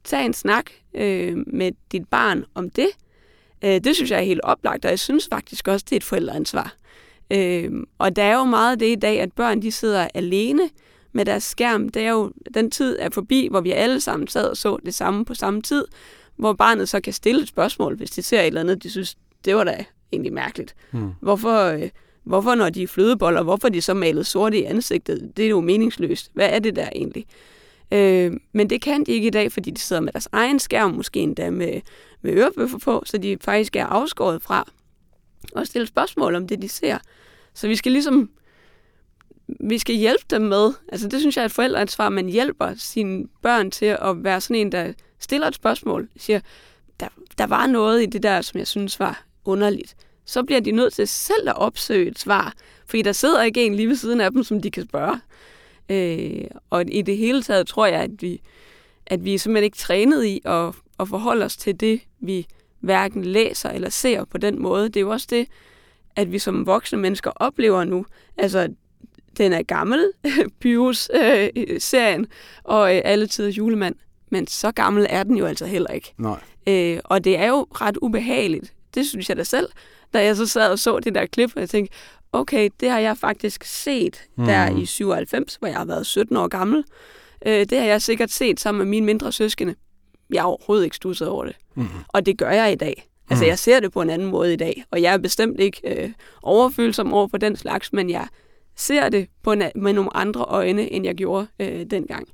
Tag 0.03 0.25
en 0.25 0.33
snak 0.33 0.71
øh, 0.93 1.37
med 1.47 1.71
dit 1.91 2.07
barn 2.07 2.45
om 2.55 2.69
det, 2.69 2.87
Øh, 3.63 3.81
det 3.83 3.95
synes 3.95 4.11
jeg 4.11 4.19
er 4.19 4.23
helt 4.23 4.41
oplagt, 4.43 4.85
og 4.85 4.91
jeg 4.91 4.99
synes 4.99 5.27
faktisk 5.31 5.67
også, 5.67 5.85
det 5.89 5.95
er 5.95 5.97
et 5.97 6.03
forældreansvar. 6.03 6.75
Øh, 7.31 7.71
og 7.97 8.15
der 8.15 8.23
er 8.23 8.37
jo 8.37 8.43
meget 8.43 8.71
af 8.71 8.79
det 8.79 8.91
i 8.91 8.95
dag, 8.95 9.19
at 9.19 9.33
børn 9.33 9.61
de 9.61 9.71
sidder 9.71 10.07
alene 10.13 10.69
med 11.11 11.25
deres 11.25 11.43
skærm. 11.43 11.89
Det 11.89 12.01
er 12.01 12.11
jo, 12.11 12.31
den 12.53 12.71
tid 12.71 12.97
er 12.99 13.09
forbi, 13.09 13.47
hvor 13.51 13.61
vi 13.61 13.71
alle 13.71 14.01
sammen 14.01 14.27
sad 14.27 14.49
og 14.49 14.57
så 14.57 14.77
det 14.85 14.93
samme 14.93 15.25
på 15.25 15.33
samme 15.33 15.61
tid, 15.61 15.85
hvor 16.35 16.53
barnet 16.53 16.89
så 16.89 17.01
kan 17.01 17.13
stille 17.13 17.41
et 17.41 17.47
spørgsmål, 17.47 17.95
hvis 17.95 18.11
de 18.11 18.23
ser 18.23 18.41
et 18.41 18.47
eller 18.47 18.61
andet, 18.61 18.83
de 18.83 18.89
synes, 18.89 19.17
det 19.45 19.55
var 19.55 19.63
da 19.63 19.85
egentlig 20.11 20.33
mærkeligt. 20.33 20.75
Mm. 20.91 21.09
Hvorfor, 21.21 21.63
øh, 21.63 21.89
hvorfor, 22.23 22.55
når 22.55 22.69
de 22.69 22.83
er 22.83 22.87
flødeboller, 22.87 23.43
hvorfor 23.43 23.69
de 23.69 23.81
så 23.81 23.93
malet 23.93 24.25
sorte 24.25 24.59
i 24.59 24.63
ansigtet? 24.63 25.31
Det 25.37 25.45
er 25.45 25.49
jo 25.49 25.61
meningsløst. 25.61 26.31
Hvad 26.33 26.49
er 26.49 26.59
det 26.59 26.75
der 26.75 26.89
egentlig? 26.95 27.25
Øh, 27.91 28.33
men 28.53 28.69
det 28.69 28.81
kan 28.81 29.03
de 29.03 29.11
ikke 29.11 29.27
i 29.27 29.31
dag, 29.31 29.51
fordi 29.51 29.71
de 29.71 29.79
sidder 29.81 30.01
med 30.01 30.13
deres 30.13 30.27
egen 30.31 30.59
skærm, 30.59 30.91
måske 30.91 31.19
endda 31.19 31.49
med, 31.49 31.81
med 32.21 32.33
ørebøffer 32.33 32.77
på, 32.77 33.03
så 33.05 33.17
de 33.17 33.37
faktisk 33.41 33.75
er 33.75 33.85
afskåret 33.85 34.41
fra 34.41 34.71
at 35.55 35.67
stille 35.67 35.87
spørgsmål 35.87 36.35
om 36.35 36.47
det, 36.47 36.61
de 36.61 36.69
ser. 36.69 36.97
Så 37.53 37.67
vi 37.67 37.75
skal 37.75 37.91
ligesom 37.91 38.29
vi 39.59 39.77
skal 39.77 39.95
hjælpe 39.95 40.25
dem 40.29 40.41
med, 40.41 40.73
altså 40.91 41.07
det 41.07 41.19
synes 41.19 41.35
jeg 41.35 41.41
er 41.41 41.45
et 41.45 41.51
forældreansvar, 41.51 42.09
man 42.09 42.29
hjælper 42.29 42.73
sine 42.75 43.27
børn 43.41 43.71
til 43.71 43.85
at 43.85 44.23
være 44.23 44.41
sådan 44.41 44.55
en, 44.55 44.71
der 44.71 44.93
stiller 45.19 45.47
et 45.47 45.55
spørgsmål, 45.55 46.09
siger, 46.17 46.39
der, 46.99 47.07
der 47.37 47.47
var 47.47 47.67
noget 47.67 48.03
i 48.03 48.05
det 48.05 48.23
der, 48.23 48.41
som 48.41 48.57
jeg 48.57 48.67
synes 48.67 48.99
var 48.99 49.25
underligt. 49.45 49.95
Så 50.25 50.43
bliver 50.43 50.61
de 50.61 50.71
nødt 50.71 50.93
til 50.93 51.07
selv 51.07 51.49
at 51.49 51.57
opsøge 51.57 52.11
et 52.11 52.19
svar, 52.19 52.53
fordi 52.85 53.01
der 53.01 53.11
sidder 53.11 53.43
ikke 53.43 53.65
en 53.65 53.75
lige 53.75 53.87
ved 53.87 53.95
siden 53.95 54.21
af 54.21 54.31
dem, 54.31 54.43
som 54.43 54.61
de 54.61 54.71
kan 54.71 54.87
spørge. 54.87 55.19
Øh, 55.89 56.45
og 56.69 56.85
i 56.87 57.01
det 57.01 57.17
hele 57.17 57.43
taget 57.43 57.67
tror 57.67 57.85
jeg, 57.85 58.01
at 58.01 58.21
vi, 58.21 58.41
at 59.05 59.25
vi 59.25 59.33
er 59.33 59.39
simpelthen 59.39 59.63
ikke 59.63 59.77
trænet 59.77 60.25
i 60.25 60.41
at, 60.45 60.75
at 60.99 61.07
forholde 61.07 61.45
os 61.45 61.57
til 61.57 61.79
det, 61.79 62.01
vi 62.19 62.47
hverken 62.79 63.25
læser 63.25 63.69
eller 63.69 63.89
ser 63.89 64.25
på 64.25 64.37
den 64.37 64.61
måde. 64.61 64.85
Det 64.85 64.97
er 64.97 65.01
jo 65.01 65.09
også 65.09 65.27
det, 65.29 65.47
at 66.15 66.31
vi 66.31 66.39
som 66.39 66.65
voksne 66.65 66.97
mennesker 66.97 67.31
oplever 67.35 67.83
nu. 67.83 68.05
Altså, 68.37 68.69
den 69.37 69.53
er 69.53 69.63
gammel, 69.63 70.11
Pyrus-serien, 70.61 72.21
øh, 72.21 72.27
og 72.63 72.95
øh, 72.95 73.01
alle 73.05 73.27
tider 73.27 73.49
julemand. 73.49 73.95
Men 74.29 74.47
så 74.47 74.71
gammel 74.71 75.07
er 75.09 75.23
den 75.23 75.37
jo 75.37 75.45
altså 75.45 75.65
heller 75.65 75.89
ikke. 75.89 76.13
Nej. 76.17 76.39
Øh, 76.67 76.99
og 77.03 77.23
det 77.23 77.37
er 77.37 77.47
jo 77.47 77.67
ret 77.71 77.97
ubehageligt. 78.01 78.73
Det 78.95 79.07
synes 79.07 79.29
jeg 79.29 79.37
da 79.37 79.43
selv, 79.43 79.69
da 80.13 80.23
jeg 80.23 80.35
så 80.35 80.47
sad 80.47 80.71
og 80.71 80.79
så 80.79 80.99
det 80.99 81.15
der 81.15 81.25
klip, 81.25 81.51
og 81.55 81.61
jeg 81.61 81.69
tænkte, 81.69 81.95
okay, 82.31 82.69
det 82.79 82.89
har 82.89 82.99
jeg 82.99 83.17
faktisk 83.17 83.63
set 83.63 84.23
mm. 84.37 84.45
der 84.45 84.77
i 84.77 84.85
97, 84.85 85.55
hvor 85.55 85.67
jeg 85.67 85.77
har 85.77 85.85
været 85.85 86.05
17 86.05 86.37
år 86.37 86.47
gammel. 86.47 86.83
Øh, 87.45 87.65
det 87.65 87.77
har 87.77 87.85
jeg 87.85 88.01
sikkert 88.01 88.31
set 88.31 88.59
sammen 88.59 88.77
med 88.79 88.85
mine 88.85 89.05
mindre 89.05 89.31
søskende. 89.31 89.75
Jeg 90.33 90.41
har 90.41 90.47
overhovedet 90.47 90.83
ikke 90.83 90.95
stusset 90.95 91.27
over 91.27 91.45
det. 91.45 91.55
Mm. 91.75 91.87
Og 92.07 92.25
det 92.25 92.37
gør 92.37 92.51
jeg 92.51 92.71
i 92.71 92.75
dag. 92.75 93.09
Altså, 93.29 93.45
mm. 93.45 93.49
jeg 93.49 93.59
ser 93.59 93.79
det 93.79 93.91
på 93.91 94.01
en 94.01 94.09
anden 94.09 94.27
måde 94.27 94.53
i 94.53 94.55
dag, 94.55 94.83
og 94.91 95.01
jeg 95.01 95.13
er 95.13 95.17
bestemt 95.17 95.59
ikke 95.59 96.03
øh, 96.03 96.11
overfølsom 96.41 97.13
over 97.13 97.27
for 97.27 97.37
den 97.37 97.55
slags, 97.55 97.93
men 97.93 98.09
jeg 98.09 98.27
ser 98.75 99.09
det 99.09 99.27
på 99.43 99.51
en, 99.51 99.63
med 99.75 99.93
nogle 99.93 100.17
andre 100.17 100.41
øjne, 100.41 100.91
end 100.91 101.05
jeg 101.05 101.15
gjorde 101.15 101.47
øh, 101.59 101.85
dengang. 101.85 102.27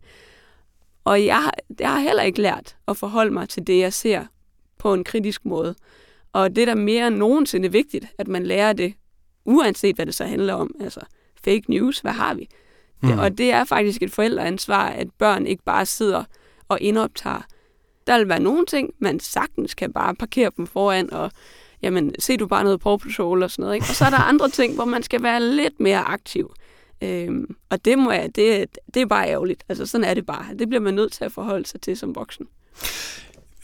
Og 1.03 1.25
jeg, 1.25 1.51
jeg 1.79 1.89
har 1.89 1.99
heller 1.99 2.23
ikke 2.23 2.41
lært 2.41 2.75
at 2.87 2.97
forholde 2.97 3.31
mig 3.31 3.49
til 3.49 3.67
det, 3.67 3.79
jeg 3.79 3.93
ser 3.93 4.25
på 4.79 4.93
en 4.93 5.03
kritisk 5.03 5.45
måde. 5.45 5.75
Og 6.33 6.55
det 6.55 6.61
er 6.61 6.65
da 6.65 6.75
mere 6.75 7.07
end 7.07 7.15
nogensinde 7.15 7.71
vigtigt, 7.71 8.05
at 8.17 8.27
man 8.27 8.45
lærer 8.45 8.73
det, 8.73 8.93
uanset 9.45 9.95
hvad 9.95 10.05
det 10.05 10.15
så 10.15 10.25
handler 10.25 10.53
om. 10.53 10.75
Altså, 10.79 10.99
fake 11.43 11.63
news, 11.67 11.99
hvad 11.99 12.11
har 12.11 12.33
vi? 12.33 12.49
Mm. 13.01 13.09
Det, 13.09 13.19
og 13.19 13.37
det 13.37 13.51
er 13.51 13.63
faktisk 13.63 14.03
et 14.03 14.11
forældreansvar, 14.11 14.87
at 14.89 15.07
børn 15.17 15.47
ikke 15.47 15.63
bare 15.63 15.85
sidder 15.85 16.23
og 16.67 16.81
indoptager. 16.81 17.41
Der 18.07 18.17
vil 18.17 18.29
være 18.29 18.39
nogle 18.39 18.65
ting, 18.65 18.93
man 18.99 19.19
sagtens 19.19 19.73
kan 19.73 19.93
bare 19.93 20.15
parkere 20.15 20.51
dem 20.57 20.67
foran, 20.67 21.13
og 21.13 21.31
jamen, 21.81 22.15
se 22.19 22.37
du 22.37 22.47
bare 22.47 22.63
noget 22.63 22.79
Paw 22.79 22.97
Patrol 22.97 23.43
og 23.43 23.51
sådan 23.51 23.63
noget. 23.63 23.75
Ikke? 23.75 23.85
Og 23.89 23.95
så 23.95 24.05
er 24.05 24.09
der 24.09 24.17
andre 24.31 24.49
ting, 24.49 24.75
hvor 24.75 24.85
man 24.85 25.03
skal 25.03 25.23
være 25.23 25.43
lidt 25.43 25.79
mere 25.79 25.99
aktiv. 25.99 26.53
Øhm, 27.01 27.55
og 27.69 27.85
det, 27.85 27.99
må 27.99 28.11
jeg, 28.11 28.35
det, 28.35 28.77
det 28.93 29.01
er 29.01 29.05
bare 29.05 29.29
ærgerligt. 29.29 29.63
Altså 29.69 29.85
sådan 29.85 30.05
er 30.05 30.13
det 30.13 30.25
bare. 30.25 30.45
Det 30.59 30.69
bliver 30.69 30.81
man 30.81 30.93
nødt 30.93 31.11
til 31.11 31.25
at 31.25 31.31
forholde 31.31 31.65
sig 31.65 31.81
til 31.81 31.97
som 31.97 32.15
voksen. 32.15 32.47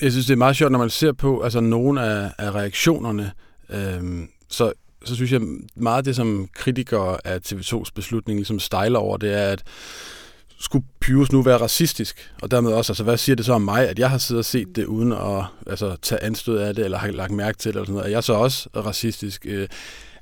Jeg 0.02 0.12
synes, 0.12 0.26
det 0.26 0.34
er 0.34 0.38
meget 0.38 0.56
sjovt, 0.56 0.72
når 0.72 0.80
man 0.80 0.90
ser 0.90 1.12
på 1.12 1.42
altså, 1.42 1.60
nogle 1.60 2.02
af, 2.02 2.32
af 2.38 2.52
reaktionerne. 2.52 3.32
Øhm, 3.70 4.30
så, 4.50 4.74
så 5.06 5.16
synes 5.16 5.32
jeg 5.32 5.42
meget 5.76 5.98
af 5.98 6.04
det, 6.04 6.16
som 6.16 6.50
kritikere 6.54 7.28
af 7.28 7.40
TV2's 7.46 7.92
beslutning 7.96 8.40
ligesom 8.40 8.60
stejler 8.60 9.00
over, 9.00 9.18
det 9.18 9.34
er, 9.34 9.46
at 9.52 9.64
skulle 10.60 10.86
Pyrus 11.00 11.32
nu 11.32 11.42
være 11.42 11.58
racistisk? 11.58 12.32
Og 12.42 12.52
dermed 12.52 12.72
også, 12.72 12.92
altså 12.92 13.04
hvad 13.04 13.18
siger 13.18 13.36
det 13.36 13.46
så 13.46 13.54
om 13.54 13.62
mig, 13.62 13.90
at 13.90 14.00
jeg 14.00 14.10
har 14.10 14.18
siddet 14.18 14.40
og 14.40 14.46
set 14.46 14.76
det 14.76 14.86
uden 14.86 15.12
at 15.12 15.46
altså, 15.68 15.96
tage 16.02 16.24
anstød 16.24 16.58
af 16.58 16.76
det, 16.76 16.86
eller 16.86 16.98
har 16.98 17.12
lagt 17.12 17.32
mærke 17.32 17.58
til 17.58 17.74
det, 17.74 17.76
eller 17.76 17.86
sådan 17.86 17.94
noget. 17.94 18.08
Er 18.08 18.12
jeg 18.12 18.24
så 18.24 18.34
også 18.34 18.70
racistisk? 18.76 19.46
Øh, 19.46 19.68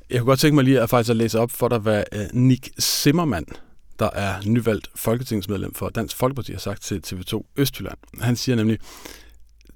jeg 0.10 0.20
kunne 0.20 0.28
godt 0.28 0.40
tænke 0.40 0.56
mig 0.56 0.64
lige 0.64 0.82
at 0.82 0.90
faktisk 0.90 1.10
at 1.10 1.16
læse 1.16 1.40
op 1.40 1.52
for 1.52 1.68
dig, 1.68 1.80
hvad 1.80 2.04
øh, 2.12 2.26
Nick 2.34 2.70
Zimmermann, 2.82 3.46
der 4.00 4.10
er 4.10 4.34
nyvalgt 4.46 4.90
folketingsmedlem 4.96 5.74
for 5.74 5.90
Dansk 5.90 6.18
Folkeparti, 6.18 6.52
har 6.52 6.60
sagt 6.60 6.84
til 6.84 7.04
TV2 7.08 7.54
Østjylland. 7.58 7.98
Han 8.22 8.36
siger 8.36 8.56
nemlig, 8.56 8.80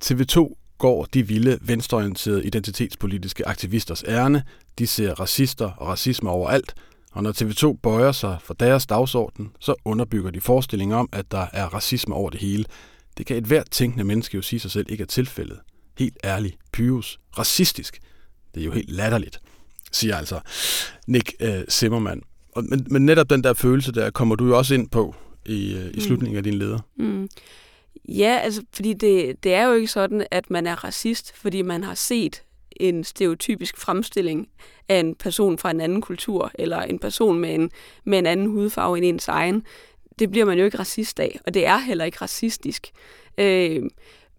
TV2 0.04 0.58
går 0.78 1.08
de 1.14 1.28
vilde, 1.28 1.60
venstreorienterede 1.62 2.46
identitetspolitiske 2.46 3.48
aktivisters 3.48 4.04
ærne. 4.08 4.44
De 4.80 4.88
ser 4.88 5.14
racister 5.14 5.72
og 5.72 5.88
racisme 5.88 6.30
overalt, 6.30 6.76
og 7.12 7.24
når 7.24 7.32
TV2 7.32 7.80
bøjer 7.84 8.12
sig 8.12 8.38
for 8.42 8.54
deres 8.54 8.86
dagsorden, 8.86 9.52
så 9.60 9.76
underbygger 9.86 10.32
de 10.32 10.42
forestillingen 10.42 10.98
om, 10.98 11.10
at 11.12 11.32
der 11.32 11.46
er 11.54 11.66
racisme 11.66 12.16
over 12.16 12.30
det 12.30 12.40
hele. 12.40 12.66
Det 13.18 13.26
kan 13.26 13.38
et 13.38 13.44
hvert 13.44 13.72
tænkende 13.72 14.04
menneske 14.04 14.36
jo 14.36 14.42
sige 14.42 14.60
sig 14.60 14.72
selv 14.72 14.86
ikke 14.90 15.02
er 15.02 15.08
tilfældet. 15.08 15.60
Helt 15.98 16.18
ærligt, 16.24 16.58
Pyrus, 16.74 17.20
racistisk. 17.38 18.00
Det 18.56 18.62
er 18.62 18.66
jo 18.66 18.72
helt 18.72 18.90
latterligt, 18.90 19.42
siger 19.92 20.18
altså 20.18 20.40
Nick 21.08 21.34
øh, 21.40 21.64
Zimmermann. 21.70 22.22
Og, 22.56 22.64
men, 22.64 22.88
men 22.90 23.06
netop 23.06 23.30
den 23.30 23.44
der 23.44 23.54
følelse 23.54 23.92
der 23.92 24.10
kommer 24.10 24.36
du 24.36 24.48
jo 24.48 24.58
også 24.58 24.74
ind 24.74 24.90
på 24.90 25.16
i, 25.46 25.76
øh, 25.76 25.86
i 25.86 25.92
mm. 25.94 26.00
slutningen 26.00 26.38
af 26.38 26.44
din 26.44 26.54
leder. 26.54 26.80
Mm. 26.98 27.30
Ja, 28.10 28.40
altså, 28.44 28.64
fordi 28.74 28.94
det, 28.94 29.44
det 29.44 29.54
er 29.54 29.64
jo 29.64 29.74
ikke 29.74 29.88
sådan, 29.88 30.26
at 30.32 30.50
man 30.50 30.68
er 30.68 30.84
racist, 30.84 31.38
fordi 31.38 31.62
man 31.62 31.84
har 31.84 31.96
set 31.96 32.44
en 32.80 33.04
stereotypisk 33.04 33.78
fremstilling 33.78 34.48
af 34.90 35.00
en 35.00 35.16
person 35.16 35.58
fra 35.58 35.72
en 35.72 35.82
anden 35.82 36.02
kultur, 36.02 36.52
eller 36.56 36.82
en 36.82 37.00
person 37.00 37.40
med 37.40 37.56
en, 37.56 37.72
med 38.04 38.20
en 38.20 38.26
anden 38.26 38.48
hudfarve 38.48 38.98
end 38.98 39.06
ens 39.06 39.28
egen. 39.28 39.64
Det 40.20 40.32
bliver 40.32 40.46
man 40.46 40.58
jo 40.58 40.66
ikke 40.66 40.80
racist 40.80 41.20
af, 41.20 41.40
og 41.46 41.54
det 41.54 41.66
er 41.66 41.78
heller 41.78 42.06
ikke 42.06 42.18
racistisk. 42.22 42.92
Øh, 43.38 43.84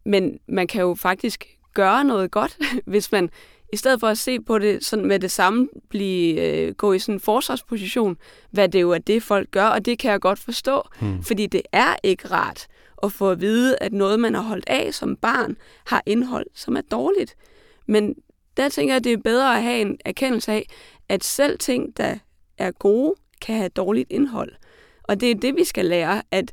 men 0.05 0.39
man 0.49 0.67
kan 0.67 0.81
jo 0.83 0.95
faktisk 0.95 1.59
gøre 1.75 2.05
noget 2.05 2.31
godt, 2.31 2.59
hvis 2.87 3.13
man 3.13 3.31
i 3.73 3.77
stedet 3.77 4.01
for 4.01 4.09
at 4.09 4.19
se 4.19 4.41
på 4.41 4.59
det 4.59 4.85
sådan 4.85 5.07
med 5.07 5.19
det 5.19 5.31
samme, 5.31 5.69
blive, 5.89 6.41
øh, 6.41 6.75
gå 6.75 6.93
i 6.93 6.99
sådan 6.99 7.15
en 7.15 7.21
forsvarsposition, 7.21 8.17
hvad 8.51 8.69
det 8.69 8.81
jo 8.81 8.91
er 8.91 8.99
det, 8.99 9.23
folk 9.23 9.51
gør, 9.51 9.67
og 9.67 9.85
det 9.85 9.99
kan 9.99 10.11
jeg 10.11 10.21
godt 10.21 10.39
forstå, 10.39 10.83
hmm. 11.01 11.23
fordi 11.23 11.47
det 11.47 11.63
er 11.73 11.97
ikke 12.03 12.29
rart 12.29 12.67
at 13.03 13.13
få 13.13 13.31
at 13.31 13.41
vide, 13.41 13.77
at 13.81 13.93
noget, 13.93 14.21
man 14.21 14.35
har 14.35 14.43
holdt 14.43 14.65
af 14.67 14.95
som 14.95 15.17
barn, 15.17 15.57
har 15.87 16.03
indhold, 16.07 16.47
som 16.55 16.77
er 16.77 16.81
dårligt. 16.81 17.37
Men 17.87 18.15
der 18.57 18.69
tænker 18.69 18.95
jeg, 18.95 18.97
at 18.97 19.05
det 19.05 19.13
er 19.13 19.17
bedre 19.17 19.57
at 19.57 19.63
have 19.63 19.81
en 19.81 19.99
erkendelse 20.05 20.53
af, 20.53 20.67
at 21.09 21.25
selv 21.25 21.59
ting, 21.59 21.97
der 21.97 22.19
er 22.59 22.71
gode, 22.71 23.15
kan 23.41 23.57
have 23.57 23.69
dårligt 23.69 24.11
indhold. 24.11 24.53
Og 25.03 25.21
det 25.21 25.31
er 25.31 25.35
det, 25.35 25.57
vi 25.57 25.65
skal 25.65 25.85
lære, 25.85 26.23
at 26.31 26.53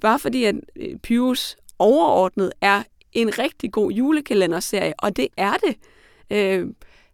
bare 0.00 0.18
fordi 0.18 0.44
at 0.44 0.54
Pius 0.74 0.98
Pyrus 1.02 1.56
overordnet 1.78 2.52
er 2.60 2.82
en 3.12 3.38
rigtig 3.38 3.72
god 3.72 3.92
julekalenderserie, 3.92 4.92
og 4.98 5.16
det 5.16 5.28
er 5.36 5.52
det, 5.52 5.76
øh, 6.30 6.66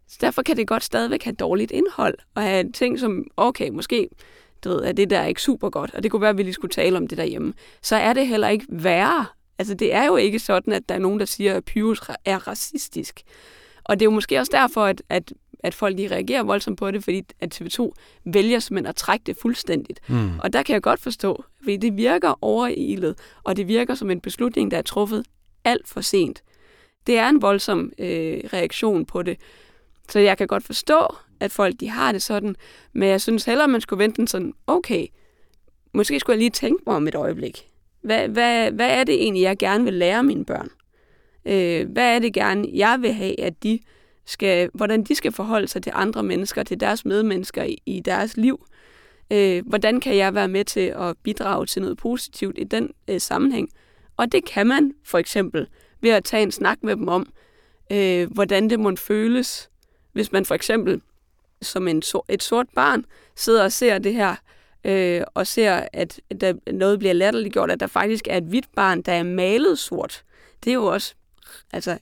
så 0.07 0.17
derfor 0.21 0.41
kan 0.41 0.57
det 0.57 0.67
godt 0.67 0.83
stadigvæk 0.83 1.23
have 1.23 1.35
dårligt 1.35 1.71
indhold, 1.71 2.17
og 2.35 2.43
have 2.43 2.71
ting 2.71 2.99
som, 2.99 3.25
okay, 3.37 3.69
måske 3.69 4.09
du 4.63 4.69
ved, 4.69 4.83
at 4.83 4.97
det 4.97 5.09
der 5.09 5.19
er 5.19 5.25
ikke 5.25 5.41
super 5.41 5.69
godt, 5.69 5.93
og 5.93 6.03
det 6.03 6.11
kunne 6.11 6.21
være, 6.21 6.29
at 6.29 6.37
vi 6.37 6.43
lige 6.43 6.53
skulle 6.53 6.71
tale 6.71 6.97
om 6.97 7.07
det 7.07 7.17
derhjemme, 7.17 7.53
så 7.81 7.95
er 7.95 8.13
det 8.13 8.27
heller 8.27 8.47
ikke 8.47 8.65
værre. 8.69 9.25
Altså, 9.61 9.73
det 9.73 9.93
er 9.93 10.05
jo 10.05 10.15
ikke 10.15 10.39
sådan, 10.39 10.73
at 10.73 10.89
der 10.89 10.95
er 10.95 10.99
nogen, 10.99 11.19
der 11.19 11.25
siger, 11.25 11.55
at 11.55 11.65
Pyrus 11.65 12.01
er 12.25 12.47
racistisk. 12.47 13.21
Og 13.83 13.99
det 13.99 14.05
er 14.05 14.07
jo 14.07 14.11
måske 14.11 14.39
også 14.39 14.51
derfor, 14.53 14.85
at, 14.85 15.01
at, 15.09 15.33
at 15.59 15.73
folk 15.73 15.95
lige 15.95 16.11
reagerer 16.11 16.43
voldsomt 16.43 16.79
på 16.79 16.91
det, 16.91 17.03
fordi 17.03 17.23
at 17.39 17.61
TV2 17.61 17.91
vælger 18.25 18.59
simpelthen 18.59 18.89
at 18.89 18.95
trække 18.95 19.23
det 19.25 19.37
fuldstændigt. 19.41 19.99
Mm. 20.09 20.39
Og 20.39 20.53
der 20.53 20.63
kan 20.63 20.73
jeg 20.73 20.81
godt 20.81 20.99
forstå, 20.99 21.43
fordi 21.59 21.77
det 21.77 21.97
virker 21.97 22.39
overilet, 22.41 23.15
og 23.43 23.57
det 23.57 23.67
virker 23.67 23.95
som 23.95 24.11
en 24.11 24.21
beslutning, 24.21 24.71
der 24.71 24.77
er 24.77 24.81
truffet 24.81 25.25
alt 25.63 25.87
for 25.87 26.01
sent. 26.01 26.43
Det 27.07 27.17
er 27.17 27.29
en 27.29 27.41
voldsom 27.41 27.91
øh, 27.99 28.39
reaktion 28.53 29.05
på 29.05 29.23
det. 29.23 29.37
Så 30.09 30.19
jeg 30.19 30.37
kan 30.37 30.47
godt 30.47 30.63
forstå, 30.63 31.15
at 31.39 31.51
folk 31.51 31.79
de 31.79 31.89
har 31.89 32.11
det 32.11 32.21
sådan, 32.21 32.55
men 32.93 33.09
jeg 33.09 33.21
synes 33.21 33.45
hellere, 33.45 33.67
man 33.67 33.81
skulle 33.81 34.03
vente 34.03 34.17
den 34.17 34.27
sådan, 34.27 34.53
okay, 34.67 35.07
måske 35.93 36.19
skulle 36.19 36.33
jeg 36.33 36.39
lige 36.39 36.49
tænke 36.49 36.83
mig 36.87 36.95
om 36.95 37.07
et 37.07 37.15
øjeblik. 37.15 37.70
Hvad, 38.01 38.27
hvad, 38.27 38.71
hvad 38.71 38.89
er 38.89 39.03
det 39.03 39.15
egentlig, 39.15 39.41
jeg 39.41 39.57
gerne 39.57 39.83
vil 39.83 39.93
lære 39.93 40.23
mine 40.23 40.45
børn? 40.45 40.69
Øh, 41.45 41.91
hvad 41.91 42.15
er 42.15 42.19
det 42.19 42.33
gerne, 42.33 42.67
jeg 42.73 42.97
vil 43.01 43.13
have, 43.13 43.39
at 43.39 43.63
de 43.63 43.79
skal, 44.25 44.69
hvordan 44.73 45.03
de 45.03 45.15
skal 45.15 45.31
forholde 45.31 45.67
sig 45.67 45.83
til 45.83 45.91
andre 45.95 46.23
mennesker, 46.23 46.63
til 46.63 46.79
deres 46.79 47.05
medmennesker 47.05 47.63
i, 47.63 47.77
i 47.85 47.99
deres 47.99 48.37
liv? 48.37 48.65
Øh, 49.31 49.67
hvordan 49.67 49.99
kan 49.99 50.17
jeg 50.17 50.35
være 50.35 50.47
med 50.47 50.65
til 50.65 50.93
at 50.99 51.17
bidrage 51.23 51.65
til 51.65 51.81
noget 51.81 51.97
positivt 51.97 52.59
i 52.59 52.63
den 52.63 52.91
øh, 53.07 53.21
sammenhæng? 53.21 53.69
Og 54.17 54.31
det 54.31 54.45
kan 54.45 54.67
man 54.67 54.93
for 55.05 55.17
eksempel 55.17 55.67
ved 56.01 56.09
at 56.11 56.23
tage 56.23 56.43
en 56.43 56.51
snak 56.51 56.77
med 56.83 56.95
dem 56.95 57.07
om, 57.07 57.33
øh, 57.91 58.31
hvordan 58.31 58.69
det 58.69 58.79
må 58.79 58.95
føles, 58.95 59.69
hvis 60.13 60.31
man 60.31 60.45
for 60.45 60.55
eksempel 60.55 61.01
som 61.61 61.87
en, 61.87 62.01
et 62.29 62.43
sort 62.43 62.67
barn 62.75 63.05
sidder 63.35 63.63
og 63.63 63.71
ser 63.71 63.97
det 63.97 64.13
her, 64.13 64.35
øh, 64.83 65.21
og 65.33 65.47
ser, 65.47 65.87
at 65.93 66.19
der 66.41 66.53
noget 66.71 66.99
bliver 66.99 67.13
latterliggjort, 67.13 67.71
at 67.71 67.79
der 67.79 67.87
faktisk 67.87 68.27
er 68.29 68.37
et 68.37 68.43
hvidt 68.43 68.67
barn, 68.75 69.01
der 69.01 69.11
er 69.11 69.23
malet 69.23 69.79
sort. 69.79 70.23
Det 70.63 70.69
er 70.69 70.75
jo 70.75 70.85
også 70.85 71.13
altså, 71.73 71.97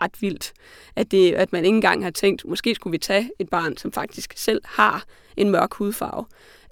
ret 0.00 0.22
vildt, 0.22 0.52
at, 0.96 1.10
det, 1.10 1.32
at 1.32 1.52
man 1.52 1.64
ikke 1.64 1.76
engang 1.76 2.04
har 2.04 2.10
tænkt, 2.10 2.44
måske 2.44 2.74
skulle 2.74 2.92
vi 2.92 2.98
tage 2.98 3.30
et 3.38 3.48
barn, 3.48 3.76
som 3.76 3.92
faktisk 3.92 4.34
selv 4.36 4.60
har 4.64 5.04
en 5.36 5.50
mørk 5.50 5.74
hudfarve. 5.74 6.24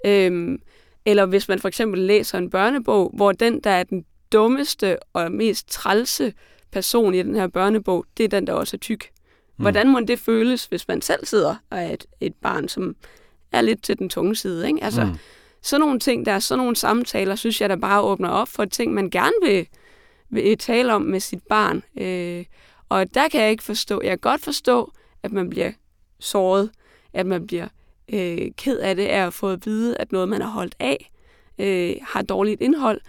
Øhm, 0.05 0.61
eller 1.05 1.25
hvis 1.25 1.47
man 1.47 1.59
for 1.59 1.67
eksempel 1.67 1.99
læser 1.99 2.37
en 2.37 2.49
børnebog, 2.49 3.11
hvor 3.13 3.31
den, 3.31 3.59
der 3.59 3.69
er 3.69 3.83
den 3.83 4.05
dummeste 4.31 4.97
og 5.13 5.31
mest 5.31 5.69
trælse 5.69 6.33
person 6.71 7.13
i 7.13 7.23
den 7.23 7.35
her 7.35 7.47
børnebog, 7.47 8.05
det 8.17 8.23
er 8.23 8.27
den, 8.27 8.47
der 8.47 8.53
også 8.53 8.77
er 8.77 8.79
tyk. 8.79 9.09
Mm. 9.57 9.61
Hvordan 9.61 9.87
må 9.91 9.99
det 9.99 10.19
føles, 10.19 10.65
hvis 10.65 10.87
man 10.87 11.01
selv 11.01 11.25
sidder 11.25 11.55
og 11.69 11.77
er 11.77 11.89
et, 11.93 12.05
et 12.21 12.35
barn, 12.35 12.67
som 12.67 12.95
er 13.51 13.61
lidt 13.61 13.83
til 13.83 13.99
den 13.99 14.09
tunge 14.09 14.35
side? 14.35 14.67
Ikke? 14.67 14.83
Altså, 14.83 15.05
mm. 15.05 15.17
Sådan 15.63 15.81
nogle 15.81 15.99
ting, 15.99 16.25
der 16.25 16.31
er 16.31 16.39
sådan 16.39 16.57
nogle 16.57 16.75
samtaler, 16.75 17.35
synes 17.35 17.61
jeg, 17.61 17.69
der 17.69 17.75
bare 17.75 18.01
åbner 18.01 18.29
op 18.29 18.47
for 18.47 18.65
ting, 18.65 18.93
man 18.93 19.09
gerne 19.09 19.33
vil, 19.43 19.67
vil 20.29 20.57
tale 20.57 20.93
om 20.93 21.01
med 21.01 21.19
sit 21.19 21.43
barn. 21.49 21.83
Øh, 21.97 22.45
og 22.89 23.13
der 23.13 23.27
kan 23.27 23.41
jeg 23.41 23.51
ikke 23.51 23.63
forstå, 23.63 24.01
jeg 24.01 24.11
kan 24.11 24.31
godt 24.31 24.41
forstå, 24.41 24.91
at 25.23 25.31
man 25.31 25.49
bliver 25.49 25.71
såret, 26.19 26.71
at 27.13 27.25
man 27.25 27.47
bliver 27.47 27.67
øh, 28.13 28.51
ked 28.57 28.77
af 28.79 28.95
det 28.95 29.05
af 29.05 29.25
at 29.25 29.33
få 29.33 29.49
at 29.49 29.65
vide, 29.65 29.97
at 29.97 30.11
noget, 30.11 30.29
man 30.29 30.41
har 30.41 30.49
holdt 30.49 30.75
af, 30.79 31.11
øh, 31.59 31.95
har 32.01 32.21
dårligt 32.21 32.61
indhold. 32.61 33.01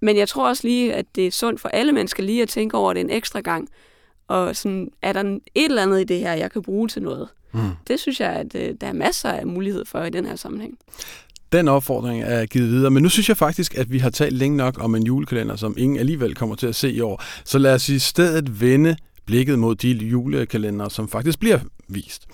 Men 0.00 0.16
jeg 0.16 0.28
tror 0.28 0.48
også 0.48 0.66
lige, 0.66 0.94
at 0.94 1.06
det 1.14 1.26
er 1.26 1.30
sundt 1.30 1.60
for 1.60 1.68
alle 1.68 1.92
mennesker 1.92 2.22
lige 2.22 2.42
at 2.42 2.48
tænke 2.48 2.76
over 2.76 2.92
det 2.92 3.00
en 3.00 3.10
ekstra 3.10 3.40
gang. 3.40 3.68
Og 4.28 4.56
sådan, 4.56 4.90
er 5.02 5.12
der 5.12 5.20
et 5.22 5.40
eller 5.54 5.82
andet 5.82 6.00
i 6.00 6.04
det 6.04 6.18
her, 6.18 6.32
jeg 6.32 6.52
kan 6.52 6.62
bruge 6.62 6.88
til 6.88 7.02
noget? 7.02 7.28
Mm. 7.52 7.60
Det 7.88 8.00
synes 8.00 8.20
jeg, 8.20 8.30
at 8.30 8.54
øh, 8.54 8.74
der 8.80 8.86
er 8.86 8.92
masser 8.92 9.30
af 9.30 9.46
mulighed 9.46 9.84
for 9.84 10.02
i 10.02 10.10
den 10.10 10.26
her 10.26 10.36
sammenhæng. 10.36 10.78
Den 11.52 11.68
opfordring 11.68 12.22
er 12.22 12.46
givet 12.46 12.68
videre, 12.68 12.90
men 12.90 13.02
nu 13.02 13.08
synes 13.08 13.28
jeg 13.28 13.36
faktisk, 13.36 13.78
at 13.78 13.92
vi 13.92 13.98
har 13.98 14.10
talt 14.10 14.36
længe 14.36 14.56
nok 14.56 14.84
om 14.84 14.94
en 14.94 15.02
julekalender, 15.02 15.56
som 15.56 15.74
ingen 15.78 15.98
alligevel 15.98 16.34
kommer 16.34 16.56
til 16.56 16.66
at 16.66 16.74
se 16.74 16.92
i 16.92 17.00
år. 17.00 17.22
Så 17.44 17.58
lad 17.58 17.74
os 17.74 17.88
i 17.88 17.98
stedet 17.98 18.60
vende 18.60 18.96
blikket 19.26 19.58
mod 19.58 19.74
de 19.74 19.92
julekalender, 19.92 20.88
som 20.88 21.08
faktisk 21.08 21.40
bliver 21.40 21.58
vist. 21.88 22.26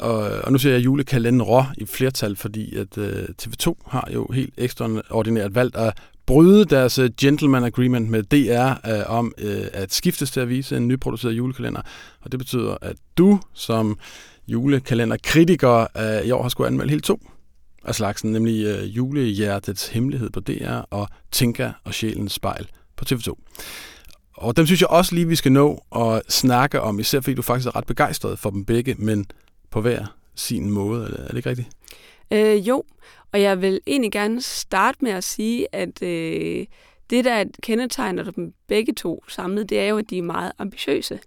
Og, 0.00 0.18
og 0.44 0.52
nu 0.52 0.58
ser 0.58 0.72
jeg 0.72 0.84
julekalender 0.84 1.72
i 1.78 1.86
flertal, 1.86 2.36
fordi 2.36 2.76
at 2.76 2.98
øh, 2.98 3.28
TV2 3.42 3.74
har 3.86 4.08
jo 4.14 4.26
helt 4.34 4.54
ekstraordinært 4.56 5.54
valgt 5.54 5.76
at 5.76 5.96
bryde 6.26 6.64
deres 6.64 6.98
øh, 6.98 7.10
gentleman 7.20 7.64
agreement 7.64 8.10
med 8.10 8.22
DR 8.22 8.90
øh, 8.90 9.02
om 9.06 9.34
øh, 9.38 9.64
at 9.72 9.94
skiftes 9.94 10.30
til 10.30 10.40
at 10.40 10.48
vise 10.48 10.76
en 10.76 10.88
nyproduceret 10.88 11.32
julekalender. 11.32 11.80
Og 12.20 12.32
det 12.32 12.38
betyder, 12.38 12.76
at 12.80 12.96
du 13.18 13.40
som 13.54 13.98
julekalenderkritiker 14.48 15.86
øh, 15.96 16.26
i 16.26 16.30
år 16.30 16.42
har 16.42 16.48
skulle 16.48 16.66
anmelde 16.66 16.90
helt 16.90 17.04
to 17.04 17.20
af 17.84 17.94
slagsen, 17.94 18.32
nemlig 18.32 18.66
øh, 18.66 18.96
Julehjertets 18.96 19.88
Hemmelighed 19.88 20.30
på 20.30 20.40
DR 20.40 20.78
og 20.90 21.08
Tinka 21.30 21.70
og 21.84 21.94
Sjælens 21.94 22.32
Spejl 22.32 22.68
på 22.96 23.04
TV2. 23.08 23.34
Og 24.36 24.56
dem 24.56 24.66
synes 24.66 24.80
jeg 24.80 24.88
også 24.88 25.14
lige, 25.14 25.28
vi 25.28 25.36
skal 25.36 25.52
nå 25.52 25.84
at 25.96 26.22
snakke 26.28 26.80
om, 26.80 27.00
især 27.00 27.20
fordi 27.20 27.34
du 27.34 27.42
faktisk 27.42 27.66
er 27.66 27.76
ret 27.76 27.86
begejstret 27.86 28.38
for 28.38 28.50
dem 28.50 28.64
begge, 28.64 28.94
men 28.98 29.26
på 29.70 29.80
hver 29.80 30.16
sin 30.34 30.70
måde. 30.70 31.16
Er 31.18 31.28
det 31.28 31.36
ikke 31.36 31.50
rigtigt? 31.50 31.68
Øh, 32.30 32.68
jo, 32.68 32.84
og 33.32 33.42
jeg 33.42 33.62
vil 33.62 33.80
egentlig 33.86 34.12
gerne 34.12 34.40
starte 34.40 34.98
med 35.02 35.12
at 35.12 35.24
sige, 35.24 35.74
at 35.74 36.02
øh, 36.02 36.66
det, 37.10 37.24
der 37.24 37.44
kendetegner 37.62 38.30
dem 38.30 38.52
begge 38.68 38.92
to 38.92 39.24
samlet, 39.28 39.70
det 39.70 39.80
er 39.80 39.86
jo, 39.86 39.98
at 39.98 40.10
de 40.10 40.18
er 40.18 40.22
meget 40.22 40.52
ambitiøse. 40.58 41.18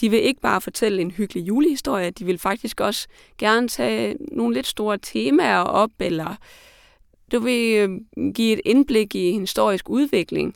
De 0.00 0.10
vil 0.10 0.22
ikke 0.22 0.40
bare 0.40 0.60
fortælle 0.60 1.00
en 1.00 1.10
hyggelig 1.10 1.48
julehistorie, 1.48 2.10
de 2.10 2.24
vil 2.24 2.38
faktisk 2.38 2.80
også 2.80 3.08
gerne 3.38 3.68
tage 3.68 4.16
nogle 4.32 4.54
lidt 4.54 4.66
store 4.66 4.98
temaer 4.98 5.58
op, 5.58 5.90
eller 5.98 6.36
du 7.32 7.38
vil 7.38 7.74
øh, 7.74 7.90
give 8.34 8.52
et 8.52 8.60
indblik 8.64 9.14
i 9.14 9.30
en 9.30 9.40
historisk 9.40 9.88
udvikling. 9.88 10.54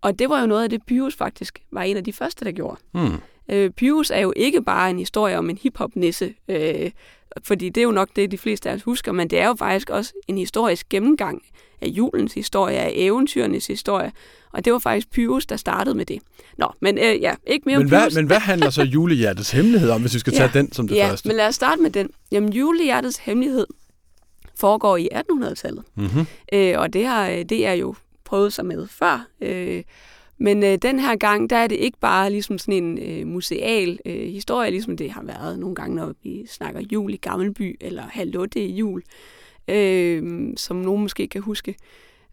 Og 0.00 0.18
det 0.18 0.28
var 0.28 0.40
jo 0.40 0.46
noget 0.46 0.62
af 0.62 0.70
det, 0.70 0.82
Pyrus 0.86 1.16
faktisk 1.16 1.62
var 1.70 1.82
en 1.82 1.96
af 1.96 2.04
de 2.04 2.12
første, 2.12 2.44
der 2.44 2.52
gjorde. 2.52 2.80
Hmm. 2.92 3.20
Øh, 3.48 3.70
Pyrus 3.70 4.10
er 4.10 4.20
jo 4.20 4.32
ikke 4.36 4.62
bare 4.62 4.90
en 4.90 4.98
historie 4.98 5.38
om 5.38 5.50
en 5.50 5.58
hiphop-nisse, 5.62 6.34
øh, 6.48 6.90
fordi 7.42 7.68
det 7.68 7.80
er 7.80 7.84
jo 7.84 7.90
nok 7.90 8.08
det, 8.16 8.30
de 8.30 8.38
fleste 8.38 8.70
af 8.70 8.74
os 8.74 8.82
husker, 8.82 9.12
men 9.12 9.30
det 9.30 9.38
er 9.38 9.46
jo 9.46 9.54
faktisk 9.54 9.90
også 9.90 10.12
en 10.28 10.38
historisk 10.38 10.88
gennemgang 10.88 11.42
af 11.80 11.86
julens 11.86 12.34
historie, 12.34 12.78
af 12.78 12.92
eventyrenes 12.94 13.66
historie, 13.66 14.12
og 14.52 14.64
det 14.64 14.72
var 14.72 14.78
faktisk 14.78 15.10
Pyrus, 15.10 15.46
der 15.46 15.56
startede 15.56 15.94
med 15.94 16.06
det. 16.06 16.18
Nå, 16.58 16.68
men 16.80 16.98
øh, 16.98 17.22
ja, 17.22 17.34
ikke 17.46 17.62
mere 17.66 17.78
men 17.78 17.86
om 17.86 17.88
hvad, 17.88 18.10
Men 18.14 18.26
hvad 18.26 18.38
handler 18.38 18.70
så 18.70 18.82
julehjertets 18.82 19.50
hemmelighed 19.50 19.90
om, 19.90 20.00
hvis 20.00 20.14
vi 20.14 20.18
skal 20.18 20.32
tage 20.38 20.50
ja, 20.54 20.58
den 20.58 20.72
som 20.72 20.88
det 20.88 20.96
ja, 20.96 21.10
første? 21.10 21.28
men 21.28 21.36
lad 21.36 21.48
os 21.48 21.54
starte 21.54 21.82
med 21.82 21.90
den. 21.90 22.10
Jamen, 22.32 22.52
julehjertets 22.52 23.18
hemmelighed 23.18 23.66
foregår 24.54 24.96
i 24.96 25.08
1800-tallet, 25.14 25.84
mm-hmm. 25.94 26.26
øh, 26.52 26.78
og 26.78 26.92
det, 26.92 27.06
har, 27.06 27.28
det 27.48 27.66
er 27.66 27.72
jo 27.72 27.94
prøvet 28.24 28.52
sig 28.52 28.66
med 28.66 28.86
før, 28.86 29.26
øh, 29.40 29.82
men 30.42 30.64
øh, 30.64 30.78
den 30.82 30.98
her 30.98 31.16
gang, 31.16 31.50
der 31.50 31.56
er 31.56 31.66
det 31.66 31.76
ikke 31.76 31.98
bare 31.98 32.30
ligesom 32.30 32.58
sådan 32.58 32.84
en 32.84 32.98
øh, 32.98 33.26
museal 33.26 33.98
øh, 34.06 34.28
historie, 34.28 34.70
ligesom 34.70 34.96
det 34.96 35.10
har 35.10 35.22
været 35.22 35.58
nogle 35.58 35.74
gange, 35.74 35.96
når 35.96 36.14
vi 36.22 36.46
snakker 36.46 36.80
jul 36.92 37.14
i 37.14 37.16
Gammelby, 37.16 37.76
eller 37.80 38.02
Hallo, 38.02 38.44
det 38.44 38.64
er 38.64 38.74
jul, 38.74 39.02
øh, 39.68 40.48
som 40.56 40.76
nogen 40.76 41.02
måske 41.02 41.26
kan 41.26 41.40
huske. 41.40 41.74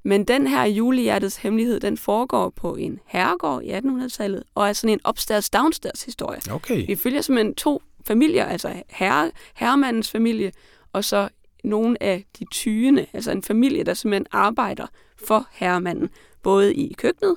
Men 0.03 0.24
den 0.24 0.47
her 0.47 0.66
julehjertets 0.66 1.38
hemmelighed, 1.38 1.80
den 1.80 1.97
foregår 1.97 2.49
på 2.49 2.76
en 2.76 2.99
herregård 3.05 3.64
i 3.64 3.72
1800-tallet, 3.72 4.43
og 4.55 4.70
er 4.70 4.74
sådan 4.74 4.93
en 4.93 4.99
upstairs-downstairs 5.07 6.05
historie. 6.05 6.39
Okay. 6.51 6.88
Vi 6.88 6.95
følger 6.95 7.22
simpelthen 7.22 7.55
to 7.55 7.82
familier, 8.07 8.45
altså 8.45 8.84
herre, 8.89 9.32
herremandens 9.55 10.12
familie, 10.12 10.51
og 10.93 11.03
så 11.03 11.30
nogle 11.64 12.03
af 12.03 12.26
de 12.39 12.45
tyende, 12.51 13.05
altså 13.14 13.32
en 13.32 13.43
familie, 13.43 13.84
der 13.84 13.93
simpelthen 13.93 14.28
arbejder 14.32 14.88
for 15.28 15.47
herremanden, 15.51 16.10
både 16.43 16.76
i 16.76 16.93
køkkenet, 16.93 17.36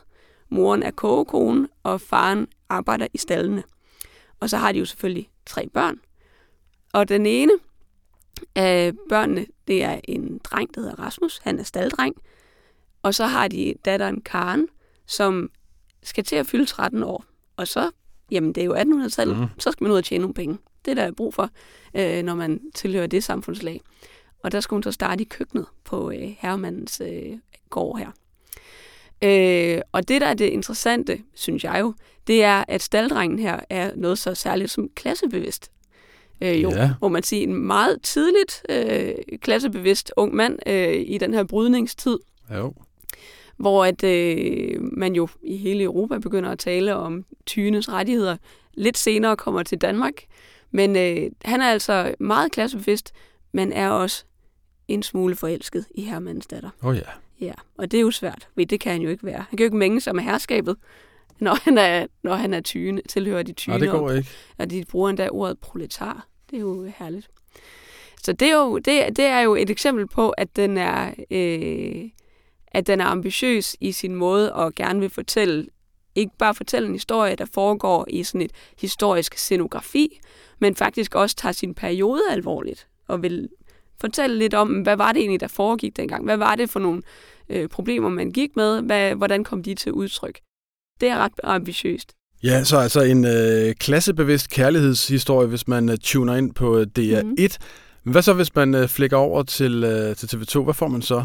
Moren 0.53 0.83
er 0.83 0.91
kogekone, 0.91 1.69
og 1.83 2.01
faren 2.01 2.47
arbejder 2.69 3.07
i 3.15 3.19
stallene. 3.19 3.63
Og 4.41 4.51
så 4.51 4.57
har 4.57 4.73
de 4.73 4.79
jo 4.79 4.85
selvfølgelig 4.85 5.31
tre 5.47 5.69
børn. 5.69 6.01
Og 6.93 7.09
den 7.09 7.27
ene 7.27 7.53
af 8.55 8.93
børnene, 9.09 9.47
det 9.67 9.85
er 9.85 10.01
en 10.05 10.39
dreng, 10.39 10.75
der 10.75 10.81
hedder 10.81 10.99
Rasmus. 10.99 11.39
Han 11.39 11.59
er 11.59 11.63
staldreng. 11.63 12.17
Og 13.03 13.15
så 13.15 13.27
har 13.27 13.49
de 13.49 13.75
datteren 13.85 14.21
Karen, 14.21 14.69
som 15.07 15.51
skal 16.03 16.25
til 16.25 16.37
at 16.37 16.47
fylde 16.47 16.67
13 16.67 17.03
år. 17.03 17.25
Og 17.57 17.69
så, 17.69 17.91
jamen 18.31 18.53
det 18.53 18.61
er 18.61 18.65
jo 18.65 18.75
1800-tallet, 18.75 19.39
mm. 19.39 19.47
så 19.59 19.71
skal 19.71 19.85
man 19.85 19.93
ud 19.93 19.97
og 19.97 20.05
tjene 20.05 20.23
nogle 20.23 20.35
penge. 20.35 20.59
Det 20.85 20.91
er 20.91 20.95
der 20.95 21.03
er 21.03 21.13
brug 21.13 21.35
for, 21.35 21.51
øh, 21.95 22.23
når 22.23 22.35
man 22.35 22.61
tilhører 22.75 23.07
det 23.07 23.25
samfundslag. 23.25 23.81
Og 24.43 24.53
der 24.53 24.61
skal 24.61 24.75
hun 24.75 24.83
så 24.83 24.93
starte 24.93 25.23
i 25.23 25.27
køkkenet 25.27 25.67
på 25.85 26.11
øh, 26.11 26.35
herremandens 26.39 27.03
øh, 27.05 27.39
gård 27.71 27.99
her. 27.99 28.11
Øh, 29.25 29.81
og 29.93 30.09
det, 30.09 30.21
der 30.21 30.27
er 30.27 30.35
det 30.35 30.45
interessante, 30.45 31.19
synes 31.35 31.65
jeg 31.65 31.77
jo, 31.81 31.95
det 32.27 32.45
er, 32.45 32.65
at 32.69 32.83
staldrengen 32.83 33.39
her 33.39 33.61
er 33.71 33.91
noget 33.97 34.19
så 34.19 34.35
særligt 34.35 34.71
som 34.71 34.89
klassebevidst. 34.95 35.71
Øh, 36.41 36.63
jo, 36.63 36.71
ja. 36.71 36.91
hvor 36.99 37.09
man 37.09 37.23
siger 37.23 37.43
en 37.43 37.55
meget 37.55 38.03
tidligt 38.03 38.63
øh, 38.69 39.15
klassebevidst 39.41 40.13
ung 40.17 40.35
mand 40.35 40.59
øh, 40.67 41.05
i 41.07 41.19
den 41.19 41.35
her 41.35 41.45
brydningstid. 41.45 42.19
Jo. 42.55 42.75
Hvor 43.57 43.85
at 43.85 44.05
øh, 44.05 44.83
man 44.83 45.15
jo 45.15 45.29
i 45.43 45.57
hele 45.57 45.83
Europa 45.83 46.19
begynder 46.19 46.51
at 46.51 46.59
tale 46.59 46.97
om 46.97 47.25
tynes 47.47 47.89
rettigheder. 47.89 48.37
Lidt 48.75 48.99
senere 48.99 49.37
kommer 49.37 49.63
til 49.63 49.79
Danmark. 49.79 50.13
Men 50.71 50.97
øh, 50.97 51.31
han 51.45 51.61
er 51.61 51.71
altså 51.71 52.15
meget 52.19 52.53
klassebevidst, 52.53 53.13
men 53.53 53.73
er 53.73 53.89
også 53.89 54.25
en 54.89 55.03
smule 55.03 55.37
forelsket 55.37 55.87
i 55.95 56.03
Hermans 56.03 56.47
datter. 56.47 56.71
Åh 56.83 56.89
oh, 56.89 56.97
ja. 56.97 57.03
Ja, 57.43 57.53
og 57.79 57.91
det 57.91 57.97
er 57.97 58.01
jo 58.01 58.11
svært, 58.11 58.49
for 58.55 58.65
det 58.65 58.81
kan 58.81 58.93
han 58.93 59.03
jo 59.03 59.09
ikke 59.09 59.27
være. 59.27 59.37
Han 59.49 59.57
kan 59.57 59.59
jo 59.59 59.65
ikke 59.65 59.77
mænge 59.77 60.01
sig 60.01 60.15
med 60.15 60.25
herskabet, 60.25 60.77
når 61.39 61.59
han 61.65 61.79
er, 61.79 62.07
når 62.23 62.35
han 62.35 62.55
er 62.55 62.61
tyne, 62.61 63.03
tilhører 63.09 63.43
de 63.43 63.53
tyne. 63.53 63.73
Nej, 63.73 63.79
det 63.79 63.91
går 63.91 64.11
ikke. 64.11 64.29
Og 64.59 64.71
de 64.71 64.85
bruger 64.89 65.11
endda 65.11 65.29
ordet 65.29 65.59
proletar. 65.59 66.27
Det 66.51 66.57
er 66.57 66.61
jo 66.61 66.91
herligt. 66.97 67.31
Så 68.23 68.33
det 68.33 68.49
er 68.49 68.57
jo, 68.57 68.79
det, 68.79 69.17
det 69.17 69.25
er 69.25 69.41
jo 69.41 69.55
et 69.55 69.71
eksempel 69.71 70.07
på, 70.07 70.31
at 70.31 70.57
den 70.57 70.79
er, 70.79 71.15
øh, 71.31 72.11
at 72.67 72.87
den 72.87 73.01
er 73.01 73.05
ambitiøs 73.05 73.77
i 73.81 73.93
sin 73.93 74.15
måde 74.15 74.53
og 74.53 74.75
gerne 74.75 75.01
vil 75.01 75.11
fortælle, 75.11 75.67
ikke 76.15 76.33
bare 76.39 76.55
fortælle 76.55 76.89
en 76.89 76.95
historie, 76.95 77.37
der 77.37 77.47
foregår 77.55 78.07
i 78.11 78.23
sådan 78.23 78.41
et 78.41 78.53
historisk 78.79 79.39
scenografi, 79.39 80.21
men 80.59 80.77
faktisk 80.77 81.15
også 81.15 81.37
tager 81.37 81.53
sin 81.53 81.75
periode 81.75 82.23
alvorligt 82.31 82.89
og 83.09 83.23
vil 83.23 83.49
fortælle 84.03 84.39
lidt 84.39 84.55
om, 84.55 84.69
hvad 84.69 84.97
var 84.97 85.13
det 85.13 85.21
egentlig, 85.21 85.41
der 85.41 85.49
foregik 85.49 85.97
dengang? 85.97 86.25
Hvad 86.25 86.37
var 86.37 86.55
det 86.55 86.71
for 86.71 86.81
nogle 86.81 87.03
øh, 87.49 87.69
problemer, 87.69 88.09
man 88.09 88.31
gik 88.31 88.57
med? 88.57 88.83
Hvad, 88.83 89.15
hvordan 89.15 89.45
kom 89.45 89.63
de 89.63 89.75
til 89.75 89.93
udtryk? 89.93 90.39
Det 91.01 91.09
er 91.09 91.19
ret 91.19 91.33
ambitiøst. 91.45 92.13
Ja, 92.43 92.65
så 92.65 92.77
altså 92.79 93.01
en 93.01 93.25
øh, 93.25 93.75
klassebevidst 93.75 94.51
kærlighedshistorie, 94.51 95.49
hvis 95.49 95.69
man 95.69 95.89
øh, 95.89 95.99
tuner 95.99 96.35
ind 96.37 96.55
på 96.55 96.79
øh, 96.79 96.87
DR1. 96.99 97.23
Mm-hmm. 97.23 98.13
Hvad 98.13 98.23
så, 98.23 98.33
hvis 98.33 98.55
man 98.55 98.75
øh, 98.75 98.89
flækker 98.89 99.17
over 99.17 99.43
til, 99.43 99.85
øh, 99.85 100.17
til 100.17 100.27
TV2? 100.27 100.63
Hvad 100.63 100.75
får 100.75 100.89
man 100.89 101.03
så? 101.03 101.25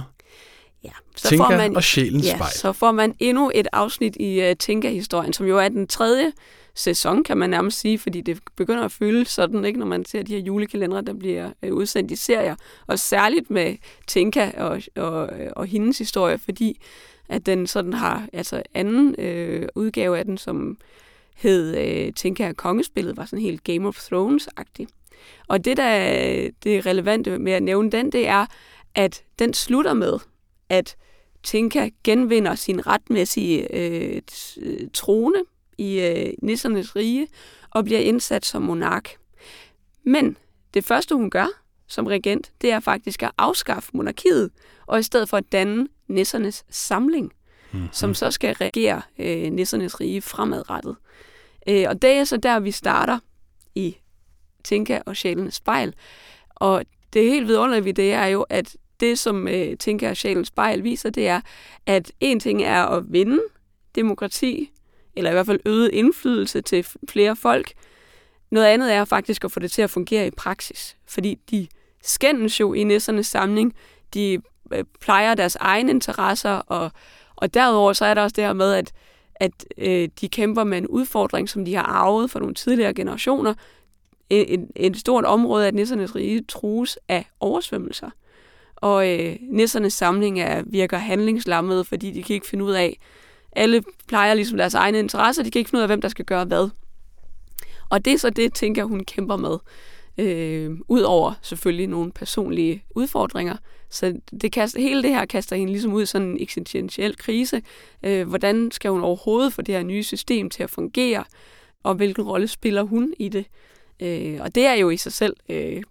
Ja, 0.83 0.89
så 1.15 1.27
Tinka 1.29 1.43
får 1.43 1.57
man, 1.57 1.75
og 1.75 1.83
sjælens 1.83 2.25
ja, 2.25 2.35
spejl. 2.35 2.51
så 2.51 2.73
får 2.73 2.91
man 2.91 3.13
endnu 3.19 3.51
et 3.55 3.67
afsnit 3.73 4.15
i 4.19 4.49
uh, 4.49 4.57
Tinka-historien, 4.59 5.33
som 5.33 5.45
jo 5.45 5.57
er 5.57 5.69
den 5.69 5.87
tredje 5.87 6.31
sæson, 6.77 7.23
kan 7.23 7.37
man 7.37 7.49
nærmest 7.49 7.79
sige, 7.79 7.99
fordi 7.99 8.21
det 8.21 8.39
begynder 8.55 8.83
at 8.83 8.91
føles 8.91 9.27
sådan, 9.27 9.65
ikke, 9.65 9.79
når 9.79 9.85
man 9.85 10.05
ser 10.05 10.23
de 10.23 10.33
her 10.33 10.41
julekalendere, 10.41 11.01
der 11.01 11.13
bliver 11.13 11.51
øh, 11.63 11.73
udsendt 11.73 12.11
i 12.11 12.15
serier. 12.15 12.55
Og 12.87 12.99
særligt 12.99 13.49
med 13.49 13.75
Tinka 14.07 14.51
og, 14.57 14.81
og, 14.95 15.29
og 15.55 15.65
hendes 15.65 15.97
historie, 15.97 16.37
fordi 16.37 16.81
at 17.29 17.45
den 17.45 17.67
sådan 17.67 17.93
har, 17.93 18.27
altså 18.33 18.63
anden 18.73 19.15
øh, 19.19 19.67
udgave 19.75 20.17
af 20.17 20.25
den, 20.25 20.37
som 20.37 20.77
hed 21.35 21.77
øh, 21.77 22.13
Tinka 22.13 22.49
og 22.49 22.57
Kongespillet, 22.57 23.17
var 23.17 23.25
sådan 23.25 23.43
helt 23.43 23.63
Game 23.63 23.87
of 23.87 23.97
Thrones-agtig. 23.97 24.87
Og 25.47 25.65
det, 25.65 25.77
der 25.77 26.49
det 26.63 26.85
relevante 26.85 27.39
med 27.39 27.51
at 27.51 27.63
nævne 27.63 27.91
den, 27.91 28.11
det 28.11 28.27
er, 28.27 28.45
at 28.95 29.23
den 29.39 29.53
slutter 29.53 29.93
med, 29.93 30.13
at 30.69 30.95
Tinka 31.43 31.89
genvinder 32.03 32.55
sin 32.55 32.87
retmæssige 32.87 33.75
øh, 33.75 34.21
øh 34.61 34.87
trone 34.93 35.43
i 35.77 35.99
øh, 35.99 36.33
nissernes 36.41 36.95
rige 36.95 37.27
og 37.69 37.85
bliver 37.85 37.99
indsat 37.99 38.45
som 38.45 38.61
monark. 38.61 39.09
Men 40.03 40.37
det 40.73 40.85
første, 40.85 41.15
hun 41.15 41.29
gør 41.29 41.47
som 41.87 42.07
regent, 42.07 42.51
det 42.61 42.71
er 42.71 42.79
faktisk 42.79 43.23
at 43.23 43.31
afskaffe 43.37 43.91
monarkiet, 43.93 44.51
og 44.85 44.99
i 44.99 45.03
stedet 45.03 45.29
for 45.29 45.37
at 45.37 45.51
danne 45.51 45.87
nissernes 46.07 46.65
samling, 46.69 47.33
mm-hmm. 47.71 47.87
som 47.91 48.13
så 48.13 48.31
skal 48.31 48.55
regere 48.55 49.01
øh, 49.19 49.51
nissernes 49.51 49.99
rige 49.99 50.21
fremadrettet. 50.21 50.95
Øh, 51.69 51.85
og 51.89 52.01
det 52.01 52.09
er 52.09 52.23
så 52.23 52.37
der, 52.37 52.59
vi 52.59 52.71
starter 52.71 53.19
i 53.75 53.97
Tinka 54.63 55.01
og 55.05 55.15
Sjælens 55.15 55.55
spejl. 55.55 55.93
Og 56.49 56.83
det 57.13 57.23
helt 57.23 57.47
vidunderlige 57.47 57.85
ved 57.85 57.93
det 57.93 58.13
er 58.13 58.25
jo, 58.25 58.41
at 58.41 58.77
det, 58.99 59.19
som 59.19 59.47
øh, 59.47 59.77
Tinka 59.77 60.09
og 60.09 60.17
Sjælens 60.17 60.47
spejl 60.47 60.83
viser, 60.83 61.09
det 61.09 61.27
er, 61.27 61.41
at 61.85 62.11
en 62.19 62.39
ting 62.39 62.63
er 62.63 62.83
at 62.83 63.03
vinde 63.07 63.39
demokrati, 63.95 64.71
eller 65.17 65.29
i 65.29 65.33
hvert 65.33 65.45
fald 65.45 65.59
øget 65.65 65.89
indflydelse 65.93 66.61
til 66.61 66.87
flere 67.09 67.35
folk. 67.35 67.73
Noget 68.51 68.65
andet 68.65 68.93
er 68.93 69.05
faktisk 69.05 69.43
at 69.43 69.51
få 69.51 69.59
det 69.59 69.71
til 69.71 69.81
at 69.81 69.89
fungere 69.89 70.27
i 70.27 70.31
praksis, 70.31 70.97
fordi 71.07 71.39
de 71.51 71.67
skændes 72.03 72.59
jo 72.59 72.73
i 72.73 72.83
nissernes 72.83 73.27
samling, 73.27 73.73
de 74.13 74.41
øh, 74.73 74.83
plejer 74.99 75.35
deres 75.35 75.55
egne 75.55 75.91
interesser, 75.91 76.51
og, 76.51 76.91
og 77.35 77.53
derudover 77.53 77.93
så 77.93 78.05
er 78.05 78.13
der 78.13 78.21
også 78.21 78.33
det 78.33 78.43
her 78.43 78.53
med, 78.53 78.73
at, 78.73 78.93
at 79.35 79.51
øh, 79.77 80.09
de 80.21 80.29
kæmper 80.29 80.63
med 80.63 80.77
en 80.77 80.87
udfordring, 80.87 81.49
som 81.49 81.65
de 81.65 81.75
har 81.75 81.83
arvet 81.83 82.31
fra 82.31 82.39
nogle 82.39 82.55
tidligere 82.55 82.93
generationer. 82.93 83.53
Et, 84.29 84.67
et 84.75 84.97
stort 84.97 85.25
område 85.25 85.67
af 85.67 85.73
nissernes 85.73 86.15
rige 86.15 86.43
trues 86.43 86.97
af 87.07 87.25
oversvømmelser. 87.39 88.09
Og 88.75 89.09
øh, 89.09 89.35
nissernes 89.41 89.93
samling 89.93 90.39
er, 90.41 90.63
virker 90.65 90.97
handlingslammet, 90.97 91.87
fordi 91.87 92.11
de 92.11 92.23
kan 92.23 92.33
ikke 92.33 92.47
finde 92.47 92.63
ud 92.63 92.71
af, 92.71 92.99
alle 93.57 93.83
plejer 94.07 94.33
ligesom 94.33 94.57
deres 94.57 94.73
egne 94.73 94.99
interesser, 94.99 95.43
de 95.43 95.51
kan 95.51 95.59
ikke 95.59 95.69
finde 95.69 95.79
ud 95.79 95.83
af, 95.83 95.89
hvem 95.89 96.01
der 96.01 96.09
skal 96.09 96.25
gøre 96.25 96.45
hvad. 96.45 96.69
Og 97.89 98.05
det 98.05 98.13
er 98.13 98.17
så 98.17 98.29
det, 98.29 98.53
tænker 98.53 98.83
hun 98.83 99.03
kæmper 99.03 99.37
med. 99.37 99.57
Øh, 100.17 100.71
Udover 100.87 101.33
selvfølgelig 101.41 101.87
nogle 101.87 102.11
personlige 102.11 102.83
udfordringer. 102.95 103.55
Så 103.89 104.19
det 104.41 104.51
kaster, 104.51 104.81
hele 104.81 105.03
det 105.03 105.09
her 105.09 105.25
kaster 105.25 105.55
hende 105.55 105.71
ligesom 105.71 105.93
ud 105.93 106.03
i 106.03 106.05
sådan 106.05 106.27
en 106.27 106.41
eksistentiel 106.41 107.17
krise. 107.17 107.61
Øh, 108.03 108.27
hvordan 108.27 108.71
skal 108.71 108.91
hun 108.91 109.01
overhovedet 109.01 109.53
få 109.53 109.61
det 109.61 109.75
her 109.75 109.83
nye 109.83 110.03
system 110.03 110.49
til 110.49 110.63
at 110.63 110.69
fungere? 110.69 111.23
Og 111.83 111.95
hvilken 111.95 112.23
rolle 112.23 112.47
spiller 112.47 112.83
hun 112.83 113.13
i 113.19 113.29
det? 113.29 113.45
Øh, 113.99 114.39
og 114.41 114.55
det 114.55 114.65
er 114.65 114.73
jo 114.73 114.89
i 114.89 114.97
sig 114.97 115.13
selv 115.13 115.35
øh, 115.49 115.81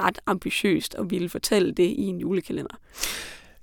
ret 0.00 0.18
ambitiøst 0.26 0.94
at 0.94 1.10
ville 1.10 1.28
fortælle 1.28 1.72
det 1.72 1.84
i 1.86 2.02
en 2.02 2.18
julekalender. 2.18 2.74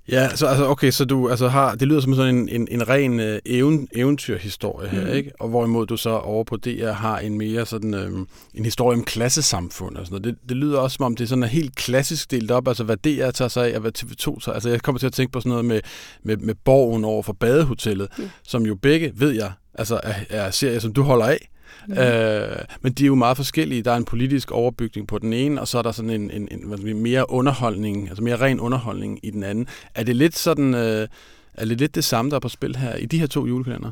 Ja, 0.08 0.36
så 0.36 0.46
altså, 0.46 0.68
okay, 0.68 0.90
så 0.90 1.04
du 1.04 1.28
altså 1.30 1.48
har, 1.48 1.74
det 1.74 1.88
lyder 1.88 2.00
som 2.00 2.14
sådan 2.14 2.36
en, 2.36 2.48
en, 2.48 2.68
en 2.70 2.88
ren 2.88 3.20
øh, 3.20 3.38
even, 3.44 3.88
eventyrhistorie 3.94 4.88
her, 4.88 5.04
mm. 5.04 5.12
ikke? 5.12 5.32
Og 5.40 5.48
hvorimod 5.48 5.86
du 5.86 5.96
så 5.96 6.10
over 6.10 6.44
på 6.44 6.56
DR 6.56 6.90
har 6.90 7.18
en 7.18 7.38
mere 7.38 7.66
sådan 7.66 7.94
øh, 7.94 8.10
en 8.54 8.64
historie 8.64 8.98
om 8.98 9.04
klassesamfund 9.04 9.96
og 9.96 10.06
sådan 10.06 10.20
noget. 10.22 10.24
Det, 10.24 10.48
det 10.48 10.56
lyder 10.56 10.78
også 10.78 10.94
som 10.94 11.04
om 11.04 11.16
det 11.16 11.24
er 11.24 11.28
sådan 11.28 11.44
helt 11.44 11.76
klassisk 11.76 12.30
delt 12.30 12.50
op, 12.50 12.68
altså 12.68 12.84
hvad 12.84 12.96
DR 12.96 13.30
tager 13.30 13.48
sig 13.48 13.70
af, 13.70 13.74
og 13.74 13.80
hvad 13.80 13.92
TV2 13.98 14.40
tager. 14.40 14.54
Altså 14.54 14.68
jeg 14.68 14.82
kommer 14.82 14.98
til 14.98 15.06
at 15.06 15.12
tænke 15.12 15.32
på 15.32 15.40
sådan 15.40 15.50
noget 15.50 15.64
med, 15.64 15.80
med, 16.22 16.36
med 16.36 16.54
borgen 16.64 17.04
over 17.04 17.22
for 17.22 17.32
badehotellet, 17.32 18.08
mm. 18.18 18.28
som 18.42 18.66
jo 18.66 18.74
begge, 18.74 19.12
ved 19.14 19.30
jeg, 19.30 19.52
altså 19.74 20.00
er, 20.02 20.14
er 20.30 20.50
serier, 20.50 20.78
som 20.78 20.92
du 20.92 21.02
holder 21.02 21.26
af. 21.26 21.48
Mm. 21.88 21.98
Øh, 21.98 22.58
men 22.80 22.92
de 22.92 23.02
er 23.04 23.06
jo 23.06 23.14
meget 23.14 23.36
forskellige. 23.36 23.82
Der 23.82 23.92
er 23.92 23.96
en 23.96 24.04
politisk 24.04 24.50
overbygning 24.50 25.08
på 25.08 25.18
den 25.18 25.32
ene, 25.32 25.60
og 25.60 25.68
så 25.68 25.78
er 25.78 25.82
der 25.82 25.92
sådan 25.92 26.10
en, 26.10 26.30
en, 26.30 26.48
en 26.86 27.02
mere 27.02 27.30
underholdning, 27.30 28.08
altså 28.08 28.22
mere 28.22 28.36
ren 28.36 28.60
underholdning 28.60 29.20
i 29.22 29.30
den 29.30 29.42
anden. 29.42 29.68
Er 29.94 30.02
det 30.02 30.16
lidt 30.16 30.36
sådan, 30.36 30.74
øh, 30.74 31.08
er 31.54 31.64
det 31.64 31.78
lidt 31.78 31.94
det 31.94 32.04
samme, 32.04 32.30
der 32.30 32.36
er 32.36 32.40
på 32.40 32.48
spil 32.48 32.76
her 32.76 32.96
i 32.96 33.06
de 33.06 33.18
her 33.18 33.26
to 33.26 33.46
julekalender? 33.46 33.90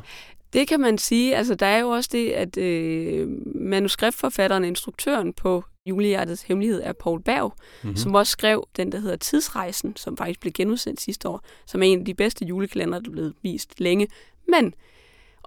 Det 0.53 0.67
kan 0.67 0.79
man 0.79 0.97
sige. 0.97 1.35
Altså, 1.35 1.55
der 1.55 1.65
er 1.65 1.79
jo 1.79 1.89
også 1.89 2.09
det, 2.13 2.31
at 2.31 2.57
øh, 2.57 3.27
manuskriptforfatteren 3.55 4.63
og 4.63 4.67
instruktøren 4.67 5.33
på 5.33 5.63
Julehjertets 5.85 6.43
Hemmelighed 6.43 6.81
er 6.83 6.93
Paul 6.93 7.21
Berg, 7.23 7.53
mm-hmm. 7.83 7.97
som 7.97 8.15
også 8.15 8.31
skrev 8.31 8.67
den, 8.77 8.91
der 8.91 8.99
hedder 8.99 9.15
Tidsrejsen, 9.15 9.95
som 9.95 10.17
faktisk 10.17 10.39
blev 10.39 10.53
genudsendt 10.53 11.01
sidste 11.01 11.29
år, 11.29 11.41
som 11.65 11.83
er 11.83 11.87
en 11.87 11.99
af 11.99 12.05
de 12.05 12.13
bedste 12.13 12.45
julekalender, 12.45 12.99
der 12.99 13.09
er 13.09 13.11
blevet 13.11 13.33
vist 13.43 13.79
længe. 13.79 14.07
Men 14.47 14.73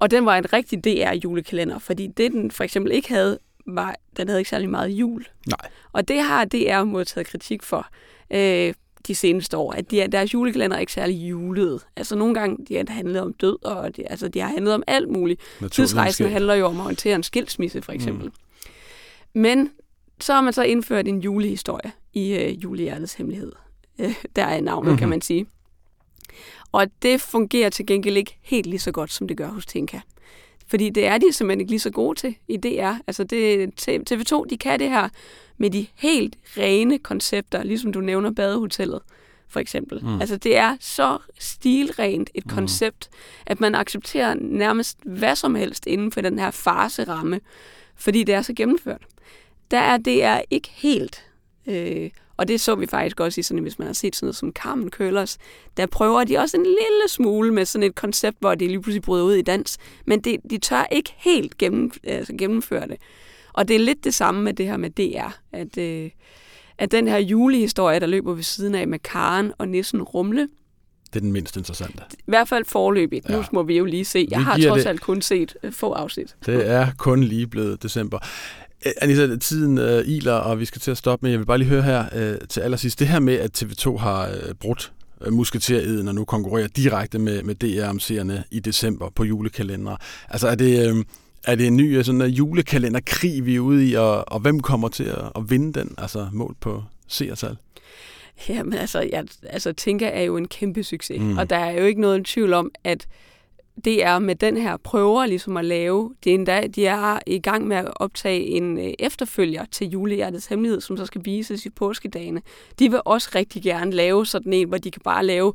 og 0.00 0.10
den 0.10 0.26
var 0.26 0.38
en 0.38 0.52
rigtig 0.52 0.84
DR-julekalender, 0.84 1.78
fordi 1.78 2.06
det, 2.06 2.32
den 2.32 2.50
for 2.50 2.64
eksempel 2.64 2.92
ikke 2.92 3.08
havde, 3.08 3.38
var, 3.66 3.96
den 4.16 4.28
havde 4.28 4.40
ikke 4.40 4.50
særlig 4.50 4.70
meget 4.70 4.88
jul. 4.88 5.26
Nej. 5.46 5.70
Og 5.92 6.08
det 6.08 6.20
har 6.20 6.44
DR 6.44 6.84
modtaget 6.84 7.26
kritik 7.26 7.62
for 7.62 7.86
øh, 8.30 8.74
de 9.08 9.14
seneste 9.14 9.56
år, 9.56 9.72
at 9.72 9.90
de, 9.90 10.06
deres 10.12 10.34
julekalender 10.34 10.76
er 10.76 10.80
ikke 10.80 10.92
særlig 10.92 11.30
julet. 11.30 11.86
Altså 11.96 12.16
nogle 12.16 12.34
gange, 12.34 12.66
de 12.68 12.76
har 12.76 12.84
handlet 12.88 13.22
om 13.22 13.32
død, 13.32 13.64
og 13.64 13.96
de, 13.96 14.10
altså, 14.10 14.28
de 14.28 14.40
har 14.40 14.48
handlet 14.48 14.74
om 14.74 14.82
alt 14.86 15.08
muligt. 15.08 15.40
Tidsrejsen 15.70 16.28
handler 16.30 16.54
jo 16.54 16.66
om 16.66 16.76
at 16.76 16.82
håndtere 16.82 17.14
en 17.14 17.22
skilsmisse, 17.22 17.82
for 17.82 17.92
eksempel. 17.92 18.26
Mm. 18.26 18.32
Men 19.40 19.70
så 20.20 20.32
har 20.32 20.40
man 20.40 20.52
så 20.52 20.62
indført 20.62 21.08
en 21.08 21.20
julehistorie 21.20 21.92
i 22.12 22.32
øh, 22.32 22.62
Julehjertets 22.62 23.14
Hemmelighed. 23.14 23.52
Øh, 23.98 24.14
der 24.36 24.44
er 24.44 24.60
navnet, 24.60 24.84
mm-hmm. 24.84 24.98
kan 24.98 25.08
man 25.08 25.20
sige. 25.20 25.46
Og 26.72 26.86
det 27.02 27.20
fungerer 27.20 27.70
til 27.70 27.86
gengæld 27.86 28.16
ikke 28.16 28.36
helt 28.42 28.66
lige 28.66 28.78
så 28.78 28.92
godt, 28.92 29.12
som 29.12 29.28
det 29.28 29.36
gør 29.36 29.48
hos 29.48 29.66
Tinka. 29.66 30.00
Fordi 30.66 30.90
det 30.90 31.06
er 31.06 31.18
de 31.18 31.32
simpelthen 31.32 31.60
ikke 31.60 31.72
lige 31.72 31.80
så 31.80 31.90
gode 31.90 32.18
til 32.18 32.36
i 32.48 32.56
DR. 32.56 32.92
Altså 33.06 33.24
det, 33.24 33.70
TV2, 34.10 34.44
de 34.50 34.58
kan 34.58 34.80
det 34.80 34.88
her 34.88 35.08
med 35.56 35.70
de 35.70 35.86
helt 35.94 36.36
rene 36.56 36.98
koncepter, 36.98 37.62
ligesom 37.62 37.92
du 37.92 38.00
nævner 38.00 38.30
badehotellet 38.30 39.00
for 39.48 39.60
eksempel. 39.60 40.04
Mm. 40.04 40.20
Altså 40.20 40.36
det 40.36 40.56
er 40.56 40.76
så 40.80 41.18
stilrent 41.38 42.30
et 42.34 42.46
mm. 42.46 42.54
koncept, 42.54 43.10
at 43.46 43.60
man 43.60 43.74
accepterer 43.74 44.34
nærmest 44.40 44.98
hvad 45.04 45.36
som 45.36 45.54
helst 45.54 45.86
inden 45.86 46.12
for 46.12 46.20
den 46.20 46.38
her 46.38 46.50
farse-ramme, 46.50 47.40
fordi 47.96 48.24
det 48.24 48.34
er 48.34 48.42
så 48.42 48.52
gennemført. 48.52 49.02
Der 49.70 49.78
er 49.78 49.96
DR 49.96 50.42
ikke 50.50 50.68
helt. 50.72 51.24
Øh, 51.66 52.10
og 52.38 52.48
det 52.48 52.60
så 52.60 52.74
vi 52.74 52.86
faktisk 52.86 53.20
også 53.20 53.40
i 53.40 53.42
sådan, 53.42 53.62
hvis 53.62 53.78
man 53.78 53.86
har 53.86 53.94
set 53.94 54.16
sådan 54.16 54.26
noget 54.26 54.36
som 54.36 54.52
Carmen 54.52 54.90
Køllers, 54.90 55.38
der 55.76 55.86
prøver 55.86 56.24
de 56.24 56.38
også 56.38 56.56
en 56.56 56.62
lille 56.62 57.08
smule 57.08 57.52
med 57.52 57.64
sådan 57.64 57.86
et 57.86 57.94
koncept, 57.94 58.36
hvor 58.40 58.54
de 58.54 58.66
lige 58.66 58.82
pludselig 58.82 59.02
bryder 59.02 59.24
ud 59.24 59.34
i 59.34 59.42
dans, 59.42 59.78
men 60.06 60.20
de, 60.20 60.38
de 60.50 60.58
tør 60.58 60.86
ikke 60.92 61.14
helt 61.16 61.58
gennem, 61.58 61.92
altså 62.04 62.34
gennemføre 62.38 62.86
det. 62.88 62.96
Og 63.52 63.68
det 63.68 63.76
er 63.76 63.80
lidt 63.80 64.04
det 64.04 64.14
samme 64.14 64.42
med 64.42 64.54
det 64.54 64.66
her 64.66 64.76
med 64.76 64.90
DR, 64.90 65.30
at, 65.52 65.78
øh, 65.78 66.10
at 66.78 66.90
den 66.92 67.08
her 67.08 67.18
julehistorie, 67.18 68.00
der 68.00 68.06
løber 68.06 68.34
ved 68.34 68.42
siden 68.42 68.74
af 68.74 68.88
med 68.88 68.98
Karen 68.98 69.52
og 69.58 69.68
Nissen 69.68 70.02
Rumle, 70.02 70.48
det 71.12 71.16
er 71.16 71.20
den 71.20 71.32
mindst 71.32 71.56
interessante. 71.56 72.02
I 72.18 72.22
hvert 72.26 72.48
fald 72.48 72.64
forløbigt. 72.64 73.28
Ja. 73.28 73.36
Nu 73.36 73.44
må 73.52 73.62
vi 73.62 73.78
jo 73.78 73.84
lige 73.84 74.04
se. 74.04 74.28
Jeg 74.30 74.38
vi 74.38 74.44
har 74.44 74.58
trods 74.58 74.86
alt 74.86 75.00
kun 75.00 75.22
set 75.22 75.56
øh, 75.62 75.72
få 75.72 75.92
afsnit. 75.92 76.36
Det 76.46 76.70
er 76.70 76.86
kun 76.98 77.24
lige 77.24 77.46
blevet 77.46 77.82
december. 77.82 78.18
Anissa, 79.00 79.36
tiden 79.36 79.78
uh, 79.78 80.08
iler, 80.08 80.32
og 80.32 80.60
vi 80.60 80.64
skal 80.64 80.80
til 80.80 80.90
at 80.90 80.96
stoppe, 80.96 81.26
men 81.26 81.32
jeg 81.32 81.38
vil 81.38 81.46
bare 81.46 81.58
lige 81.58 81.68
høre 81.68 81.82
her 81.82 82.04
uh, 82.16 82.48
til 82.48 82.60
allersidst. 82.60 82.98
Det 82.98 83.08
her 83.08 83.20
med, 83.20 83.34
at 83.34 83.62
TV2 83.62 83.96
har 83.96 84.28
uh, 84.28 84.54
brudt 84.60 84.92
uh, 85.26 85.32
musketereden 85.32 86.08
og 86.08 86.14
nu 86.14 86.24
konkurrerer 86.24 86.68
direkte 86.68 87.18
med, 87.18 87.42
med 87.42 87.54
DR 87.54 87.88
om 87.88 87.98
seerne 87.98 88.44
i 88.50 88.60
december 88.60 89.10
på 89.10 89.24
julekalender. 89.24 89.96
Altså 90.28 90.48
er 90.48 90.54
det, 90.54 90.92
uh, 90.92 91.04
er 91.44 91.54
det 91.54 91.66
en 91.66 91.76
ny 91.76 92.02
sådan, 92.02 92.20
uh, 92.20 92.38
julekalenderkrig, 92.38 93.46
vi 93.46 93.56
er 93.56 93.60
ude 93.60 93.88
i, 93.88 93.94
og, 93.94 94.32
og 94.32 94.40
hvem 94.40 94.60
kommer 94.60 94.88
til 94.88 95.04
at, 95.04 95.32
at 95.36 95.50
vinde 95.50 95.80
den, 95.80 95.94
altså 95.98 96.28
mål 96.32 96.56
på 96.60 96.82
seertal? 97.08 97.56
Jamen 98.48 98.72
altså, 98.72 99.08
jeg 99.12 99.24
altså, 99.42 99.72
tænker 99.72 100.06
er 100.06 100.22
jo 100.22 100.36
en 100.36 100.48
kæmpe 100.48 100.82
succes, 100.82 101.20
mm. 101.20 101.38
og 101.38 101.50
der 101.50 101.56
er 101.56 101.80
jo 101.80 101.86
ikke 101.86 102.00
noget 102.00 102.24
tvivl 102.24 102.52
om, 102.52 102.70
at 102.84 103.06
det 103.84 104.04
er 104.04 104.18
med 104.18 104.34
den 104.34 104.56
her 104.56 104.76
prøver 104.76 105.26
ligesom 105.26 105.56
at 105.56 105.64
lave. 105.64 106.14
Det 106.24 106.30
er 106.30 106.34
endda, 106.34 106.66
de 106.66 106.86
er 106.86 107.18
i 107.26 107.38
gang 107.38 107.66
med 107.66 107.76
at 107.76 107.90
optage 107.96 108.40
en 108.40 108.78
øh, 108.78 108.92
efterfølger 108.98 109.64
til 109.64 109.88
Julehjertets 109.88 110.46
Hemmelighed, 110.46 110.80
som 110.80 110.96
så 110.96 111.06
skal 111.06 111.24
vises 111.24 111.66
i 111.66 111.70
påskedagene. 111.70 112.42
De 112.78 112.90
vil 112.90 113.00
også 113.04 113.30
rigtig 113.34 113.62
gerne 113.62 113.92
lave 113.92 114.26
sådan 114.26 114.52
en, 114.52 114.68
hvor 114.68 114.78
de 114.78 114.90
kan 114.90 115.02
bare 115.04 115.26
lave 115.26 115.52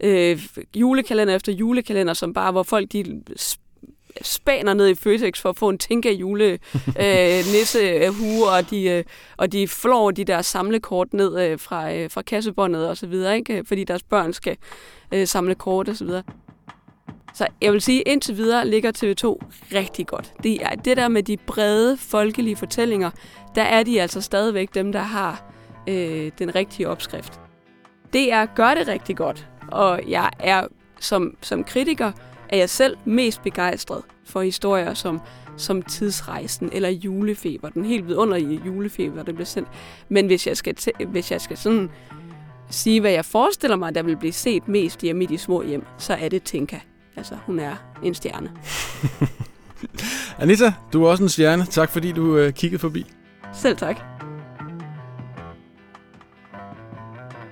øh, 0.00 0.46
julekalender 0.76 1.34
efter 1.34 1.52
julekalender, 1.52 2.14
som 2.14 2.34
bare, 2.34 2.52
hvor 2.52 2.62
folk 2.62 2.92
de 2.92 3.22
spaner 4.22 4.74
ned 4.74 4.88
i 4.88 4.94
Føtex 4.94 5.40
for 5.40 5.48
at 5.48 5.56
få 5.56 5.68
en 5.68 5.78
tænke 5.78 6.12
jule 6.12 6.44
øh, 7.04 7.38
nisse 7.52 8.08
hue, 8.10 8.48
og 8.48 8.70
de, 8.70 8.82
øh, 8.82 9.04
og 9.36 9.52
de 9.52 9.68
flår 9.68 10.10
de 10.10 10.24
der 10.24 10.42
samlekort 10.42 11.14
ned 11.14 11.40
øh, 11.40 11.58
fra, 11.58 11.94
øh, 11.94 12.10
fra 12.10 12.22
kassebåndet 12.22 12.88
og 12.88 12.96
så 12.96 13.06
videre, 13.06 13.36
ikke? 13.36 13.64
fordi 13.64 13.84
deres 13.84 14.02
børn 14.02 14.32
skal 14.32 14.56
øh, 15.12 15.26
samle 15.26 15.54
kort 15.54 15.88
og 15.88 15.96
så 15.96 16.04
videre. 16.04 16.22
Så 17.38 17.46
jeg 17.60 17.72
vil 17.72 17.80
sige, 17.80 18.02
indtil 18.02 18.36
videre 18.36 18.68
ligger 18.68 18.92
TV2 18.92 19.46
rigtig 19.74 20.06
godt. 20.06 20.34
Det, 20.42 20.64
er, 20.64 20.74
det 20.74 20.96
der 20.96 21.08
med 21.08 21.22
de 21.22 21.36
brede, 21.36 21.96
folkelige 21.96 22.56
fortællinger, 22.56 23.10
der 23.54 23.62
er 23.62 23.82
de 23.82 24.02
altså 24.02 24.20
stadigvæk 24.20 24.74
dem, 24.74 24.92
der 24.92 25.00
har 25.00 25.52
øh, 25.88 26.30
den 26.38 26.54
rigtige 26.54 26.88
opskrift. 26.88 27.40
Det 28.12 28.32
er 28.32 28.46
gør 28.46 28.74
det 28.74 28.88
rigtig 28.88 29.16
godt, 29.16 29.48
og 29.68 30.00
jeg 30.08 30.30
er 30.38 30.66
som, 31.00 31.36
som 31.40 31.64
kritiker 31.64 32.12
er 32.48 32.56
jeg 32.56 32.70
selv 32.70 32.96
mest 33.04 33.42
begejstret 33.42 34.02
for 34.24 34.42
historier 34.42 34.94
som, 34.94 35.20
som 35.56 35.82
Tidsrejsen 35.82 36.70
eller 36.72 36.88
Julefeber, 36.88 37.68
den 37.68 37.84
helt 37.84 38.08
vidunderlige 38.08 38.60
Julefeber, 38.66 39.22
der 39.22 39.32
bliver 39.32 39.46
sendt. 39.46 39.68
Men 40.08 40.26
hvis 40.26 40.46
jeg 40.46 40.56
skal, 40.56 40.76
hvis 41.08 41.32
jeg 41.32 41.40
skal 41.40 41.56
sådan 41.56 41.90
sige, 42.70 43.00
hvad 43.00 43.10
jeg 43.10 43.24
forestiller 43.24 43.76
mig, 43.76 43.94
der 43.94 44.02
vil 44.02 44.16
blive 44.16 44.32
set 44.32 44.68
mest 44.68 45.00
hjemme 45.00 45.24
i 45.24 45.26
de 45.26 45.38
små 45.38 45.62
hjem, 45.62 45.84
så 45.98 46.14
er 46.14 46.28
det 46.28 46.42
Tinka. 46.42 46.78
Altså, 47.18 47.34
hun 47.46 47.58
er 47.58 47.74
en 48.02 48.14
stjerne. 48.14 48.50
Anita, 50.42 50.72
du 50.92 51.04
er 51.04 51.10
også 51.10 51.22
en 51.22 51.28
stjerne. 51.28 51.66
Tak 51.66 51.90
fordi 51.90 52.12
du 52.12 52.36
øh, 52.36 52.52
kiggede 52.52 52.80
forbi. 52.80 53.06
Selv 53.54 53.76
tak. 53.76 53.96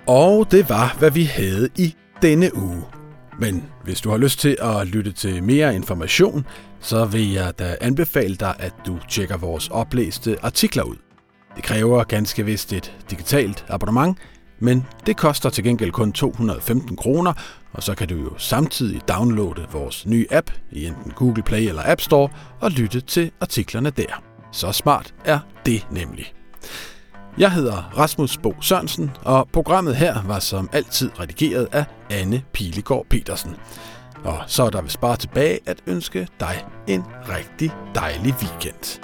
Og 0.07 0.51
det 0.51 0.69
var, 0.69 0.97
hvad 0.99 1.11
vi 1.11 1.25
havde 1.25 1.69
i 1.79 1.95
denne 2.23 2.57
uge. 2.57 2.83
Men 3.39 3.65
hvis 3.85 4.01
du 4.01 4.11
har 4.11 4.17
lyst 4.17 4.41
til 4.41 4.57
at 4.61 4.87
lytte 4.87 5.13
til 5.13 5.43
mere 5.43 5.75
information, 5.75 6.47
så 6.81 7.05
vil 7.05 7.33
jeg 7.33 7.59
da 7.59 7.77
anbefale 7.81 8.37
dig, 8.37 8.55
at 8.59 8.75
du 8.87 8.99
tjekker 9.09 9.37
vores 9.37 9.69
oplæste 9.69 10.37
artikler 10.43 10.83
ud. 10.83 10.97
Det 11.57 11.65
kræver 11.65 12.05
ganske 12.05 12.45
vist 12.45 12.73
et 12.73 12.97
digitalt 13.11 13.65
abonnement, 13.69 14.19
men 14.61 14.87
det 15.07 15.17
koster 15.17 15.51
til 15.51 15.65
gengæld 15.65 15.93
kun 15.93 16.13
215 16.13 16.97
kroner, 16.97 17.33
og 17.77 17.83
så 17.83 17.95
kan 17.95 18.09
du 18.09 18.15
jo 18.15 18.39
samtidig 18.39 19.01
downloade 19.09 19.67
vores 19.73 20.07
nye 20.07 20.27
app 20.31 20.51
i 20.71 20.87
enten 20.87 21.11
Google 21.11 21.43
Play 21.43 21.69
eller 21.69 21.83
App 21.85 22.01
Store 22.01 22.29
og 22.61 22.71
lytte 22.71 23.01
til 23.01 23.31
artiklerne 23.41 23.91
der. 23.91 24.23
Så 24.53 24.73
smart 24.73 25.15
er 25.25 25.39
det 25.67 25.87
nemlig. 25.91 26.33
Jeg 27.39 27.53
hedder 27.53 27.93
Rasmus 27.99 28.39
Bo 28.39 28.55
Sørensen, 28.61 29.11
og 29.25 29.49
programmet 29.53 29.97
her 29.97 30.23
var 30.23 30.39
som 30.39 30.71
altid 30.73 31.11
redigeret 31.21 31.69
af 31.73 31.85
Anne 32.11 32.43
Pilegaard 32.53 33.07
Petersen. 33.11 33.57
Og 34.25 34.39
så 34.47 34.63
er 34.63 34.71
der 34.71 34.83
vist 34.83 35.01
bare 35.01 35.17
tilbage 35.17 35.59
at 35.67 35.83
ønske 35.87 36.29
dig 36.41 36.65
en 36.87 37.05
rigtig 37.29 37.71
dejlig 37.95 38.35
weekend. 38.43 39.01